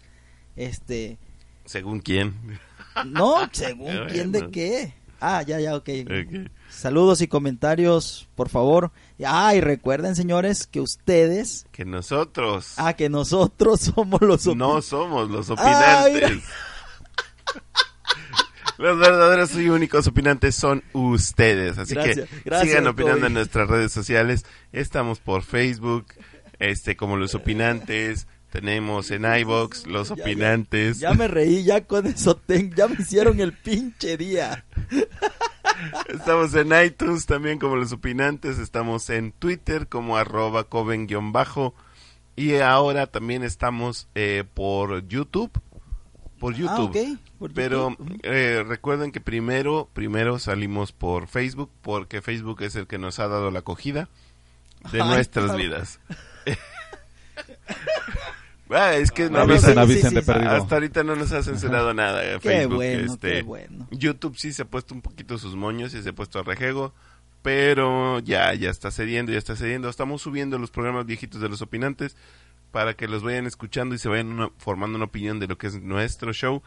este, 0.55 1.17
Según 1.65 1.99
quién. 1.99 2.33
no, 3.05 3.35
según 3.51 3.87
Bueno. 3.87 4.05
quién 4.09 4.31
de 4.31 4.49
qué. 4.51 4.93
Ah, 5.21 5.41
ya, 5.41 5.59
ya, 5.59 5.75
ok. 5.75 5.89
Ok. 6.05 6.49
Saludos 6.69 7.19
y 7.19 7.27
comentarios, 7.27 8.29
por 8.35 8.47
favor. 8.47 8.93
Ah, 9.25 9.53
y 9.53 9.59
recuerden, 9.59 10.15
señores, 10.15 10.65
que 10.65 10.79
ustedes, 10.79 11.67
Que 11.73 11.83
nosotros 11.83 12.75
ah, 12.77 12.93
que 12.93 13.09
nosotros 13.09 13.81
somos 13.95 14.21
los 14.21 14.45
no 14.55 14.81
somos 14.81 15.29
los 15.29 15.49
opinantes. 15.49 16.41
Los 18.77 18.97
verdaderos 18.97 19.53
y 19.55 19.67
únicos 19.69 20.07
opinantes 20.07 20.55
son 20.55 20.83
ustedes. 20.93 21.77
Así 21.77 21.93
Gracias, 21.95 22.29
que 22.29 22.41
gracias, 22.45 22.69
sigan 22.69 22.87
opinando 22.87 23.17
Toby. 23.17 23.27
en 23.27 23.33
nuestras 23.33 23.67
redes 23.67 23.91
sociales. 23.91 24.45
Estamos 24.71 25.19
por 25.19 25.43
Facebook, 25.43 26.05
este 26.59 26.95
como 26.95 27.17
los 27.17 27.35
opinantes. 27.35 28.27
Tenemos 28.51 29.11
en 29.11 29.25
iBox 29.25 29.85
los 29.85 30.09
Ya, 30.09 30.15
ya. 30.15 30.23
opinantes. 30.23 30.99
Ya 30.99 31.13
me 31.13 31.27
reí, 31.27 31.63
ya 31.65 31.85
con 31.85 32.07
eso, 32.07 32.35
ten- 32.37 32.73
ya 32.73 32.87
me 32.87 32.95
hicieron 32.99 33.39
el 33.41 33.51
pinche 33.53 34.15
día. 34.17 34.65
Estamos 36.07 36.53
en 36.55 36.71
iTunes 36.83 37.25
también 37.25 37.59
como 37.59 37.75
los 37.75 37.91
opinantes. 37.91 38.57
Estamos 38.59 39.09
en 39.09 39.33
Twitter 39.33 39.87
como 39.87 40.17
arroba 40.17 40.63
coven-bajo. 40.69 41.75
Y 42.35 42.55
ahora 42.55 43.07
también 43.07 43.43
estamos 43.43 44.07
eh, 44.15 44.45
por 44.53 45.05
YouTube. 45.07 45.51
Por 46.39 46.53
YouTube. 46.55 46.69
Ah, 46.95 47.11
ok, 47.13 47.19
por 47.39 47.53
Pero 47.53 47.89
YouTube. 47.91 48.19
eh, 48.23 48.63
recuerden 48.67 49.11
que 49.11 49.19
primero, 49.21 49.89
primero 49.93 50.39
salimos 50.39 50.91
por 50.93 51.27
Facebook, 51.27 51.69
porque 51.81 52.21
Facebook 52.21 52.61
es 52.63 52.75
el 52.75 52.87
que 52.87 52.97
nos 52.97 53.19
ha 53.19 53.27
dado 53.27 53.51
la 53.51 53.59
acogida 53.59 54.07
de 54.91 55.01
Ay, 55.01 55.07
nuestras 55.09 55.45
claro. 55.45 55.59
vidas. 55.59 55.99
Ah, 58.71 58.93
es 58.93 59.09
que 59.11 59.23
no 59.23 59.45
Bueno, 59.45 59.55
nos- 59.55 59.63
avisen, 59.63 59.73
sí, 59.73 59.79
avisen 59.79 60.09
sí, 60.09 60.15
de 60.15 60.21
sí. 60.21 60.27
perdido. 60.27 60.51
hasta 60.51 60.75
ahorita 60.75 61.03
no 61.03 61.15
nos 61.15 61.31
ha 61.31 61.41
censurado 61.41 61.91
nada 61.95 62.23
eh, 62.23 62.33
Qué 62.39 62.49
Facebook. 62.49 62.75
bueno, 62.75 63.13
este, 63.13 63.31
qué 63.37 63.41
bueno. 63.41 63.87
YouTube 63.89 64.37
sí 64.37 64.53
se 64.53 64.61
ha 64.61 64.65
puesto 64.65 64.93
un 64.93 65.01
poquito 65.01 65.39
sus 65.39 65.55
moños 65.55 65.93
y 65.95 66.03
se 66.03 66.09
ha 66.09 66.13
puesto 66.13 66.37
a 66.37 66.43
rejego, 66.43 66.93
pero 67.41 68.19
ya, 68.19 68.53
ya 68.53 68.69
está 68.69 68.91
cediendo, 68.91 69.31
ya 69.31 69.39
está 69.39 69.55
cediendo. 69.55 69.89
Estamos 69.89 70.21
subiendo 70.21 70.59
los 70.59 70.69
programas 70.69 71.07
viejitos 71.07 71.41
de 71.41 71.49
los 71.49 71.63
opinantes 71.63 72.15
para 72.71 72.93
que 72.95 73.07
los 73.07 73.23
vayan 73.23 73.45
escuchando 73.47 73.95
y 73.95 73.97
se 73.97 74.09
vayan 74.09 74.27
una- 74.27 74.51
formando 74.57 74.95
una 74.97 75.05
opinión 75.05 75.39
de 75.39 75.47
lo 75.47 75.57
que 75.57 75.67
es 75.67 75.81
nuestro 75.81 76.33
show. 76.33 76.61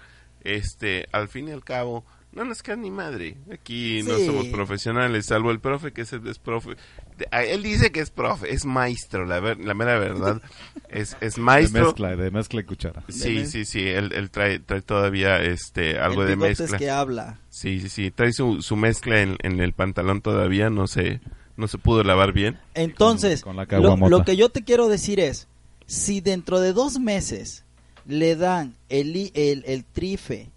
Este, 0.45 1.07
al 1.13 1.29
fin 1.29 1.49
y 1.49 1.53
al 1.53 1.63
cabo, 1.63 2.05
no 2.33 2.45
nos 2.45 2.63
queda 2.63 2.75
ni 2.77 2.91
madre. 2.91 3.37
Aquí 3.53 4.03
no 4.03 4.19
somos 4.19 4.47
profesionales, 4.47 5.27
salvo 5.27 5.51
el 5.53 5.61
profe 5.61 5.93
que 5.93 6.01
es, 6.01 6.13
el- 6.13 6.27
es 6.27 6.39
profe. 6.41 6.71
De- 7.17 7.29
a- 7.31 7.45
Él 7.45 7.63
dice 7.63 7.93
que 7.93 8.01
es 8.01 8.11
profe, 8.11 8.53
es 8.53 8.65
maestro, 8.65 9.25
la, 9.25 9.39
ver- 9.39 9.61
la 9.61 9.75
mera 9.75 9.99
verdad. 9.99 10.43
es, 10.89 11.17
es 11.21 11.37
De 11.37 11.43
maestro. 11.43 11.85
mezcla, 11.85 12.17
de 12.17 12.31
mezcla 12.33 12.61
y 12.61 12.65
cuchara. 12.65 13.05
Sí, 13.09 13.35
De 13.41 13.47
sí, 13.47 13.65
sí, 13.65 13.87
él, 13.87 14.13
él 14.15 14.31
trae, 14.31 14.59
trae 14.59 14.83
todavía 14.83 15.41
este 15.43 15.99
algo 16.01 16.23
el 16.23 16.29
de 16.29 16.37
mezcla. 16.37 16.77
que 16.79 16.91
habla. 16.91 17.39
Sí, 17.49 17.79
sí, 17.81 17.89
sí, 17.89 18.11
trae 18.11 18.33
su, 18.33 18.63
su 18.63 18.75
mezcla 18.77 19.21
en, 19.21 19.37
en 19.43 19.61
el 19.61 19.75
pantalón 19.75 20.23
todavía, 20.23 20.71
no 20.71 20.89
se, 20.89 21.21
no 21.57 21.69
se 21.69 21.79
pudo 21.79 22.03
lavar 22.03 22.33
bien. 22.33 22.59
Entonces, 22.75 23.43
Con- 23.45 23.55
con 23.57 23.69
la 23.69 23.79
lo, 23.79 24.09
lo 24.09 24.25
que 24.25 24.35
yo 24.37 24.49
te 24.49 24.65
quiero 24.65 24.89
decir 24.89 25.21
es, 25.21 25.47
si 25.87 26.21
dentro 26.21 26.61
de 26.61 26.73
dos 26.73 26.99
meses 26.99 27.65
le 28.07 28.37
dan 28.37 28.75
el, 28.89 29.31
el, 29.35 29.65
el 29.67 29.85
trife 29.85 30.51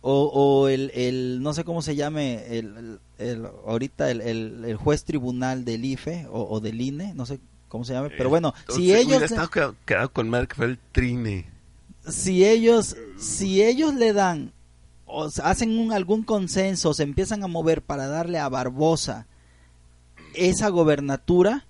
o, 0.00 0.24
o 0.24 0.68
el, 0.68 0.90
el, 0.94 1.42
no 1.42 1.52
sé 1.54 1.64
cómo 1.64 1.82
se 1.82 1.96
llame, 1.96 2.58
el, 2.58 2.98
el- 3.18 3.46
ahorita 3.66 4.10
el, 4.10 4.20
el, 4.20 4.64
el 4.64 4.76
juez 4.76 5.04
tribunal 5.04 5.64
del 5.64 5.84
IFE 5.84 6.26
o, 6.30 6.42
o 6.48 6.60
del 6.60 6.80
INE, 6.80 7.14
no 7.14 7.26
sé 7.26 7.40
cómo 7.68 7.84
se 7.84 7.92
llame, 7.92 8.10
pero 8.10 8.30
bueno, 8.30 8.54
si 8.74 8.94
ellos, 8.94 9.22
estado 9.22 9.50
quedado, 9.50 9.76
quedado 9.84 10.12
con 10.12 10.28
Mark 10.30 10.54
fue 10.54 10.66
el 10.66 10.78
trine. 10.92 11.46
si 12.06 12.44
ellos, 12.46 12.96
si 13.18 13.62
ellos 13.62 13.92
le 13.94 14.12
dan 14.12 14.52
o 15.04 15.28
hacen 15.42 15.78
un, 15.78 15.92
algún 15.92 16.22
consenso, 16.22 16.94
se 16.94 17.02
empiezan 17.02 17.42
a 17.42 17.46
mover 17.48 17.82
para 17.82 18.06
darle 18.06 18.38
a 18.38 18.48
Barbosa 18.48 19.26
esa 20.34 20.68
gobernatura, 20.68 21.66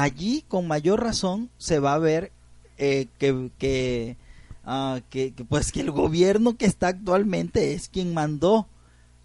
allí 0.00 0.42
con 0.48 0.66
mayor 0.66 1.02
razón 1.02 1.50
se 1.58 1.78
va 1.78 1.92
a 1.94 1.98
ver 1.98 2.32
eh, 2.78 3.08
que, 3.18 3.50
que, 3.58 4.16
ah, 4.64 5.00
que, 5.10 5.32
que, 5.32 5.44
pues 5.44 5.70
que 5.70 5.80
el 5.80 5.90
gobierno 5.90 6.56
que 6.56 6.64
está 6.64 6.88
actualmente 6.88 7.74
es 7.74 7.88
quien 7.88 8.14
mandó 8.14 8.66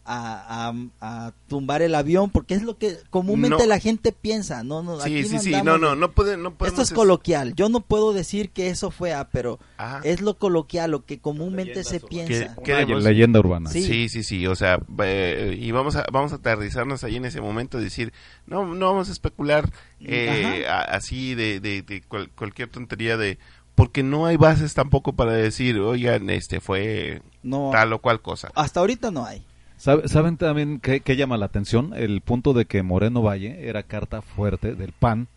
a, 0.10 0.70
a, 0.70 1.26
a, 1.28 1.34
tumbar 1.47 1.82
el 1.82 1.93
avión 1.93 2.30
porque 2.30 2.53
es 2.53 2.64
lo 2.64 2.78
que 2.78 2.97
comúnmente 3.10 3.58
No. 3.64 3.66
la 3.66 3.78
gente 3.80 4.12
piensa 4.14 4.64
no 4.64 4.82
no 4.82 4.99
Sí, 5.01 5.20
aquí 5.20 5.28
sí, 5.28 5.39
sí, 5.39 5.51
no, 5.64 5.78
no, 5.78 5.95
no 5.95 6.12
puede, 6.12 6.38
no 6.38 6.53
podemos... 6.53 6.80
esto 6.80 6.82
es 6.82 6.97
coloquial 6.97 7.53
yo 7.55 7.68
no 7.68 7.82
puedo 7.82 8.14
decir 8.14 8.49
que 8.51 8.70
eso 8.70 8.89
fue 8.89 9.14
a 9.14 9.30
pero 9.30 9.60
Ajá. 9.78 9.99
es 10.05 10.22
lo 10.22 10.38
coloquial 10.38 10.91
lo 10.91 11.05
que 11.05 11.20
comúnmente 11.20 11.84
se 11.84 11.99
piensa 11.99 12.55
Que- 12.55 12.72
Una 12.72 12.86
queremos- 12.86 13.03
leyenda 13.03 13.39
urbana. 13.39 13.70
Sí. 13.70 13.84
Sí, 13.84 14.08
sí, 14.10 14.24
sí, 14.24 14.47
o 14.47 14.55
sea, 14.55 14.80
eh, 15.03 15.58
y 15.60 15.72
vamos 15.72 15.95
a 15.97 16.05
vamos 16.12 16.32
a 16.32 16.36
aterrizarnos 16.38 17.03
ahí 17.03 17.18
en 17.18 17.26
ese 17.26 17.41
momento, 17.41 17.78
decir, 17.80 18.14
no 18.45 18.66
no 18.74 18.86
vamos 18.88 19.10
a 19.10 19.12
especular 19.12 19.70
eh, 19.99 20.66
a- 20.70 20.82
así 20.82 21.36
de, 21.36 21.60
de, 21.60 21.82
de 21.82 22.01
cual- 22.03 22.30
cualquier 22.36 22.70
tontería 22.70 23.18
de 23.18 23.38
porque 23.76 24.01
no 24.03 24.26
hay 24.26 24.38
bases 24.38 24.74
tampoco 24.74 25.14
para 25.14 25.34
decir, 25.34 25.78
oigan, 25.80 26.30
este 26.32 26.60
fue 26.60 27.22
no 27.43 27.70
tal 27.72 27.93
o 27.93 27.99
cual 27.99 28.22
cosa. 28.22 28.49
hasta 28.55 28.80
ahorita 28.80 29.12
no 29.12 29.26
hay 29.26 29.39
¿Sabe- 29.39 29.47
¿Saben 29.78 30.38
también 30.38 30.80
qué, 30.80 31.01
qué 31.01 31.15
llama 31.15 31.38
la 31.38 31.45
atención? 31.45 31.93
El 31.95 32.21
punto 32.21 32.53
de 32.53 32.65
que 32.65 32.82
Moreno 32.84 33.21
Valle 33.21 33.67
era 33.69 33.84
carta 33.84 34.21
fuerte 34.21 34.73
del 34.75 34.91
PAN 34.91 35.28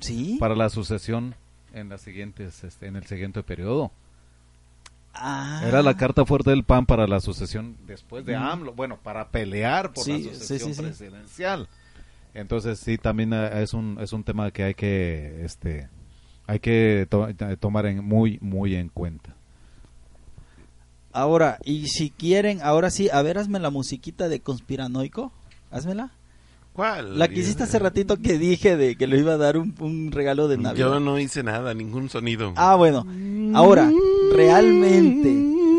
sí 0.00 0.36
para 0.40 0.56
la 0.56 0.68
sucesión 0.68 1.34
en 1.72 1.88
las 1.88 2.00
siguientes 2.02 2.64
este, 2.64 2.86
en 2.88 2.96
el 2.96 3.06
siguiente 3.06 3.42
periodo. 3.42 3.92
Ah. 5.14 5.62
Era 5.64 5.82
la 5.82 5.96
carta 5.96 6.24
fuerte 6.24 6.50
del 6.50 6.64
PAN 6.64 6.86
para 6.86 7.06
la 7.06 7.20
sucesión 7.20 7.76
después 7.86 8.24
de 8.26 8.36
Mm. 8.36 8.42
AMLO, 8.42 8.72
bueno, 8.72 8.98
para 9.00 9.28
pelear 9.28 9.92
por 9.92 10.02
Sí, 10.04 10.24
la 10.24 10.32
sucesión 10.34 10.70
sí, 10.70 10.74
sí. 10.74 10.82
presidencial. 10.82 11.68
Entonces 12.34 12.80
sí, 12.80 12.98
también 12.98 13.32
eh, 13.32 13.62
es 13.62 13.74
un 13.74 13.98
es 14.00 14.12
un 14.12 14.24
tema 14.24 14.50
que 14.50 14.64
hay 14.64 14.74
que 14.74 15.44
este 15.44 15.88
hay 16.48 16.58
que 16.58 17.06
to- 17.08 17.28
eh, 17.28 17.56
tomar 17.60 17.86
en 17.86 18.04
muy 18.04 18.38
muy 18.40 18.74
en 18.74 18.88
cuenta. 18.88 19.33
Ahora, 21.14 21.58
y 21.64 21.86
si 21.86 22.10
quieren, 22.10 22.58
ahora 22.60 22.90
sí, 22.90 23.08
a 23.08 23.22
ver, 23.22 23.38
hazme 23.38 23.60
la 23.60 23.70
musiquita 23.70 24.28
de 24.28 24.40
conspiranoico. 24.40 25.32
Házmela. 25.70 26.10
¿Cuál? 26.72 27.20
La 27.20 27.28
que 27.28 27.38
hiciste 27.38 27.62
hace 27.62 27.78
ratito 27.78 28.16
que 28.16 28.36
dije 28.36 28.76
de 28.76 28.96
que 28.96 29.06
le 29.06 29.20
iba 29.20 29.34
a 29.34 29.36
dar 29.36 29.56
un, 29.56 29.76
un 29.78 30.10
regalo 30.10 30.48
de 30.48 30.58
Navidad. 30.58 30.90
Yo 30.90 30.98
no 30.98 31.20
hice 31.20 31.44
nada, 31.44 31.72
ningún 31.72 32.10
sonido. 32.10 32.52
Ah, 32.56 32.74
bueno. 32.74 33.06
Ahora, 33.56 33.92
realmente. 34.34 35.30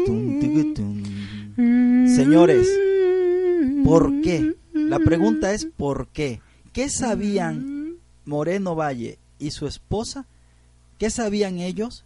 Tum, 0.06 0.40
tiqui, 0.40 0.74
tum. 0.74 1.04
Señores, 2.08 2.70
¿por 3.84 4.22
qué? 4.22 4.56
La 4.74 5.00
pregunta 5.00 5.52
es 5.52 5.66
¿por 5.66 6.08
qué? 6.08 6.40
¿Qué 6.72 6.90
sabían 6.90 7.98
Moreno 8.24 8.74
Valle 8.74 9.20
y 9.38 9.52
su 9.52 9.68
esposa? 9.68 10.28
¿Qué 10.98 11.10
sabían 11.10 11.60
ellos 11.60 12.06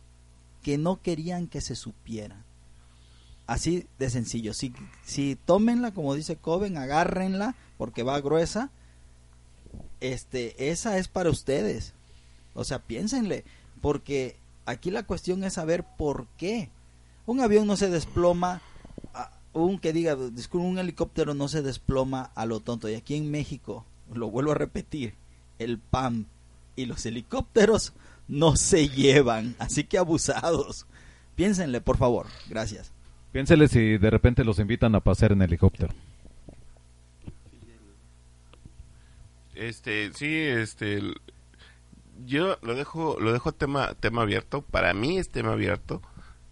que 0.63 0.79
no 0.79 0.99
querían 0.99 1.45
que 1.45 1.61
se 1.61 1.75
supieran? 1.75 2.48
Así 3.49 3.87
de 3.97 4.11
sencillo. 4.11 4.53
Si, 4.53 4.71
si 5.03 5.35
tómenla, 5.35 5.91
como 5.91 6.13
dice 6.13 6.35
Coven, 6.35 6.77
agárrenla 6.77 7.55
porque 7.79 8.03
va 8.03 8.21
gruesa. 8.21 8.69
Este, 10.01 10.69
esa 10.69 10.99
es 10.99 11.07
para 11.07 11.31
ustedes. 11.31 11.95
O 12.53 12.63
sea, 12.63 12.77
piénsenle, 12.77 13.45
porque 13.81 14.37
aquí 14.67 14.91
la 14.91 15.01
cuestión 15.01 15.43
es 15.43 15.53
saber 15.53 15.83
por 15.97 16.27
qué. 16.37 16.69
Un 17.25 17.41
avión 17.41 17.65
no 17.65 17.75
se 17.75 17.89
desploma, 17.89 18.61
un 19.53 19.79
que 19.79 19.93
diga, 19.93 20.15
un 20.51 20.77
helicóptero 20.77 21.33
no 21.33 21.47
se 21.47 21.63
desploma 21.63 22.29
a 22.35 22.45
lo 22.45 22.59
tonto. 22.59 22.87
Y 22.87 22.93
aquí 22.93 23.15
en 23.15 23.31
México, 23.31 23.83
lo 24.13 24.29
vuelvo 24.29 24.51
a 24.51 24.55
repetir, 24.55 25.15
el 25.57 25.79
PAM 25.79 26.27
y 26.75 26.85
los 26.85 27.03
helicópteros 27.03 27.93
no 28.27 28.55
se 28.57 28.89
llevan, 28.89 29.55
así 29.57 29.85
que 29.85 29.97
abusados. 29.97 30.85
Piénsenle, 31.35 31.81
por 31.81 31.97
favor. 31.97 32.27
Gracias. 32.47 32.91
Piénsele 33.31 33.67
si 33.67 33.97
de 33.97 34.09
repente 34.09 34.43
los 34.43 34.59
invitan 34.59 34.95
a 34.95 35.01
pasear 35.01 35.33
en 35.33 35.41
helicóptero. 35.41 35.93
Este, 39.53 40.11
sí, 40.13 40.35
este 40.35 41.01
yo 42.25 42.57
lo 42.61 42.75
dejo 42.75 43.17
lo 43.19 43.33
dejo 43.33 43.51
tema 43.51 43.93
tema 43.99 44.21
abierto, 44.21 44.61
para 44.61 44.93
mí 44.93 45.17
es 45.17 45.29
tema 45.29 45.53
abierto 45.53 46.01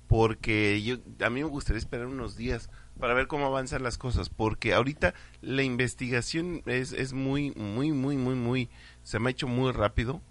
porque 0.08 0.82
yo 0.82 0.98
a 1.26 1.30
mí 1.30 1.42
me 1.42 1.50
gustaría 1.50 1.80
esperar 1.80 2.08
unos 2.08 2.38
días 2.38 2.70
para 3.00 3.14
ver 3.14 3.28
cómo 3.28 3.46
avanzan 3.46 3.84
las 3.84 3.98
cosas, 3.98 4.30
porque 4.30 4.74
ahorita 4.74 5.14
la 5.42 5.64
investigación 5.64 6.64
es 6.66 6.94
es 6.94 7.14
muy 7.14 7.52
muy 7.52 7.92
muy 7.92 8.18
muy 8.18 8.36
muy 8.36 8.70
se 9.04 9.20
me 9.20 9.30
ha 9.30 9.32
hecho 9.32 9.48
muy 9.48 9.72
rápido. 9.72 10.22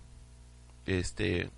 Este 0.84 1.50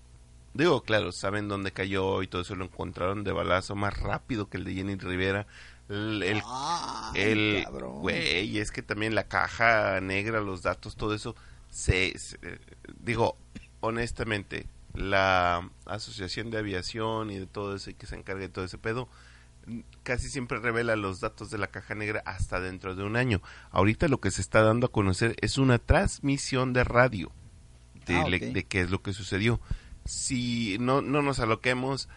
Digo, 0.55 0.83
claro, 0.83 1.13
saben 1.13 1.47
dónde 1.49 1.73
cayó 1.73 2.23
y 2.23 2.27
todo 2.27 2.43
eso 2.43 2.57
lo 2.57 2.65
encontraron 2.65 3.23
de 3.25 3.33
balazo 3.33 3.77
más 3.77 3.97
rápido 3.99 4.49
que 4.49 4.57
el 4.57 4.65
de 4.65 4.75
Jenny 4.75 4.97
Rivera. 4.97 5.47
El, 5.89 6.23
el 6.23 6.43
Ay, 6.45 7.23
el 7.23 7.67
güey 8.01 8.59
es 8.59 8.71
que 8.73 8.83
también 8.83 9.15
la 9.15 9.25
caja 9.29 10.01
negra 10.01 10.41
los 10.41 10.63
datos 10.63 10.97
todo 10.97 11.15
eso 11.15 11.35
se, 11.71 12.19
se- 12.19 12.39
digo 13.03 13.37
honestamente 13.81 14.67
la 14.95 15.69
asociación 15.87 16.51
de 16.51 16.59
aviación 16.59 17.31
y 17.31 17.39
de 17.39 17.47
todo 17.47 17.75
eso 17.77 17.89
y 17.91 17.95
que 17.95 18.07
se 18.07 18.17
encarga 18.17 18.43
de 18.43 18.49
todo 18.49 18.65
ese 18.67 18.77
pedo 18.79 19.09
casi 20.03 20.29
siempre 20.29 20.59
revela 20.59 20.97
los 20.97 21.21
datos 21.21 21.51
de 21.51 21.59
la 21.59 21.67
caja 21.69 21.95
negra 21.95 22.23
hasta 22.27 22.59
dentro 22.61 22.95
de 22.95 23.05
un 23.05 23.17
año. 23.17 23.43
Ahorita 23.71 24.09
lo 24.09 24.19
que 24.19 24.31
se 24.31 24.41
está 24.41 24.63
dando 24.63 24.87
a 24.87 24.93
conocer 24.93 25.37
es 25.41 25.59
una 25.59 25.79
transmisión 25.79 26.73
de 26.73 26.85
radio 26.85 27.31
de, 28.07 28.17
Ah, 28.17 28.29
le- 28.29 28.39
de 28.53 28.65
qué 28.65 28.81
es 28.81 28.91
lo 28.91 29.03
que 29.03 29.13
sucedió 29.13 29.61
si 30.09 30.79
no 30.81 31.03
no 31.03 31.21
nos 31.21 31.39
aloquemos 31.39 32.09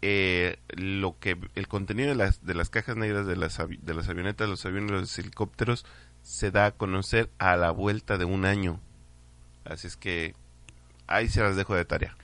eh, 0.00 0.56
lo 0.70 1.18
que 1.18 1.36
el 1.54 1.68
contenido 1.68 2.08
de 2.08 2.14
las 2.14 2.44
de 2.44 2.54
las 2.54 2.70
cajas 2.70 2.96
negras 2.96 3.26
de 3.26 3.36
las 3.36 3.58
de 3.58 3.94
las 3.94 4.08
avionetas, 4.08 4.48
los 4.48 4.64
aviones, 4.64 4.90
los 4.90 5.18
helicópteros 5.18 5.84
se 6.22 6.50
da 6.50 6.66
a 6.66 6.70
conocer 6.72 7.30
a 7.38 7.56
la 7.56 7.70
vuelta 7.70 8.16
de 8.16 8.24
un 8.24 8.44
año. 8.46 8.80
Así 9.64 9.86
es 9.86 9.96
que 9.96 10.34
ahí 11.06 11.28
se 11.28 11.42
las 11.42 11.56
dejo 11.56 11.74
de 11.74 11.84
tarea. 11.84 12.16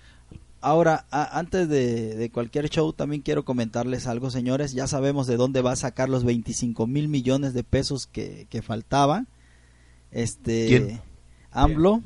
Ahora, 0.62 1.04
a- 1.10 1.38
antes 1.38 1.68
de, 1.68 2.14
de 2.14 2.30
cualquier 2.30 2.70
show, 2.70 2.92
también 2.94 3.20
quiero 3.20 3.44
comentarles 3.44 4.06
algo, 4.06 4.30
señores. 4.30 4.72
Ya 4.72 4.86
sabemos 4.86 5.26
de 5.26 5.36
dónde 5.36 5.60
va 5.60 5.72
a 5.72 5.76
sacar 5.76 6.08
los 6.08 6.24
25 6.24 6.86
mil 6.86 7.08
millones 7.08 7.52
de 7.52 7.64
pesos 7.64 8.06
que, 8.06 8.46
que 8.48 8.62
faltaban. 8.62 9.28
Este, 10.10 10.66
¿Quién? 10.66 11.00
AMLO. 11.50 12.02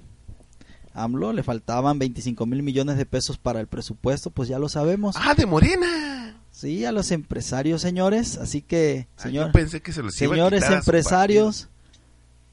AMLO 1.02 1.32
le 1.32 1.42
faltaban 1.42 1.98
25 1.98 2.46
mil 2.46 2.62
millones 2.62 2.96
de 2.96 3.06
pesos 3.06 3.38
para 3.38 3.60
el 3.60 3.66
presupuesto, 3.66 4.30
pues 4.30 4.48
ya 4.48 4.58
lo 4.58 4.68
sabemos. 4.68 5.16
Ah, 5.18 5.34
de 5.34 5.46
Morena. 5.46 6.40
Sí, 6.50 6.84
a 6.84 6.92
los 6.92 7.10
empresarios, 7.12 7.80
señores. 7.82 8.36
Así 8.36 8.62
que, 8.62 9.06
Ah, 9.16 9.22
señor, 9.22 9.46
yo 9.48 9.52
pensé 9.52 9.80
que 9.80 9.92
se 9.92 10.02
los 10.02 10.20
iba 10.20 10.34
señores 10.34 10.60
quitar 10.62 10.74
a 10.74 10.78
empresarios. 10.78 11.68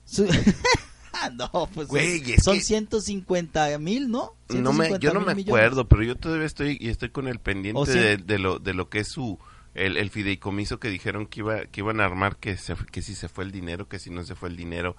su- 0.05 0.27
no, 1.33 1.69
pues 1.73 1.87
Güey, 1.87 2.21
son 2.39 2.55
que- 2.57 2.61
150 2.63 3.77
mil, 3.79 4.09
¿no? 4.11 4.33
No 4.49 4.73
me, 4.73 4.89
yo 4.99 5.11
150 5.11 5.13
no 5.13 5.19
me 5.25 5.35
millones. 5.35 5.47
acuerdo, 5.63 5.87
pero 5.87 6.03
yo 6.03 6.15
todavía 6.15 6.45
estoy 6.45 6.77
y 6.79 6.89
estoy 6.89 7.09
con 7.09 7.27
el 7.27 7.39
pendiente 7.39 7.79
¿Oh, 7.81 7.85
sí? 7.85 7.93
de, 7.97 8.17
de 8.17 8.37
lo 8.39 8.59
de 8.59 8.73
lo 8.73 8.89
que 8.89 8.99
es 8.99 9.07
su 9.07 9.39
el, 9.73 9.97
el 9.97 10.09
fideicomiso 10.11 10.79
que 10.79 10.89
dijeron 10.89 11.25
que 11.25 11.39
iba 11.39 11.65
que 11.65 11.81
iban 11.81 11.99
a 11.99 12.05
armar 12.05 12.37
que 12.37 12.57
se, 12.57 12.75
que 12.91 13.01
si 13.01 13.15
se 13.15 13.27
fue 13.27 13.43
el 13.43 13.51
dinero, 13.51 13.87
que 13.89 13.97
si 13.99 14.09
no 14.11 14.23
se 14.23 14.35
fue 14.35 14.49
el 14.49 14.55
dinero, 14.55 14.95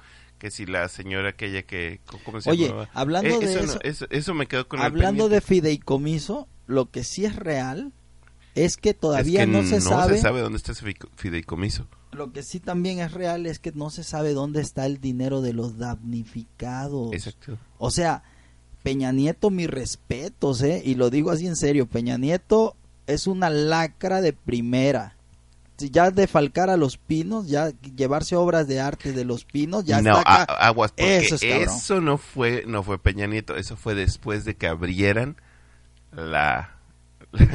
que 0.47 0.51
si 0.53 0.65
la 0.65 0.89
señora 0.89 1.31
aquella 1.31 1.63
que 1.63 1.99
¿cómo 2.25 2.41
se 2.41 2.49
Oye, 2.51 2.69
llamaba? 2.69 2.89
hablando 2.95 3.41
de 3.41 3.45
eso, 3.47 3.59
eso- 3.59 3.75
no- 3.75 3.81
eso, 3.83 4.07
eso 4.11 4.33
me 4.35 4.47
quedó 4.47 4.69
con 4.69 4.79
Hablando 4.81 5.29
de 5.29 5.41
fideicomiso, 5.41 6.47
lo 6.69 6.89
que 6.91 7.03
sí 7.03 7.25
es 7.25 7.35
real 7.35 7.91
es 8.55 8.77
que 8.77 8.95
todavía 8.95 9.41
Es 9.43 9.47
que 9.47 9.53
no 9.53 9.63
se 9.65 9.81
sabe. 9.81 10.21
dónde 10.43 10.57
está 10.59 10.71
ese 10.71 10.85
fideicomiso. 11.17 11.89
Lo 12.13 12.33
que 12.33 12.45
sí 12.45 12.61
también 12.61 13.01
es 13.01 13.11
real 13.13 13.45
es 13.47 13.59
que 13.59 13.73
no 13.73 13.91
se 13.91 14.05
sabe 14.05 14.35
dónde 14.35 14.61
está 14.61 14.87
el 14.87 15.01
dinero 15.01 15.43
de 15.43 15.53
los 15.53 15.79
damnificados. 15.79 17.13
Exacto. 17.13 17.59
O 17.79 17.91
sea, 17.91 18.23
Peña 18.85 19.11
Nieto, 19.11 19.51
mis 19.51 19.69
respetos, 19.69 20.63
¿eh? 20.63 20.81
Y 20.85 20.95
lo 20.95 21.11
digo 21.11 21.33
así 21.33 21.49
en 21.49 21.57
serio, 21.57 21.87
Peña 21.87 22.19
Nieto 22.19 22.77
es 23.09 23.27
una 23.27 23.51
lacra 23.51 24.21
de 24.21 24.33
primera. 24.33 25.16
Si 25.79 25.91
Ya 25.91 26.11
defalcar 26.11 26.71
a 26.71 26.77
los 26.79 26.97
pinos, 26.97 27.49
ya 27.49 27.71
llevarse 27.95 28.35
obras 28.37 28.67
de 28.67 28.81
arte 28.81 29.13
de 29.13 29.25
los 29.27 29.45
pinos, 29.45 29.85
ya 29.85 30.01
no, 30.01 30.19
está 30.19 30.43
acá. 30.43 30.53
a- 30.55 30.67
aguas, 30.69 30.93
porque 30.93 31.19
Eso 31.19 31.35
es 31.35 31.43
eso 31.43 32.01
no 32.01 32.17
fue, 32.17 32.65
no 32.67 32.83
fue 32.83 32.99
Peña 32.99 33.27
Nieto, 33.27 33.57
eso 33.57 33.77
fue 33.77 33.95
después 33.95 34.45
de 34.47 34.55
que 34.57 34.67
abrieran 34.69 35.37
la... 36.13 36.73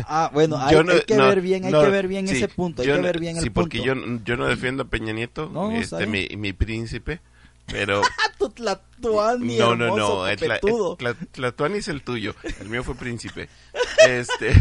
Ah, 0.07 0.29
bueno, 0.33 0.57
hay, 0.61 0.75
no- 0.83 0.91
hay 0.91 1.01
que 1.01 1.15
no, 1.15 1.27
ver 1.27 1.41
bien, 1.41 1.65
hay 1.65 1.71
no, 1.71 1.81
que 1.81 1.89
ver 1.89 2.07
bien 2.07 2.27
sí, 2.27 2.35
ese 2.37 2.47
punto, 2.47 2.83
hay 2.83 2.89
que 2.89 2.93
no- 2.95 3.01
ver 3.01 3.19
bien 3.19 3.37
sí, 3.37 3.47
el 3.47 3.51
porque 3.51 3.79
punto. 3.79 3.93
yo, 4.05 4.19
yo 4.23 4.37
no 4.37 4.45
defiendo 4.45 4.83
a 4.83 4.87
Peña 4.87 5.13
Nieto, 5.13 5.71
este, 5.71 6.05
mi, 6.05 6.27
mi 6.37 6.53
príncipe, 6.53 7.19
pero... 7.65 8.01
Ah, 8.19 8.31
tu 8.37 8.49
Tlatuani, 8.49 9.57
no, 9.57 9.75
no, 9.75 9.95
no, 9.97 10.27
el 10.27 10.41
el 10.43 10.51
Tla- 10.61 11.15
Tlatuani 11.31 11.77
es 11.79 11.87
el 11.87 12.03
tuyo, 12.03 12.35
el 12.59 12.69
mío 12.69 12.83
fue 12.83 12.93
príncipe. 12.95 13.49
Este... 14.07 14.51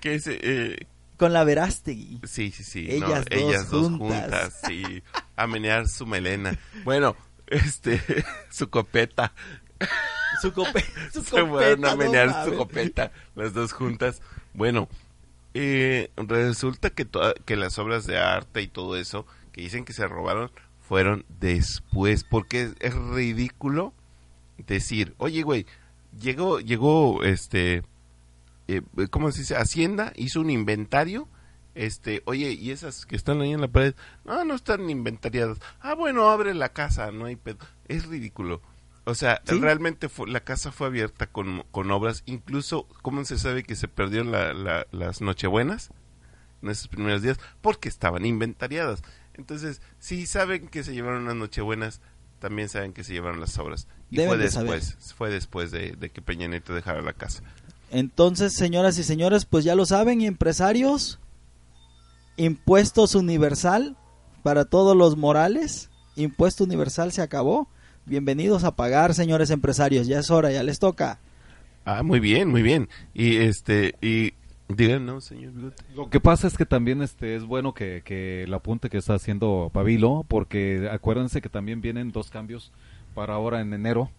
que, 0.00 0.20
se, 0.20 0.38
eh, 0.42 0.86
con 1.18 1.32
la 1.34 1.44
Verástegui. 1.44 2.20
Sí, 2.24 2.50
sí, 2.50 2.64
sí. 2.64 2.86
Ellas 2.88 3.26
no, 3.30 3.36
dos 3.36 3.50
ellas 3.50 3.70
dos 3.70 3.88
juntas. 3.88 4.60
Sí, 4.66 5.02
a 5.36 5.46
menear 5.46 5.86
su 5.88 6.06
melena. 6.06 6.58
Bueno, 6.84 7.16
este, 7.48 8.00
su 8.50 8.70
copeta. 8.70 9.32
Su, 10.40 10.52
cope, 10.52 10.84
su 11.12 11.22
Se 11.22 11.30
fueron 11.44 11.50
copeta, 11.50 11.72
a 11.72 11.90
no 11.92 11.96
menear 11.96 12.44
su 12.44 12.54
copeta, 12.56 13.12
las 13.34 13.52
dos 13.52 13.72
juntas. 13.72 14.22
Bueno, 14.54 14.88
eh, 15.54 16.10
resulta 16.16 16.90
que, 16.90 17.04
toda- 17.04 17.34
que 17.44 17.56
las 17.56 17.78
obras 17.78 18.06
de 18.06 18.18
arte 18.18 18.62
y 18.62 18.68
todo 18.68 18.96
eso 18.96 19.26
que 19.52 19.62
dicen 19.62 19.84
que 19.84 19.92
se 19.92 20.06
robaron 20.06 20.50
fueron 20.86 21.24
después, 21.40 22.24
porque 22.24 22.62
es, 22.62 22.74
es 22.80 22.94
ridículo 22.94 23.92
decir, 24.58 25.14
oye, 25.18 25.42
güey, 25.42 25.66
llegó, 26.20 26.60
llegó, 26.60 27.22
este, 27.24 27.82
eh, 28.68 28.82
¿cómo 29.10 29.32
se 29.32 29.40
dice? 29.40 29.56
Hacienda 29.56 30.12
hizo 30.16 30.40
un 30.40 30.50
inventario. 30.50 31.28
Este, 31.74 32.22
oye, 32.24 32.50
y 32.52 32.72
esas 32.72 33.06
que 33.06 33.14
están 33.14 33.40
ahí 33.40 33.52
en 33.52 33.60
la 33.60 33.68
pared, 33.68 33.94
no, 34.24 34.44
no 34.44 34.54
están 34.54 34.88
inventariadas. 34.90 35.58
Ah, 35.80 35.94
bueno, 35.94 36.28
abre 36.28 36.52
la 36.54 36.70
casa, 36.70 37.12
no 37.12 37.26
hay 37.26 37.36
pedo. 37.36 37.58
Es 37.86 38.06
ridículo. 38.06 38.60
O 39.04 39.14
sea, 39.14 39.40
¿Sí? 39.46 39.58
realmente 39.58 40.08
fue- 40.08 40.28
la 40.28 40.40
casa 40.40 40.72
fue 40.72 40.88
abierta 40.88 41.28
con, 41.28 41.64
con 41.70 41.90
obras. 41.92 42.24
Incluso, 42.26 42.88
¿cómo 43.02 43.24
se 43.24 43.38
sabe 43.38 43.62
que 43.62 43.76
se 43.76 43.86
perdieron 43.88 44.32
la- 44.32 44.52
la- 44.54 44.86
las 44.90 45.20
Nochebuenas 45.20 45.90
en 46.62 46.70
esos 46.70 46.88
primeros 46.88 47.22
días? 47.22 47.38
Porque 47.60 47.88
estaban 47.88 48.26
inventariadas. 48.26 49.02
Entonces, 49.34 49.80
si 50.00 50.26
saben 50.26 50.66
que 50.68 50.82
se 50.82 50.92
llevaron 50.94 51.26
las 51.26 51.36
Nochebuenas, 51.36 52.00
también 52.40 52.68
saben 52.68 52.92
que 52.92 53.04
se 53.04 53.12
llevaron 53.12 53.40
las 53.40 53.56
obras. 53.58 53.86
Y 54.10 54.16
Deben 54.16 54.30
fue 54.30 54.38
de 54.38 54.50
saber. 54.50 54.74
después, 54.80 55.14
fue 55.14 55.30
después 55.30 55.70
de, 55.70 55.92
de 55.92 56.10
que 56.10 56.22
Peña 56.22 56.48
Nieto 56.48 56.74
dejara 56.74 57.02
la 57.02 57.12
casa. 57.12 57.42
Entonces, 57.90 58.52
señoras 58.52 58.98
y 58.98 59.02
señores, 59.02 59.46
pues 59.46 59.64
ya 59.64 59.74
lo 59.74 59.86
saben, 59.86 60.20
empresarios, 60.20 61.18
impuestos 62.36 63.14
universal 63.14 63.96
para 64.42 64.66
todos 64.66 64.96
los 64.96 65.16
morales, 65.16 65.90
impuesto 66.14 66.64
universal 66.64 67.12
se 67.12 67.22
acabó. 67.22 67.68
Bienvenidos 68.04 68.64
a 68.64 68.76
pagar, 68.76 69.14
señores 69.14 69.50
empresarios, 69.50 70.06
ya 70.06 70.18
es 70.18 70.30
hora, 70.30 70.50
ya 70.50 70.62
les 70.62 70.78
toca. 70.78 71.18
Ah, 71.84 72.02
muy 72.02 72.20
bien, 72.20 72.48
muy 72.48 72.62
bien. 72.62 72.88
Y 73.14 73.36
este, 73.36 73.94
y 74.02 74.34
digan, 74.68 75.06
no, 75.06 75.22
señor. 75.22 75.52
Lo 75.94 76.10
que 76.10 76.20
pasa 76.20 76.46
es 76.46 76.58
que 76.58 76.66
también 76.66 77.00
este 77.00 77.36
es 77.36 77.44
bueno 77.44 77.72
que, 77.72 78.02
que 78.04 78.42
el 78.44 78.52
apunte 78.52 78.90
que 78.90 78.98
está 78.98 79.14
haciendo 79.14 79.70
Pabilo, 79.72 80.26
porque 80.28 80.90
acuérdense 80.92 81.40
que 81.40 81.48
también 81.48 81.80
vienen 81.80 82.12
dos 82.12 82.30
cambios 82.30 82.70
para 83.14 83.34
ahora 83.34 83.62
en 83.62 83.72
enero. 83.72 84.10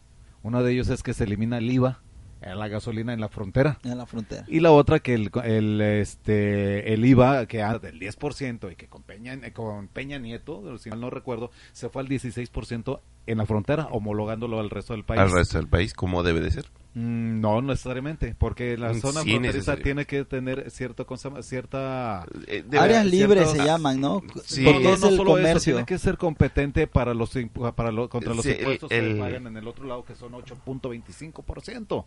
Uno 0.41 0.63
de 0.63 0.71
ellos 0.71 0.89
es 0.89 1.03
que 1.03 1.13
se 1.13 1.25
elimina 1.25 1.59
el 1.59 1.69
IVA 1.69 1.99
la 2.41 2.67
gasolina 2.67 3.13
en 3.13 3.21
la 3.21 3.29
frontera. 3.29 3.79
En 3.83 3.97
la 3.97 4.05
frontera. 4.05 4.45
Y 4.47 4.59
la 4.59 4.71
otra 4.71 4.99
que 4.99 5.13
el, 5.13 5.31
el, 5.43 5.81
este, 5.81 6.93
el 6.93 7.05
IVA 7.05 7.45
que 7.45 7.59
era 7.59 7.79
del 7.79 7.99
10% 7.99 8.71
y 8.71 8.75
que 8.75 8.87
con 8.87 9.03
Peña, 9.03 9.33
eh, 9.33 9.51
con 9.51 9.87
Peña 9.87 10.19
Nieto, 10.19 10.77
si 10.77 10.89
mal 10.89 11.01
no 11.01 11.09
recuerdo, 11.09 11.51
se 11.73 11.89
fue 11.89 12.01
al 12.01 12.07
16% 12.07 12.99
en 13.27 13.37
la 13.37 13.45
frontera, 13.45 13.87
homologándolo 13.91 14.59
al 14.59 14.69
resto 14.69 14.93
del 14.93 15.03
país. 15.03 15.21
Al 15.21 15.31
resto 15.31 15.57
del 15.57 15.67
país, 15.67 15.93
como 15.93 16.23
debe 16.23 16.39
de 16.39 16.51
ser. 16.51 16.65
Mm, 16.95 17.39
no 17.39 17.61
necesariamente, 17.61 18.35
porque 18.37 18.75
la 18.75 18.91
Mm, 18.93 18.99
zona 19.01 19.21
sí, 19.21 19.29
fronteriza 19.29 19.77
tiene 19.77 20.05
que 20.05 20.25
tener 20.25 20.71
cierto, 20.71 21.05
cierta... 21.41 22.25
Eh, 22.47 22.63
Áreas 22.79 23.05
libres 23.05 23.51
se 23.51 23.59
llaman, 23.59 24.01
¿no? 24.01 24.23
Sí. 24.43 24.63
Porque 24.63 24.83
no, 24.83 24.93
es 24.95 24.99
no 25.01 25.09
el 25.09 25.15
solo 25.17 25.37
eso, 25.37 25.59
tiene 25.59 25.85
que 25.85 25.99
ser 25.99 26.17
competente 26.17 26.87
para 26.87 27.13
los 27.13 27.29
para 27.75 27.91
lo- 27.91 28.09
contra 28.09 28.33
los 28.33 28.43
Sí, 28.43 28.51
el- 28.51 28.57
impuestos 28.59 28.89
que 28.89 28.97
el- 28.97 29.17
pagan 29.19 29.45
en 29.47 29.57
el 29.57 29.67
otro 29.67 29.85
lado 29.85 30.03
que 30.03 30.15
son 30.15 30.33
8.25%. 30.33 32.05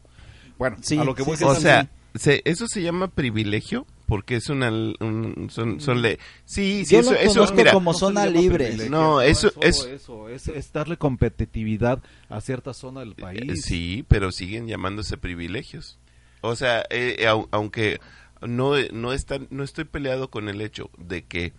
Bueno, 0.59 0.77
Sí, 0.81 0.99
a 0.99 1.05
lo 1.05 1.15
que 1.15 1.23
sí, 1.23 1.29
voy 1.29 1.37
sí, 1.37 1.45
es 1.45 1.51
O 1.51 1.55
sea, 1.55 1.89
se- 2.15 2.43
eso 2.45 2.67
se 2.67 2.83
llama 2.83 3.09
privilegio 3.09 3.87
porque 4.13 4.37
es 4.37 4.51
una 4.51 4.69
un- 4.69 5.49
son 5.51 5.81
son 5.81 6.03
le 6.03 6.19
sí 6.45 6.85
sí 6.85 6.97
Yo 6.97 7.01
eso 7.01 7.13
lo 7.13 7.17
eso 7.17 7.55
mira 7.55 7.73
como 7.73 7.95
zona 7.95 8.27
libre. 8.27 8.77
No, 8.91 9.23
eso- 9.23 9.51
es- 9.63 9.87
eso, 9.87 10.29
es, 10.29 10.49
es 10.49 10.71
darle 10.71 10.99
competitividad 10.99 12.03
a 12.29 12.43
cierta 12.43 12.75
zona 12.75 13.01
del 13.01 13.13
Eh, 13.13 13.23
país. 13.23 13.65
sí 13.65 14.05
pero 14.09 14.31
siguen 14.31 14.67
llamándose 14.69 15.17
privilegios 15.17 15.99
o 16.43 16.55
sea 16.57 16.81
eh, 16.91 17.17
eh, 17.21 17.27
au- 17.27 17.49
aunque 17.53 18.01
no 18.43 18.75
no 18.93 19.15
están 19.15 19.47
no 19.49 19.65
estoy 19.65 19.85
peleado 19.85 20.29
con 20.29 20.51
el 20.51 20.61
hecho 20.61 20.91
de 20.99 21.23
que 21.23 21.55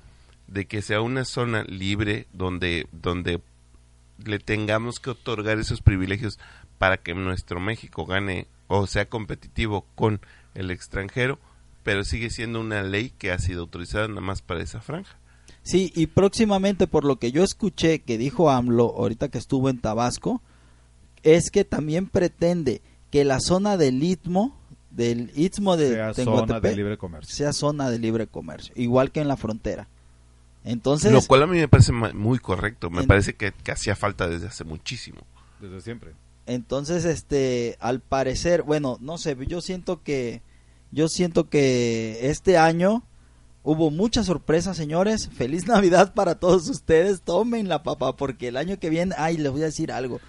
de 0.46 0.66
que 0.68 0.84
sea 0.84 1.02
una 1.02 1.26
zona 1.26 1.64
libre 1.64 2.28
donde 2.34 2.86
donde 2.92 3.42
le 4.24 4.38
tengamos 4.38 5.00
que 5.00 5.10
otorgar 5.10 5.58
esos 5.58 5.82
privilegios 5.82 6.38
para 6.78 6.98
que 6.98 7.16
nuestro 7.16 7.60
México 7.60 8.06
gane 8.06 8.46
o 8.68 8.86
sea 8.86 9.06
competitivo 9.10 9.88
con 9.96 10.22
el 10.54 10.70
extranjero, 10.70 11.40
pero 11.84 12.04
sigue 12.04 12.30
siendo 12.30 12.60
una 12.60 12.82
ley 12.84 13.12
que 13.18 13.32
ha 13.32 13.40
sido 13.40 13.62
autorizada 13.62 14.08
nada 14.08 14.22
más 14.22 14.42
para 14.42 14.62
esa 14.64 14.82
franja. 14.82 15.18
Sí, 15.62 15.92
y 15.96 16.08
próximamente, 16.08 16.88
por 16.88 17.06
lo 17.06 17.18
que 17.20 17.32
yo 17.32 17.44
escuché 17.44 18.00
que 18.00 18.18
dijo 18.18 18.50
AMLO 18.50 18.96
ahorita 18.98 19.30
que 19.30 19.38
estuvo 19.38 19.70
en 19.70 19.80
Tabasco, 19.80 20.42
es 21.24 21.52
que 21.52 21.64
también 21.64 22.08
pretende 22.08 22.82
que 23.12 23.24
la 23.24 23.40
zona 23.40 23.78
del 23.78 24.04
Istmo, 24.04 24.60
del 24.92 25.32
Istmo 25.36 25.78
de 25.78 25.90
sea 25.92 26.14
zona 26.14 26.60
de 26.60 26.76
libre 26.76 26.98
comercio. 26.98 27.34
sea 27.36 27.54
zona 27.54 27.90
de 27.90 28.00
libre 28.00 28.28
comercio, 28.28 28.74
igual 28.76 29.12
que 29.12 29.22
en 29.22 29.28
la 29.28 29.38
frontera. 29.38 29.88
Entonces, 30.66 31.12
Lo 31.12 31.22
cual 31.22 31.44
a 31.44 31.48
mí 31.48 31.58
me 31.58 31.68
parece 31.68 31.92
muy 31.92 32.40
correcto, 32.40 32.90
me 32.90 33.02
En- 33.02 33.08
parece 33.08 33.36
que, 33.36 33.52
que 33.52 33.72
hacía 33.72 33.96
falta 33.96 34.28
desde 34.28 34.48
hace 34.48 34.64
muchísimo. 34.64 35.20
Desde 35.62 35.80
siempre. 35.82 36.12
entonces, 36.46 37.06
este, 37.06 37.78
al 37.80 38.02
parecer, 38.02 38.64
bueno, 38.64 38.98
no 39.02 39.18
sé, 39.18 39.38
yo 39.48 39.62
siento 39.62 40.04
que, 40.04 40.42
yo 40.94 41.10
siento 41.10 41.50
que 41.50 42.30
este 42.30 42.58
año 42.58 43.04
hubo 43.64 43.92
muchas 43.92 44.28
sorpresas, 44.28 44.78
señores. 44.78 45.30
Feliz 45.36 45.68
Navidad 45.68 46.14
para 46.14 46.36
todos 46.36 46.70
ustedes. 46.70 47.22
Tomen 47.22 47.68
la 47.68 47.84
papa, 47.84 48.16
porque 48.16 48.48
el 48.50 48.58
año 48.58 48.78
que 48.80 48.90
viene, 48.90 49.14
ay, 49.18 49.38
les 49.38 49.52
voy 49.52 49.62
a 49.64 49.66
decir 49.66 49.92
algo. 49.92 50.22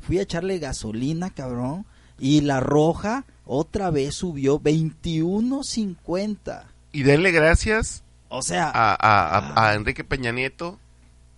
Fui 0.00 0.18
a 0.18 0.22
echarle 0.22 0.58
gasolina, 0.58 1.30
cabrón, 1.30 1.86
y 2.18 2.40
la 2.42 2.60
roja 2.60 3.24
otra 3.46 3.90
vez 3.90 4.14
subió 4.16 4.60
21.50. 4.60 6.64
Y 6.92 7.02
denle 7.04 7.30
gracias 7.30 8.02
O 8.28 8.42
sea, 8.42 8.66
a, 8.68 8.92
a- 8.94 9.38
a- 9.38 9.68
a 9.70 9.74
Enrique 9.74 10.04
Peña 10.04 10.32
Nieto, 10.32 10.78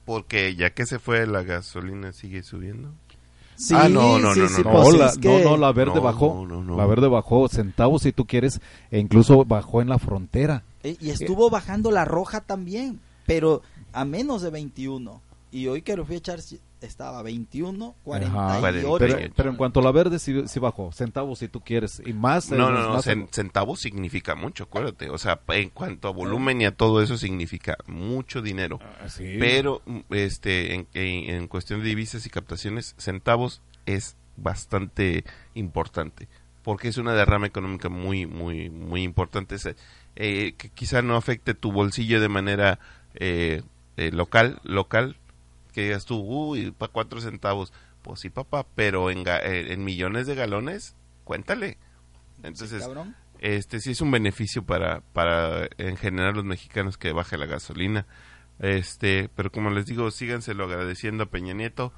porque 0.05 0.55
ya 0.57 0.70
que 0.70 0.87
se 0.87 0.99
fue 0.99 1.27
la 1.27 1.43
gasolina 1.43 2.12
sigue 2.12 2.43
subiendo. 2.43 2.93
Sí, 3.57 3.75
ah, 3.77 3.89
no, 3.89 4.19
no, 4.19 4.35
sí, 4.35 4.41
no, 4.41 4.49
sí, 4.49 4.63
no, 4.65 4.73
No, 4.73 4.83
pues 4.83 4.97
la, 4.99 5.07
es 5.07 5.19
que- 5.19 5.29
no, 5.45 5.51
no, 5.51 5.57
la 5.57 5.73
verde 5.73 5.95
No, 5.97 6.01
bajó. 6.03 6.45
no, 6.47 6.63
no. 6.63 6.77
La 6.77 6.87
verde 6.87 7.09
bajó 7.09 7.49
centavos 7.49 8.03
si 8.03 8.13
tú 8.13 8.27
quieres, 8.27 8.61
e 8.91 8.99
incluso 8.99 9.45
bajó 9.45 9.81
en 9.83 9.89
la 9.89 9.99
frontera. 9.99 10.63
Eh, 10.83 10.97
Y 11.01 11.11
estuvo 11.11 11.51
bajando 11.51 11.91
la 11.91 12.05
roja 12.05 12.41
también, 12.41 13.01
pero 13.27 13.63
a 13.93 14.05
menos 14.05 14.43
de 14.43 14.51
21. 14.51 15.21
Y 15.51 15.69
hoy 15.69 15.83
que 15.83 15.97
lo 15.97 16.05
fui 16.05 16.17
a 16.17 16.19
echar 16.19 16.41
estaba 16.85 17.22
21, 17.22 17.95
48. 18.05 18.61
Pero, 18.72 18.89
48. 18.89 19.32
pero 19.37 19.51
en 19.51 19.57
cuanto 19.57 19.80
a 19.80 19.82
la 19.82 19.93
verde, 19.93 20.18
sí, 20.18 20.43
sí 20.47 20.61
bajó. 20.61 20.93
Centavos 20.93 21.39
si 21.39 21.49
tú 21.49 21.61
quieres. 21.61 22.03
Y 22.05 22.12
más. 22.12 22.51
eh, 22.53 22.57
No, 22.57 22.70
no, 22.70 22.78
más- 22.78 22.87
no, 22.89 22.93
más- 22.95 23.07
cen- 23.07 23.28
centavos 23.30 23.80
significa 23.80 24.35
mucho, 24.35 24.64
acuérdate. 24.64 25.11
O 25.11 25.18
sea, 25.18 25.41
en 25.49 25.70
cuanto 25.70 26.09
a 26.09 26.12
volumen 26.12 26.61
y 26.61 26.64
a 26.66 26.72
todo 26.76 27.03
eso 27.03 27.16
significa 27.16 27.76
mucho 27.87 28.43
dinero. 28.43 28.78
Ah, 29.01 29.09
sí. 29.09 29.37
Pero 29.39 29.82
mm, 29.87 29.99
este 30.11 30.74
en, 30.74 30.87
en- 30.95 31.35
en 31.35 31.49
cuestión 31.49 31.80
de 31.80 31.87
divisas 31.89 32.26
y 32.26 32.30
captaciones, 32.30 32.95
centavos 32.99 33.62
es 33.87 34.16
bastante 34.37 35.24
importante. 35.55 36.28
Porque 36.62 36.89
es 36.89 36.97
una 36.97 37.12
derrama 37.12 37.47
económica 37.47 37.89
muy, 37.91 38.24
muy, 38.26 38.70
muy 38.70 39.03
importante. 39.03 39.57
Es, 39.57 39.68
eh, 40.16 40.55
que 40.57 40.70
quizá 40.70 41.03
no 41.03 41.16
afecte 41.16 41.53
tu 41.55 41.72
bolsillo 41.72 42.20
de 42.20 42.28
manera 42.28 42.78
eh, 43.14 43.62
eh, 43.97 44.11
local, 44.12 44.61
local, 44.64 45.16
que 45.75 45.83
digas 45.83 46.07
tú, 46.07 46.16
uy, 46.20 46.70
para 46.70 46.91
cuatro 46.93 47.20
centavos. 47.20 47.72
Pues 48.01 48.20
sí, 48.20 48.31
papá, 48.31 48.66
pero 48.75 49.11
en, 49.11 49.25
ga- 49.25 49.41
eh, 49.43 49.72
en 49.72 49.85
millones 49.85 50.27
de 50.27 50.35
galones, 50.35 50.97
cuéntale. 51.25 51.79
Entonces, 52.43 52.83
Cabrón. 52.83 53.14
este 53.41 53.81
sí 53.81 53.91
es 53.93 54.01
un 54.01 54.11
beneficio 54.11 54.64
para 54.64 55.01
para 55.12 55.68
en 55.79 55.97
general 55.97 56.35
los 56.35 56.45
mexicanos 56.45 56.97
que 56.99 57.12
baje 57.12 57.37
la 57.39 57.47
gasolina 57.47 58.07
este 58.61 59.29
pero 59.35 59.51
como 59.51 59.70
les 59.70 59.87
digo 59.87 60.11
síganselo 60.11 60.64
agradeciendo 60.64 61.25
a 61.25 61.31
Peña 61.31 61.55
Nieto 61.55 61.93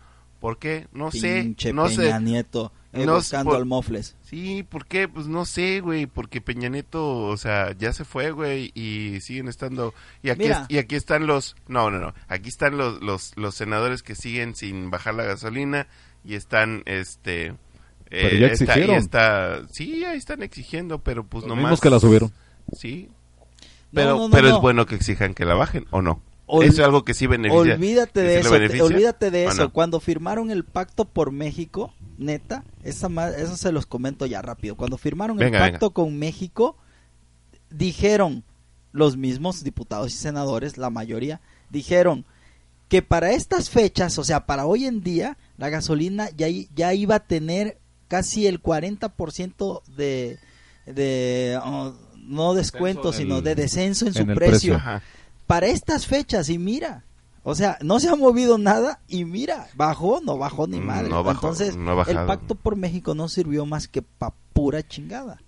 ¿por 0.47 0.59
qué? 0.59 0.87
no 0.93 1.11
sé 1.11 1.55
no 1.75 1.87
Peña 1.87 1.97
sé 1.97 2.21
Nieto, 2.21 2.73
No 2.93 3.03
evocando 3.03 3.51
por- 3.51 3.57
al 3.57 3.67
Mofles. 3.67 4.17
sí 4.23 4.63
¿por 4.63 4.87
qué? 4.87 5.09
pues 5.09 5.27
no 5.27 5.45
sé 5.45 5.81
güey 5.81 6.07
porque 6.07 6.41
Peña 6.41 6.69
Nieto 6.69 7.19
o 7.25 7.37
sea 7.37 7.73
ya 7.77 7.93
se 7.93 8.05
fue 8.05 8.31
güey 8.31 8.71
y 8.75 9.21
siguen 9.21 9.49
estando 9.49 9.93
y 10.23 10.31
aquí 10.31 10.45
es- 10.45 10.59
y 10.69 10.79
aquí 10.79 10.95
están 10.95 11.27
los 11.27 11.57
no 11.67 11.91
no 11.91 11.99
no 11.99 12.15
aquí 12.29 12.49
están 12.49 12.77
los 12.77 13.03
los 13.03 13.33
los 13.37 13.55
senadores 13.57 14.03
que 14.05 14.15
siguen 14.15 14.55
sin 14.55 14.89
bajar 14.91 15.15
la 15.15 15.25
gasolina 15.25 15.89
y 16.25 16.35
están 16.35 16.83
este 16.87 17.55
Pero 18.09 18.37
ya 18.39 18.47
exigieron. 18.47 18.95
está, 18.97 19.67
sí, 19.73 20.05
ahí 20.05 20.17
están 20.17 20.43
exigiendo, 20.45 21.01
pero 21.01 21.25
pues 21.27 21.45
Los 21.45 21.57
nomás. 21.57 21.81
que 21.81 21.91
la 21.91 21.99
subieron. 21.99 22.31
Sí, 22.73 23.09
No, 23.09 23.47
pero, 23.93 24.11
no, 24.17 24.29
no, 24.29 24.31
pero 24.31 24.49
no. 24.51 24.55
es 24.57 24.61
bueno 24.63 24.87
que 24.87 24.95
exijan 24.95 25.35
que 25.35 25.45
la 25.45 25.55
bajen 25.55 25.87
o 25.91 26.03
no. 26.03 26.23
Ol- 26.47 26.65
Eso 26.65 26.81
es 26.83 26.87
algo 26.87 27.05
que 27.05 27.13
sí 27.15 27.27
beneficia. 27.27 27.75
Olvídate 27.75 28.21
de 28.21 28.39
eso, 28.39 28.51
te- 28.51 28.81
olvídate 28.83 29.31
de 29.33 29.47
¿o 29.47 29.51
eso. 29.51 29.63
no? 29.65 29.73
Cuando 29.73 29.99
firmaron 30.01 30.51
el 30.51 30.65
pacto 30.65 31.05
por 31.05 31.33
México, 31.33 31.93
neta, 32.19 32.65
esa 32.85 33.09
ma- 33.09 33.31
eso 33.31 33.57
se 33.57 33.73
los 33.73 33.87
comento 33.87 34.27
ya 34.27 34.43
rápido. 34.43 34.77
Cuando 34.77 34.97
firmaron 34.97 35.37
Venga, 35.37 35.59
el 35.59 35.63
venga. 35.65 35.73
pacto 35.73 35.91
con 35.91 36.17
México, 36.19 36.77
dijeron, 37.71 38.45
los 38.93 39.17
mismos 39.17 39.63
diputados 39.65 40.13
y 40.15 40.17
senadores, 40.17 40.79
la 40.79 40.89
mayoría, 40.91 41.41
dijeron 41.71 42.25
que 42.89 43.03
para 43.03 43.33
estas 43.33 43.69
fechas, 43.69 44.17
o 44.19 44.25
sea, 44.25 44.47
para 44.47 44.67
hoy 44.67 44.87
en 44.87 45.03
día, 45.03 45.37
la 45.59 45.69
gasolina 45.69 46.31
ya, 46.37 46.47
ya 46.75 46.95
iba 46.95 47.17
a 47.17 47.21
tener 47.27 47.79
casi 48.09 48.47
el 48.47 48.63
40% 48.63 49.83
de, 49.97 50.39
de 50.87 51.59
oh, 51.63 51.93
no 52.17 52.55
descuento, 52.55 53.11
Descenso 53.11 53.23
en 53.23 53.29
sino 53.29 53.43
de 53.43 53.55
descenso 53.57 54.07
en 54.07 54.15
su 54.15 54.21
en 54.23 54.31
el 54.31 54.37
precio. 54.37 54.75
precio. 54.75 55.03
Para 55.47 55.67
estas 55.69 56.07
fechas, 56.07 56.49
y 56.49 56.59
mira, 56.59 57.05
o 57.43 57.55
sea, 57.55 57.79
no 57.81 58.01
se 58.01 58.09
ha 58.09 58.17
movido 58.17 58.59
nada 58.59 59.01
y 59.09 59.25
mira, 59.25 59.69
bajó, 59.75 60.21
no 60.25 60.39
bajó 60.39 60.67
ni 60.67 60.81
Mm, 60.81 60.85
madre. 60.85 61.09
no 61.11 61.23
bajó, 61.23 61.49
Entonces, 61.49 61.77
no 61.77 61.93
ha 61.93 61.95
bajado. 61.95 62.21
el 62.21 62.27
pacto 62.27 62.55
por 62.57 62.77
México 62.77 63.15
no 63.15 63.29
sirvió 63.29 63.65
más 63.67 63.87
que 63.89 64.03
pa' 64.03 64.35
pura 64.53 64.87
chingada. 64.87 65.39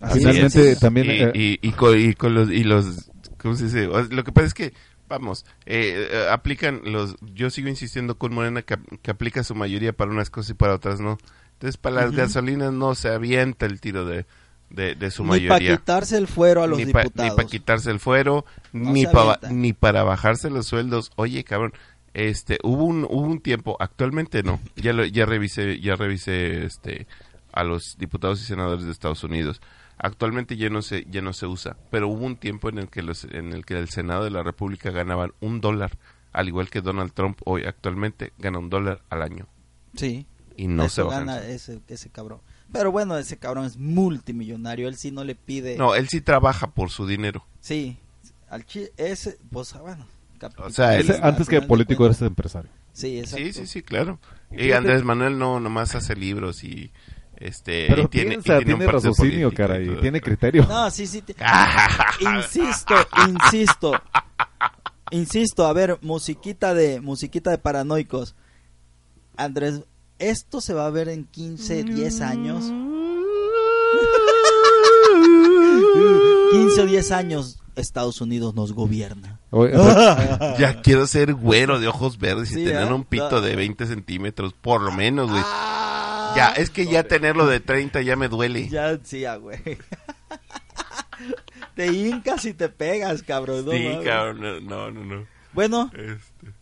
Así 0.00 0.18
Finalmente, 0.18 0.72
es. 0.72 0.80
también, 0.80 1.06
y, 1.10 1.10
eh, 1.22 1.30
y, 1.34 1.58
y 1.68 1.72
con, 1.72 1.98
y 1.98 2.14
con 2.14 2.34
los 2.34 2.50
y 2.50 2.64
los 2.64 3.10
¿cómo 3.38 3.54
se 3.56 3.64
dice? 3.64 3.86
Lo 3.86 4.24
que 4.24 4.32
pasa 4.32 4.46
es 4.48 4.54
que 4.54 4.72
vamos 5.08 5.44
eh, 5.66 6.08
eh, 6.12 6.28
aplican 6.30 6.80
los 6.84 7.16
yo 7.20 7.50
sigo 7.50 7.68
insistiendo 7.68 8.16
con 8.18 8.32
Morena 8.34 8.62
que, 8.62 8.78
que 9.02 9.10
aplica 9.10 9.44
su 9.44 9.54
mayoría 9.54 9.92
para 9.92 10.10
unas 10.10 10.30
cosas 10.30 10.50
y 10.50 10.54
para 10.54 10.74
otras 10.74 10.98
no 10.98 11.18
entonces 11.52 11.76
para 11.76 11.96
las 11.96 12.12
gasolinas 12.12 12.72
no 12.72 12.94
se 12.94 13.10
avienta 13.10 13.66
el 13.66 13.80
tiro 13.82 14.06
de 14.06 14.24
de, 14.70 14.94
de 14.94 15.10
su 15.10 15.22
Ni 15.24 15.28
para 15.28 15.38
mayoría 15.40 15.76
quitarse 15.76 16.16
el 16.16 16.26
fuero 16.26 16.62
a 16.62 16.66
los 16.66 16.78
ni 16.78 16.86
para 16.92 17.04
diputados. 17.04 17.44
quitarse 17.50 17.90
el 17.90 18.00
fuero 18.00 18.44
No 18.72 18.92
ni 18.92 19.06
para 19.06 19.34
avienta. 19.34 19.50
ni 19.50 19.72
para 19.72 20.02
bajarse 20.02 20.50
los 20.50 20.66
sueldos 20.66 21.12
oye 21.16 21.44
cabrón 21.44 21.72
este 22.12 22.58
hubo 22.62 22.84
un 22.84 23.04
hubo 23.04 23.22
un 23.26 23.40
tiempo 23.40 23.76
actualmente 23.80 24.42
no 24.42 24.60
ya 24.76 24.92
lo 24.92 25.04
ya 25.04 25.26
revisé 25.26 25.80
ya 25.80 25.96
revisé 25.96 26.64
este 26.64 27.06
a 27.52 27.62
los 27.64 27.96
diputados 27.98 28.40
y 28.40 28.44
senadores 28.44 28.84
de 28.84 28.90
Estados 28.92 29.22
Unidos 29.24 29.60
actualmente 29.98 30.56
ya 30.56 30.68
no 30.70 30.82
se 30.82 31.04
ya 31.10 31.22
no 31.22 31.32
se 31.32 31.46
usa 31.46 31.76
pero 31.90 32.08
hubo 32.08 32.24
un 32.24 32.36
tiempo 32.36 32.68
en 32.68 32.78
el 32.78 32.88
que 32.88 33.02
los 33.02 33.24
en 33.24 33.52
el 33.52 33.64
que 33.64 33.78
el 33.78 33.88
Senado 33.88 34.24
de 34.24 34.30
la 34.30 34.42
República 34.42 34.90
ganaban 34.90 35.32
un 35.40 35.60
dólar 35.60 35.98
al 36.32 36.48
igual 36.48 36.68
que 36.68 36.80
Donald 36.80 37.12
Trump 37.12 37.38
hoy 37.44 37.64
actualmente 37.64 38.32
gana 38.38 38.58
un 38.58 38.70
dólar 38.70 39.02
al 39.10 39.22
año 39.22 39.46
Sí. 39.96 40.26
y 40.56 40.66
no 40.66 40.88
se 40.88 41.04
gana 41.04 41.38
ese, 41.46 41.80
ese 41.86 42.10
cabrón. 42.10 42.40
Pero 42.72 42.90
bueno, 42.92 43.16
ese 43.18 43.36
cabrón 43.38 43.64
es 43.66 43.76
multimillonario. 43.76 44.88
Él 44.88 44.96
sí 44.96 45.10
no 45.10 45.22
le 45.24 45.34
pide. 45.34 45.76
no 45.76 45.94
él 45.94 46.08
sí 46.08 46.20
trabaja 46.20 46.68
por 46.72 46.90
su 46.90 47.06
dinero 47.06 47.46
Sí. 47.60 47.98
Al 48.48 48.64
chi 48.66 48.86
ese, 48.96 49.38
pues 49.50 49.72
bueno. 49.80 50.06
O 50.58 50.70
sea, 50.70 50.96
él- 50.98 51.12
antes 51.22 51.48
que 51.48 51.62
político 51.62 52.04
eres 52.06 52.20
empresario. 52.22 52.70
Sí, 52.92 53.18
exacto. 53.18 53.44
Sí, 53.44 53.52
sí, 53.52 53.66
sí, 53.66 53.82
claro. 53.82 54.20
Y 54.50 54.72
Andrés 54.72 55.02
Manuel 55.02 55.38
no 55.38 55.58
nomás 55.58 55.94
hace 55.94 56.14
libros 56.14 56.62
y 56.62 56.92
este 57.36 57.86
Pero 57.88 58.02
y 58.02 58.06
tiene, 58.08 58.36
tiene, 58.38 58.60
y 58.60 58.64
tiene 58.64 58.86
raciocinio, 58.86 59.48
político 59.48 59.56
cara, 59.56 59.80
y 59.80 59.86
todo 59.86 60.00
tiene 60.00 60.20
criterio. 60.20 60.66
No, 60.68 60.90
sí, 60.90 61.06
sí. 61.06 61.24
insisto, 62.20 62.94
insisto. 63.28 63.92
Insisto, 65.10 65.66
a 65.66 65.72
ver, 65.72 65.98
musiquita 66.02 66.74
de 66.74 67.00
musiquita 67.00 67.50
de 67.50 67.58
paranoicos. 67.58 68.34
Andrés, 69.36 69.82
esto 70.18 70.60
se 70.60 70.74
va 70.74 70.86
a 70.86 70.90
ver 70.90 71.08
en 71.08 71.24
15, 71.24 71.84
10 71.84 72.20
años. 72.20 72.64
15 76.52 76.80
o 76.82 76.86
10 76.86 77.12
años 77.12 77.58
Estados 77.76 78.20
Unidos 78.20 78.54
nos 78.54 78.72
gobierna. 78.72 79.40
Oye, 79.50 79.72
Ya 80.58 80.80
quiero 80.82 81.06
ser 81.06 81.34
güero 81.34 81.80
de 81.80 81.88
ojos 81.88 82.18
verdes 82.18 82.50
y 82.52 82.54
Sí, 82.54 82.64
tener 82.64 82.88
¿eh? 82.88 82.92
un 82.92 83.04
pito 83.04 83.40
de 83.40 83.56
20 83.56 83.86
centímetros, 83.86 84.52
por 84.54 84.80
lo 84.82 84.92
menos, 84.92 85.30
güey. 85.30 85.42
Ah, 85.44 86.32
Ya, 86.36 86.48
es 86.52 86.70
que 86.70 86.86
ya 86.86 87.02
tenerlo 87.04 87.46
de 87.46 87.60
30 87.60 88.02
ya 88.02 88.16
me 88.16 88.28
duele. 88.28 88.68
Ya, 88.68 88.98
sí, 89.02 89.24
güey. 89.40 89.58
Te 91.74 91.86
hincas 91.92 92.44
y 92.44 92.54
te 92.54 92.68
pegas, 92.68 93.22
cabrón. 93.24 93.66
sí, 93.70 93.88
cabrón, 94.04 94.64
no, 94.66 94.90
no, 94.92 95.04
no. 95.04 95.26
Bueno, 95.52 95.90
Este, 95.92 96.52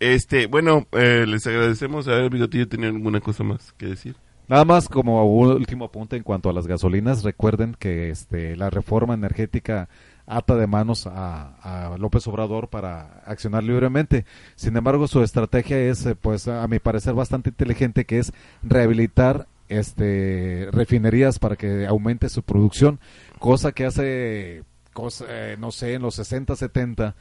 este 0.00 0.46
bueno, 0.46 0.86
eh, 0.92 1.24
les 1.26 1.46
agradecemos. 1.46 2.08
A 2.08 2.12
ver, 2.12 2.30
Bigotillo, 2.30 2.68
¿tenía 2.68 2.88
alguna 2.88 3.20
cosa 3.20 3.44
más 3.44 3.72
que 3.72 3.86
decir? 3.86 4.16
Nada 4.46 4.64
más 4.66 4.88
como 4.88 5.24
último 5.24 5.86
apunte 5.86 6.16
en 6.16 6.22
cuanto 6.22 6.50
a 6.50 6.52
las 6.52 6.66
gasolinas, 6.66 7.22
recuerden 7.22 7.74
que 7.78 8.10
este, 8.10 8.56
la 8.56 8.68
reforma 8.68 9.14
energética 9.14 9.88
ata 10.26 10.56
de 10.56 10.66
manos 10.66 11.06
a, 11.06 11.92
a 11.92 11.96
López 11.98 12.26
Obrador 12.26 12.68
para 12.68 13.22
accionar 13.24 13.62
libremente. 13.64 14.26
Sin 14.54 14.76
embargo, 14.76 15.08
su 15.08 15.22
estrategia 15.22 15.78
es, 15.78 16.04
eh, 16.04 16.14
pues, 16.14 16.46
a 16.48 16.66
mi 16.68 16.78
parecer 16.78 17.14
bastante 17.14 17.50
inteligente, 17.50 18.04
que 18.04 18.18
es 18.18 18.32
rehabilitar 18.62 19.46
este 19.68 20.68
refinerías 20.72 21.38
para 21.38 21.56
que 21.56 21.86
aumente 21.86 22.28
su 22.28 22.42
producción, 22.42 23.00
cosa 23.38 23.72
que 23.72 23.86
hace, 23.86 24.62
cosa, 24.92 25.24
eh, 25.28 25.56
no 25.58 25.70
sé, 25.70 25.94
en 25.94 26.02
los 26.02 26.16
60, 26.16 26.54
70, 26.54 27.14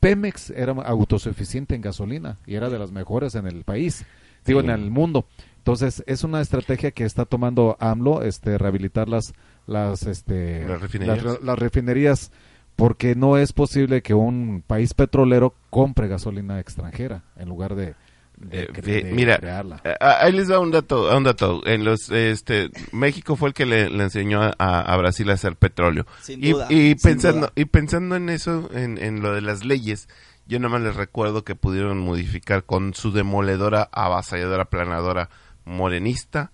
Pemex 0.00 0.50
era 0.50 0.72
autosuficiente 0.72 1.74
en 1.74 1.80
gasolina 1.82 2.36
y 2.46 2.54
era 2.54 2.68
de 2.70 2.78
las 2.78 2.92
mejores 2.92 3.34
en 3.34 3.46
el 3.46 3.64
país, 3.64 4.04
digo, 4.46 4.60
Sí. 4.60 4.66
en 4.66 4.72
el 4.72 4.90
mundo. 4.90 5.26
Entonces, 5.58 6.02
es 6.06 6.24
una 6.24 6.40
estrategia 6.40 6.92
que 6.92 7.04
está 7.04 7.24
tomando 7.26 7.76
AMLO, 7.80 8.22
este, 8.22 8.56
rehabilitar 8.56 9.08
las, 9.08 9.34
las, 9.66 10.04
este, 10.06 10.66
Las 10.66 10.80
refinerías. 10.80 11.22
las- 11.22 11.42
las 11.42 11.58
refinerías, 11.58 12.32
porque 12.76 13.14
no 13.16 13.36
es 13.36 13.52
posible 13.52 14.02
que 14.02 14.14
un 14.14 14.62
país 14.66 14.94
petrolero 14.94 15.54
compre 15.68 16.08
gasolina 16.08 16.60
extranjera 16.60 17.24
en 17.36 17.48
lugar 17.48 17.74
de, 17.74 17.94
de 18.40 18.62
Eh, 18.62 18.68
de 18.82 19.12
mira, 19.12 19.36
crearla. 19.38 19.80
eh, 19.84 19.94
ahí 20.00 20.32
les 20.32 20.48
da 20.48 20.60
un 20.60 20.70
dato, 20.70 21.16
un 21.16 21.24
dato. 21.24 21.66
En 21.66 21.84
los, 21.84 22.10
este, 22.10 22.70
México 22.92 23.36
fue 23.36 23.48
el 23.48 23.54
que 23.54 23.66
le, 23.66 23.90
le 23.90 24.04
enseñó 24.04 24.42
a, 24.42 24.50
a 24.80 24.96
Brasil 24.96 25.28
a 25.30 25.34
hacer 25.34 25.56
petróleo. 25.56 26.06
Sin 26.22 26.42
y, 26.44 26.52
duda, 26.52 26.66
y 26.70 26.90
sin 26.90 26.98
pensando, 26.98 27.40
duda. 27.40 27.52
y 27.56 27.64
pensando 27.66 28.16
en 28.16 28.28
eso, 28.28 28.70
en, 28.72 28.98
en 28.98 29.20
lo 29.22 29.34
de 29.34 29.40
las 29.40 29.64
leyes, 29.64 30.08
yo 30.46 30.58
nada 30.60 30.70
más 30.72 30.82
les 30.82 30.96
recuerdo 30.96 31.44
que 31.44 31.54
pudieron 31.54 31.98
modificar 31.98 32.64
con 32.64 32.94
su 32.94 33.12
demoledora, 33.12 33.88
avasalladora, 33.92 34.66
planadora 34.66 35.28
morenista 35.64 36.52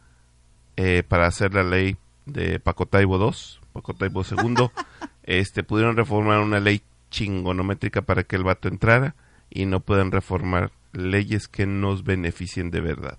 eh, 0.77 1.03
para 1.07 1.27
hacer 1.27 1.55
la 1.55 1.63
ley 1.63 1.97
de 2.27 2.59
Pacotaibo 2.61 3.19
II, 3.19 3.33
Pacotaibo 3.73 4.23
II, 4.25 4.69
este, 5.23 5.63
pudieron 5.63 5.97
reformar 5.97 6.41
una 6.41 6.59
ley 6.61 6.83
chingonométrica 7.11 8.03
para 8.03 8.25
que 8.25 8.35
el 8.37 8.43
vato 8.43 8.67
entrara 8.69 9.15
y 9.51 9.67
no 9.67 9.81
pueden 9.81 10.11
reformar 10.11 10.73
leyes 10.97 11.49
que 11.49 11.67
nos 11.67 12.05
beneficien 12.05 12.71
de 12.71 12.81
verdad. 12.81 13.19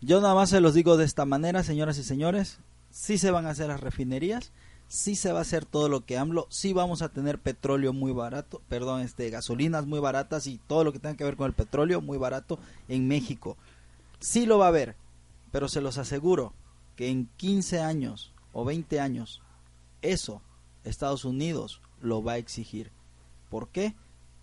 yo 0.00 0.20
nada 0.20 0.34
más 0.34 0.50
se 0.50 0.60
los 0.60 0.74
digo 0.74 0.96
de 0.96 1.04
esta 1.04 1.24
manera, 1.24 1.62
señoras 1.62 1.98
y 1.98 2.04
señores. 2.04 2.58
Sí 2.90 3.18
se 3.18 3.30
van 3.30 3.46
a 3.46 3.50
hacer 3.50 3.68
las 3.68 3.80
refinerías, 3.80 4.52
sí 4.86 5.16
se 5.16 5.32
va 5.32 5.40
a 5.40 5.42
hacer 5.42 5.64
todo 5.64 5.88
lo 5.88 6.04
que 6.04 6.16
AMLO, 6.16 6.46
sí 6.50 6.72
vamos 6.72 7.02
a 7.02 7.08
tener 7.08 7.40
petróleo 7.40 7.92
muy 7.92 8.12
barato, 8.12 8.62
perdón, 8.68 9.00
este, 9.00 9.30
gasolinas 9.30 9.86
muy 9.86 9.98
baratas 9.98 10.46
y 10.46 10.58
todo 10.58 10.84
lo 10.84 10.92
que 10.92 11.00
tenga 11.00 11.16
que 11.16 11.24
ver 11.24 11.36
con 11.36 11.46
el 11.46 11.54
petróleo 11.54 12.00
muy 12.00 12.18
barato 12.18 12.58
en 12.88 13.08
México. 13.08 13.56
Sí 14.20 14.46
lo 14.46 14.58
va 14.58 14.66
a 14.66 14.68
haber, 14.68 14.94
pero 15.50 15.68
se 15.68 15.80
los 15.80 15.98
aseguro 15.98 16.52
que 16.96 17.08
en 17.08 17.28
15 17.36 17.80
años 17.80 18.32
o 18.52 18.64
20 18.64 19.00
años 19.00 19.42
eso 20.02 20.42
Estados 20.84 21.24
Unidos 21.24 21.80
lo 22.00 22.22
va 22.22 22.32
a 22.32 22.38
exigir. 22.38 22.92
¿Por 23.50 23.68
qué? 23.68 23.94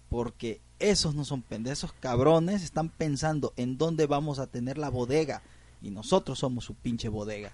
Porque 0.09 0.59
esos 0.81 1.15
no 1.15 1.23
son 1.25 1.41
pendejos, 1.41 1.79
esos 1.79 1.93
cabrones 1.93 2.63
están 2.63 2.89
pensando 2.89 3.53
en 3.57 3.77
dónde 3.77 4.05
vamos 4.07 4.39
a 4.39 4.47
tener 4.47 4.77
la 4.77 4.89
bodega 4.89 5.41
y 5.81 5.89
nosotros 5.91 6.39
somos 6.39 6.65
su 6.65 6.75
pinche 6.75 7.07
bodega. 7.09 7.53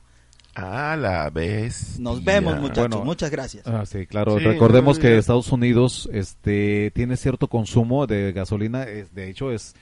A 0.56 0.96
la 0.96 1.30
vez. 1.30 2.00
Nos 2.00 2.24
vemos, 2.24 2.60
muchachos. 2.60 2.88
Bueno, 2.90 3.06
Muchas 3.06 3.30
gracias. 3.30 3.68
Ah, 3.68 3.86
sí, 3.86 4.08
claro. 4.08 4.40
Sí, 4.40 4.44
Recordemos 4.44 4.98
no, 4.98 5.02
que. 5.04 5.18
Estados 5.20 5.52
Unidos 5.52 6.10
este, 6.12 6.90
tiene 6.96 7.16
cierto 7.16 7.48
consumo 7.48 8.08
de 8.08 8.32
gasolina. 8.34 8.82
Es, 8.84 9.14
de 9.14 9.30
hecho, 9.30 9.52
es 9.52 9.76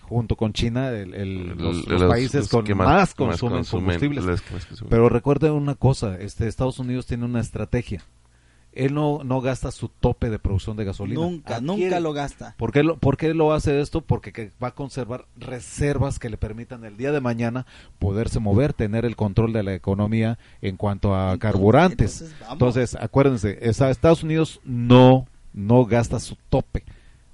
junto 0.00 0.34
con 0.36 0.54
China 0.54 0.90
el- 0.92 1.12
el- 1.14 1.46
los, 1.58 1.86
los 1.86 2.02
países 2.04 2.40
los 2.42 2.48
con 2.48 2.64
que 2.64 2.74
más, 2.74 3.14
consumen 3.14 3.64
combustibles. 3.64 4.24
los 4.24 4.40
que 4.40 4.54
más 4.54 4.64
consumen. 4.64 4.88
Pero 4.90 5.08
recuerden 5.10 5.52
una 5.52 5.74
cosa, 5.74 6.16
este 6.18 6.48
Estados 6.48 6.78
Unidos 6.78 7.04
tiene 7.06 7.26
una 7.26 7.40
estrategia. 7.40 8.02
Él 8.76 8.94
no, 8.94 9.22
no 9.24 9.40
gasta 9.40 9.70
su 9.70 9.88
tope 9.88 10.30
de 10.30 10.38
producción 10.38 10.76
de 10.76 10.84
gasolina. 10.84 11.20
nunca, 11.20 11.56
Adquiere. 11.56 11.84
nunca 11.84 12.00
lo 12.00 12.12
gasta. 12.12 12.54
¿Por 12.58 12.72
qué, 12.72 12.82
lo, 12.82 12.96
por 12.98 13.16
qué 13.16 13.32
lo 13.34 13.52
hace 13.52 13.80
esto? 13.80 14.00
Porque 14.00 14.32
que 14.32 14.50
va 14.62 14.68
a 14.68 14.74
conservar 14.74 15.26
reservas 15.36 16.18
que 16.18 16.28
le 16.30 16.36
permitan 16.36 16.84
el 16.84 16.96
día 16.96 17.12
de 17.12 17.20
mañana 17.20 17.66
poderse 17.98 18.40
mover, 18.40 18.72
tener 18.72 19.04
el 19.04 19.16
control 19.16 19.52
de 19.52 19.62
la 19.62 19.74
economía 19.74 20.38
en 20.62 20.76
cuanto 20.76 21.14
a 21.14 21.32
Entonces- 21.34 21.40
carburantes. 21.40 22.20
entonces. 22.20 22.50
Entonces, 22.52 22.96
acuérdense, 23.00 23.58
Estados 23.60 24.22
Unidos 24.22 24.60
no, 24.64 25.26
no 25.52 25.84
gasta 25.84 26.18
su 26.20 26.36
tope 26.48 26.84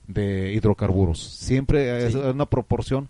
de 0.07 0.53
hidrocarburos. 0.53 1.21
Siempre 1.21 2.07
es 2.07 2.13
Sí. 2.15 2.19
una 2.19 2.47
proporción 2.47 3.09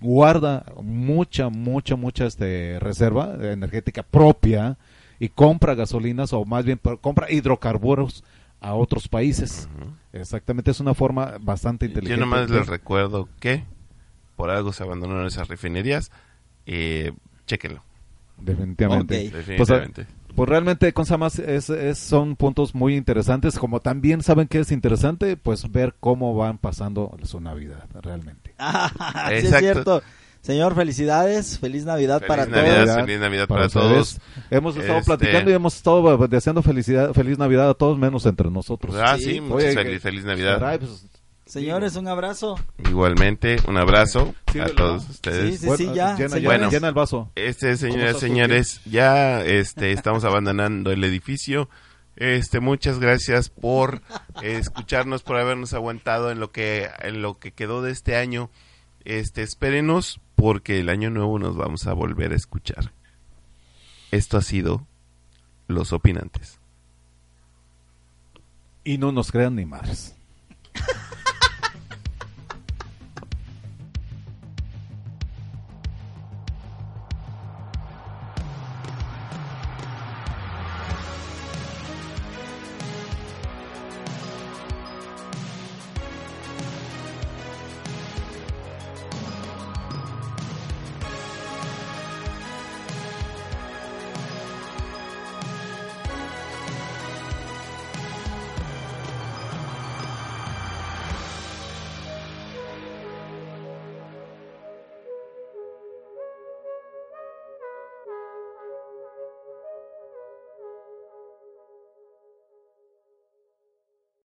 guarda 0.00 0.64
mucha, 0.82 1.48
mucha, 1.48 1.96
mucha 1.96 2.26
este, 2.26 2.78
reserva 2.80 3.36
energética 3.40 4.02
propia 4.02 4.76
y 5.24 5.28
compra 5.30 5.74
gasolinas 5.74 6.32
o 6.32 6.44
más 6.44 6.64
bien 6.64 6.80
compra 7.00 7.30
hidrocarburos 7.30 8.24
a 8.60 8.74
otros 8.74 9.08
países. 9.08 9.68
Exactamente, 10.12 10.70
es 10.70 10.80
una 10.80 10.94
forma 10.94 11.34
bastante 11.40 11.86
Yo 11.86 11.90
inteligente. 11.90 12.20
nomás 12.20 12.48
de- 12.48 12.58
les 12.58 12.66
recuerdo 12.66 13.28
que 13.40 13.64
por 14.36 14.50
algo 14.50 14.72
se 14.72 14.82
abandonaron 14.82 15.26
esas 15.26 15.48
refinerías. 15.48 16.10
Eh, 16.66 17.12
chéquenlo. 17.46 17.82
Definitivamente. 18.38 19.30
Definitivamente. 19.30 20.06
Pues 20.34 20.48
realmente, 20.48 20.92
cosa 20.92 21.16
más, 21.16 21.38
es, 21.38 21.70
es- 21.70 21.98
son 21.98 22.34
puntos 22.36 22.74
muy 22.74 22.96
interesantes. 22.96 23.58
Como 23.58 23.80
también 23.80 24.22
saben 24.22 24.48
que 24.48 24.58
es 24.58 24.72
interesante, 24.72 25.36
pues 25.36 25.70
ver 25.70 25.94
cómo 26.00 26.34
van 26.34 26.58
pasando 26.58 27.16
su 27.22 27.40
Navidad, 27.40 27.84
realmente. 28.02 28.52
Ah, 28.58 28.90
sí 29.40 29.46
es 29.46 29.56
cierto. 29.58 30.02
Señor, 30.44 30.74
felicidades. 30.74 31.58
Feliz 31.58 31.86
Navidad 31.86 32.18
Feliz 32.18 32.28
para 32.28 32.44
Navidad, 32.44 32.84
todos. 32.84 32.96
feliz 33.06 33.18
Navidad 33.20 33.48
para, 33.48 33.66
ustedes. 33.66 33.82
todos. 33.86 34.20
Hemos 34.50 34.76
estado 34.76 34.98
Este- 34.98 35.06
platicando 35.06 35.50
y 35.50 35.54
hemos 35.54 35.74
estado 35.74 36.28
deseando 36.28 36.62
felicidad, 36.62 37.14
feliz 37.14 37.38
Navidad 37.38 37.70
a 37.70 37.74
todos, 37.74 37.98
menos 37.98 38.26
entre 38.26 38.50
nosotros. 38.50 38.94
Ah, 38.98 39.16
Sí. 39.16 39.24
sí, 39.24 39.40
muchas 39.40 39.74
Oye, 39.74 40.00
feliz, 40.00 40.24
Navidad. 40.24 40.58
Caray, 40.58 40.78
pues, 40.80 41.06
Señores, 41.46 41.96
un 41.96 42.08
abrazo. 42.08 42.56
Igualmente, 42.88 43.56
un 43.68 43.78
abrazo 43.78 44.34
Sí, 44.52 44.60
a 44.60 44.66
todos 44.66 45.08
ustedes. 45.08 45.60
Sí, 45.60 45.68
sí, 45.76 45.90
ya, 45.94 46.14
Llena, 46.16 46.88
el 46.88 46.94
vaso. 46.94 47.30
Este, 47.36 47.76
señoras 47.78 48.18
señores, 48.18 48.80
ya 48.84 49.42
este, 49.42 49.92
estamos 49.92 50.24
abandonando 50.24 50.90
el 50.92 51.02
edificio. 51.04 51.70
Este, 52.16 52.60
muchas 52.60 52.98
gracias 52.98 53.48
por 53.48 54.02
eh, 54.42 54.56
escucharnos, 54.58 55.22
por 55.22 55.36
habernos 55.36 55.72
aguantado 55.74 56.30
en 56.30 56.38
lo 56.40 56.50
que 56.50 56.88
en 57.00 57.22
lo 57.22 57.38
que 57.38 57.52
quedó 57.52 57.80
de 57.82 57.92
este 57.92 58.16
año. 58.16 58.50
Este, 59.04 59.42
espérenos 59.42 60.20
porque 60.34 60.80
el 60.80 60.88
año 60.88 61.10
nuevo 61.10 61.38
nos 61.38 61.56
vamos 61.56 61.86
a 61.86 61.92
volver 61.92 62.32
a 62.32 62.36
escuchar. 62.36 62.92
Esto 64.10 64.36
ha 64.36 64.42
sido 64.42 64.86
Los 65.66 65.92
Opinantes. 65.92 66.58
Y 68.84 68.98
no 68.98 69.12
nos 69.12 69.32
crean 69.32 69.56
ni 69.56 69.64
madres. 69.64 70.14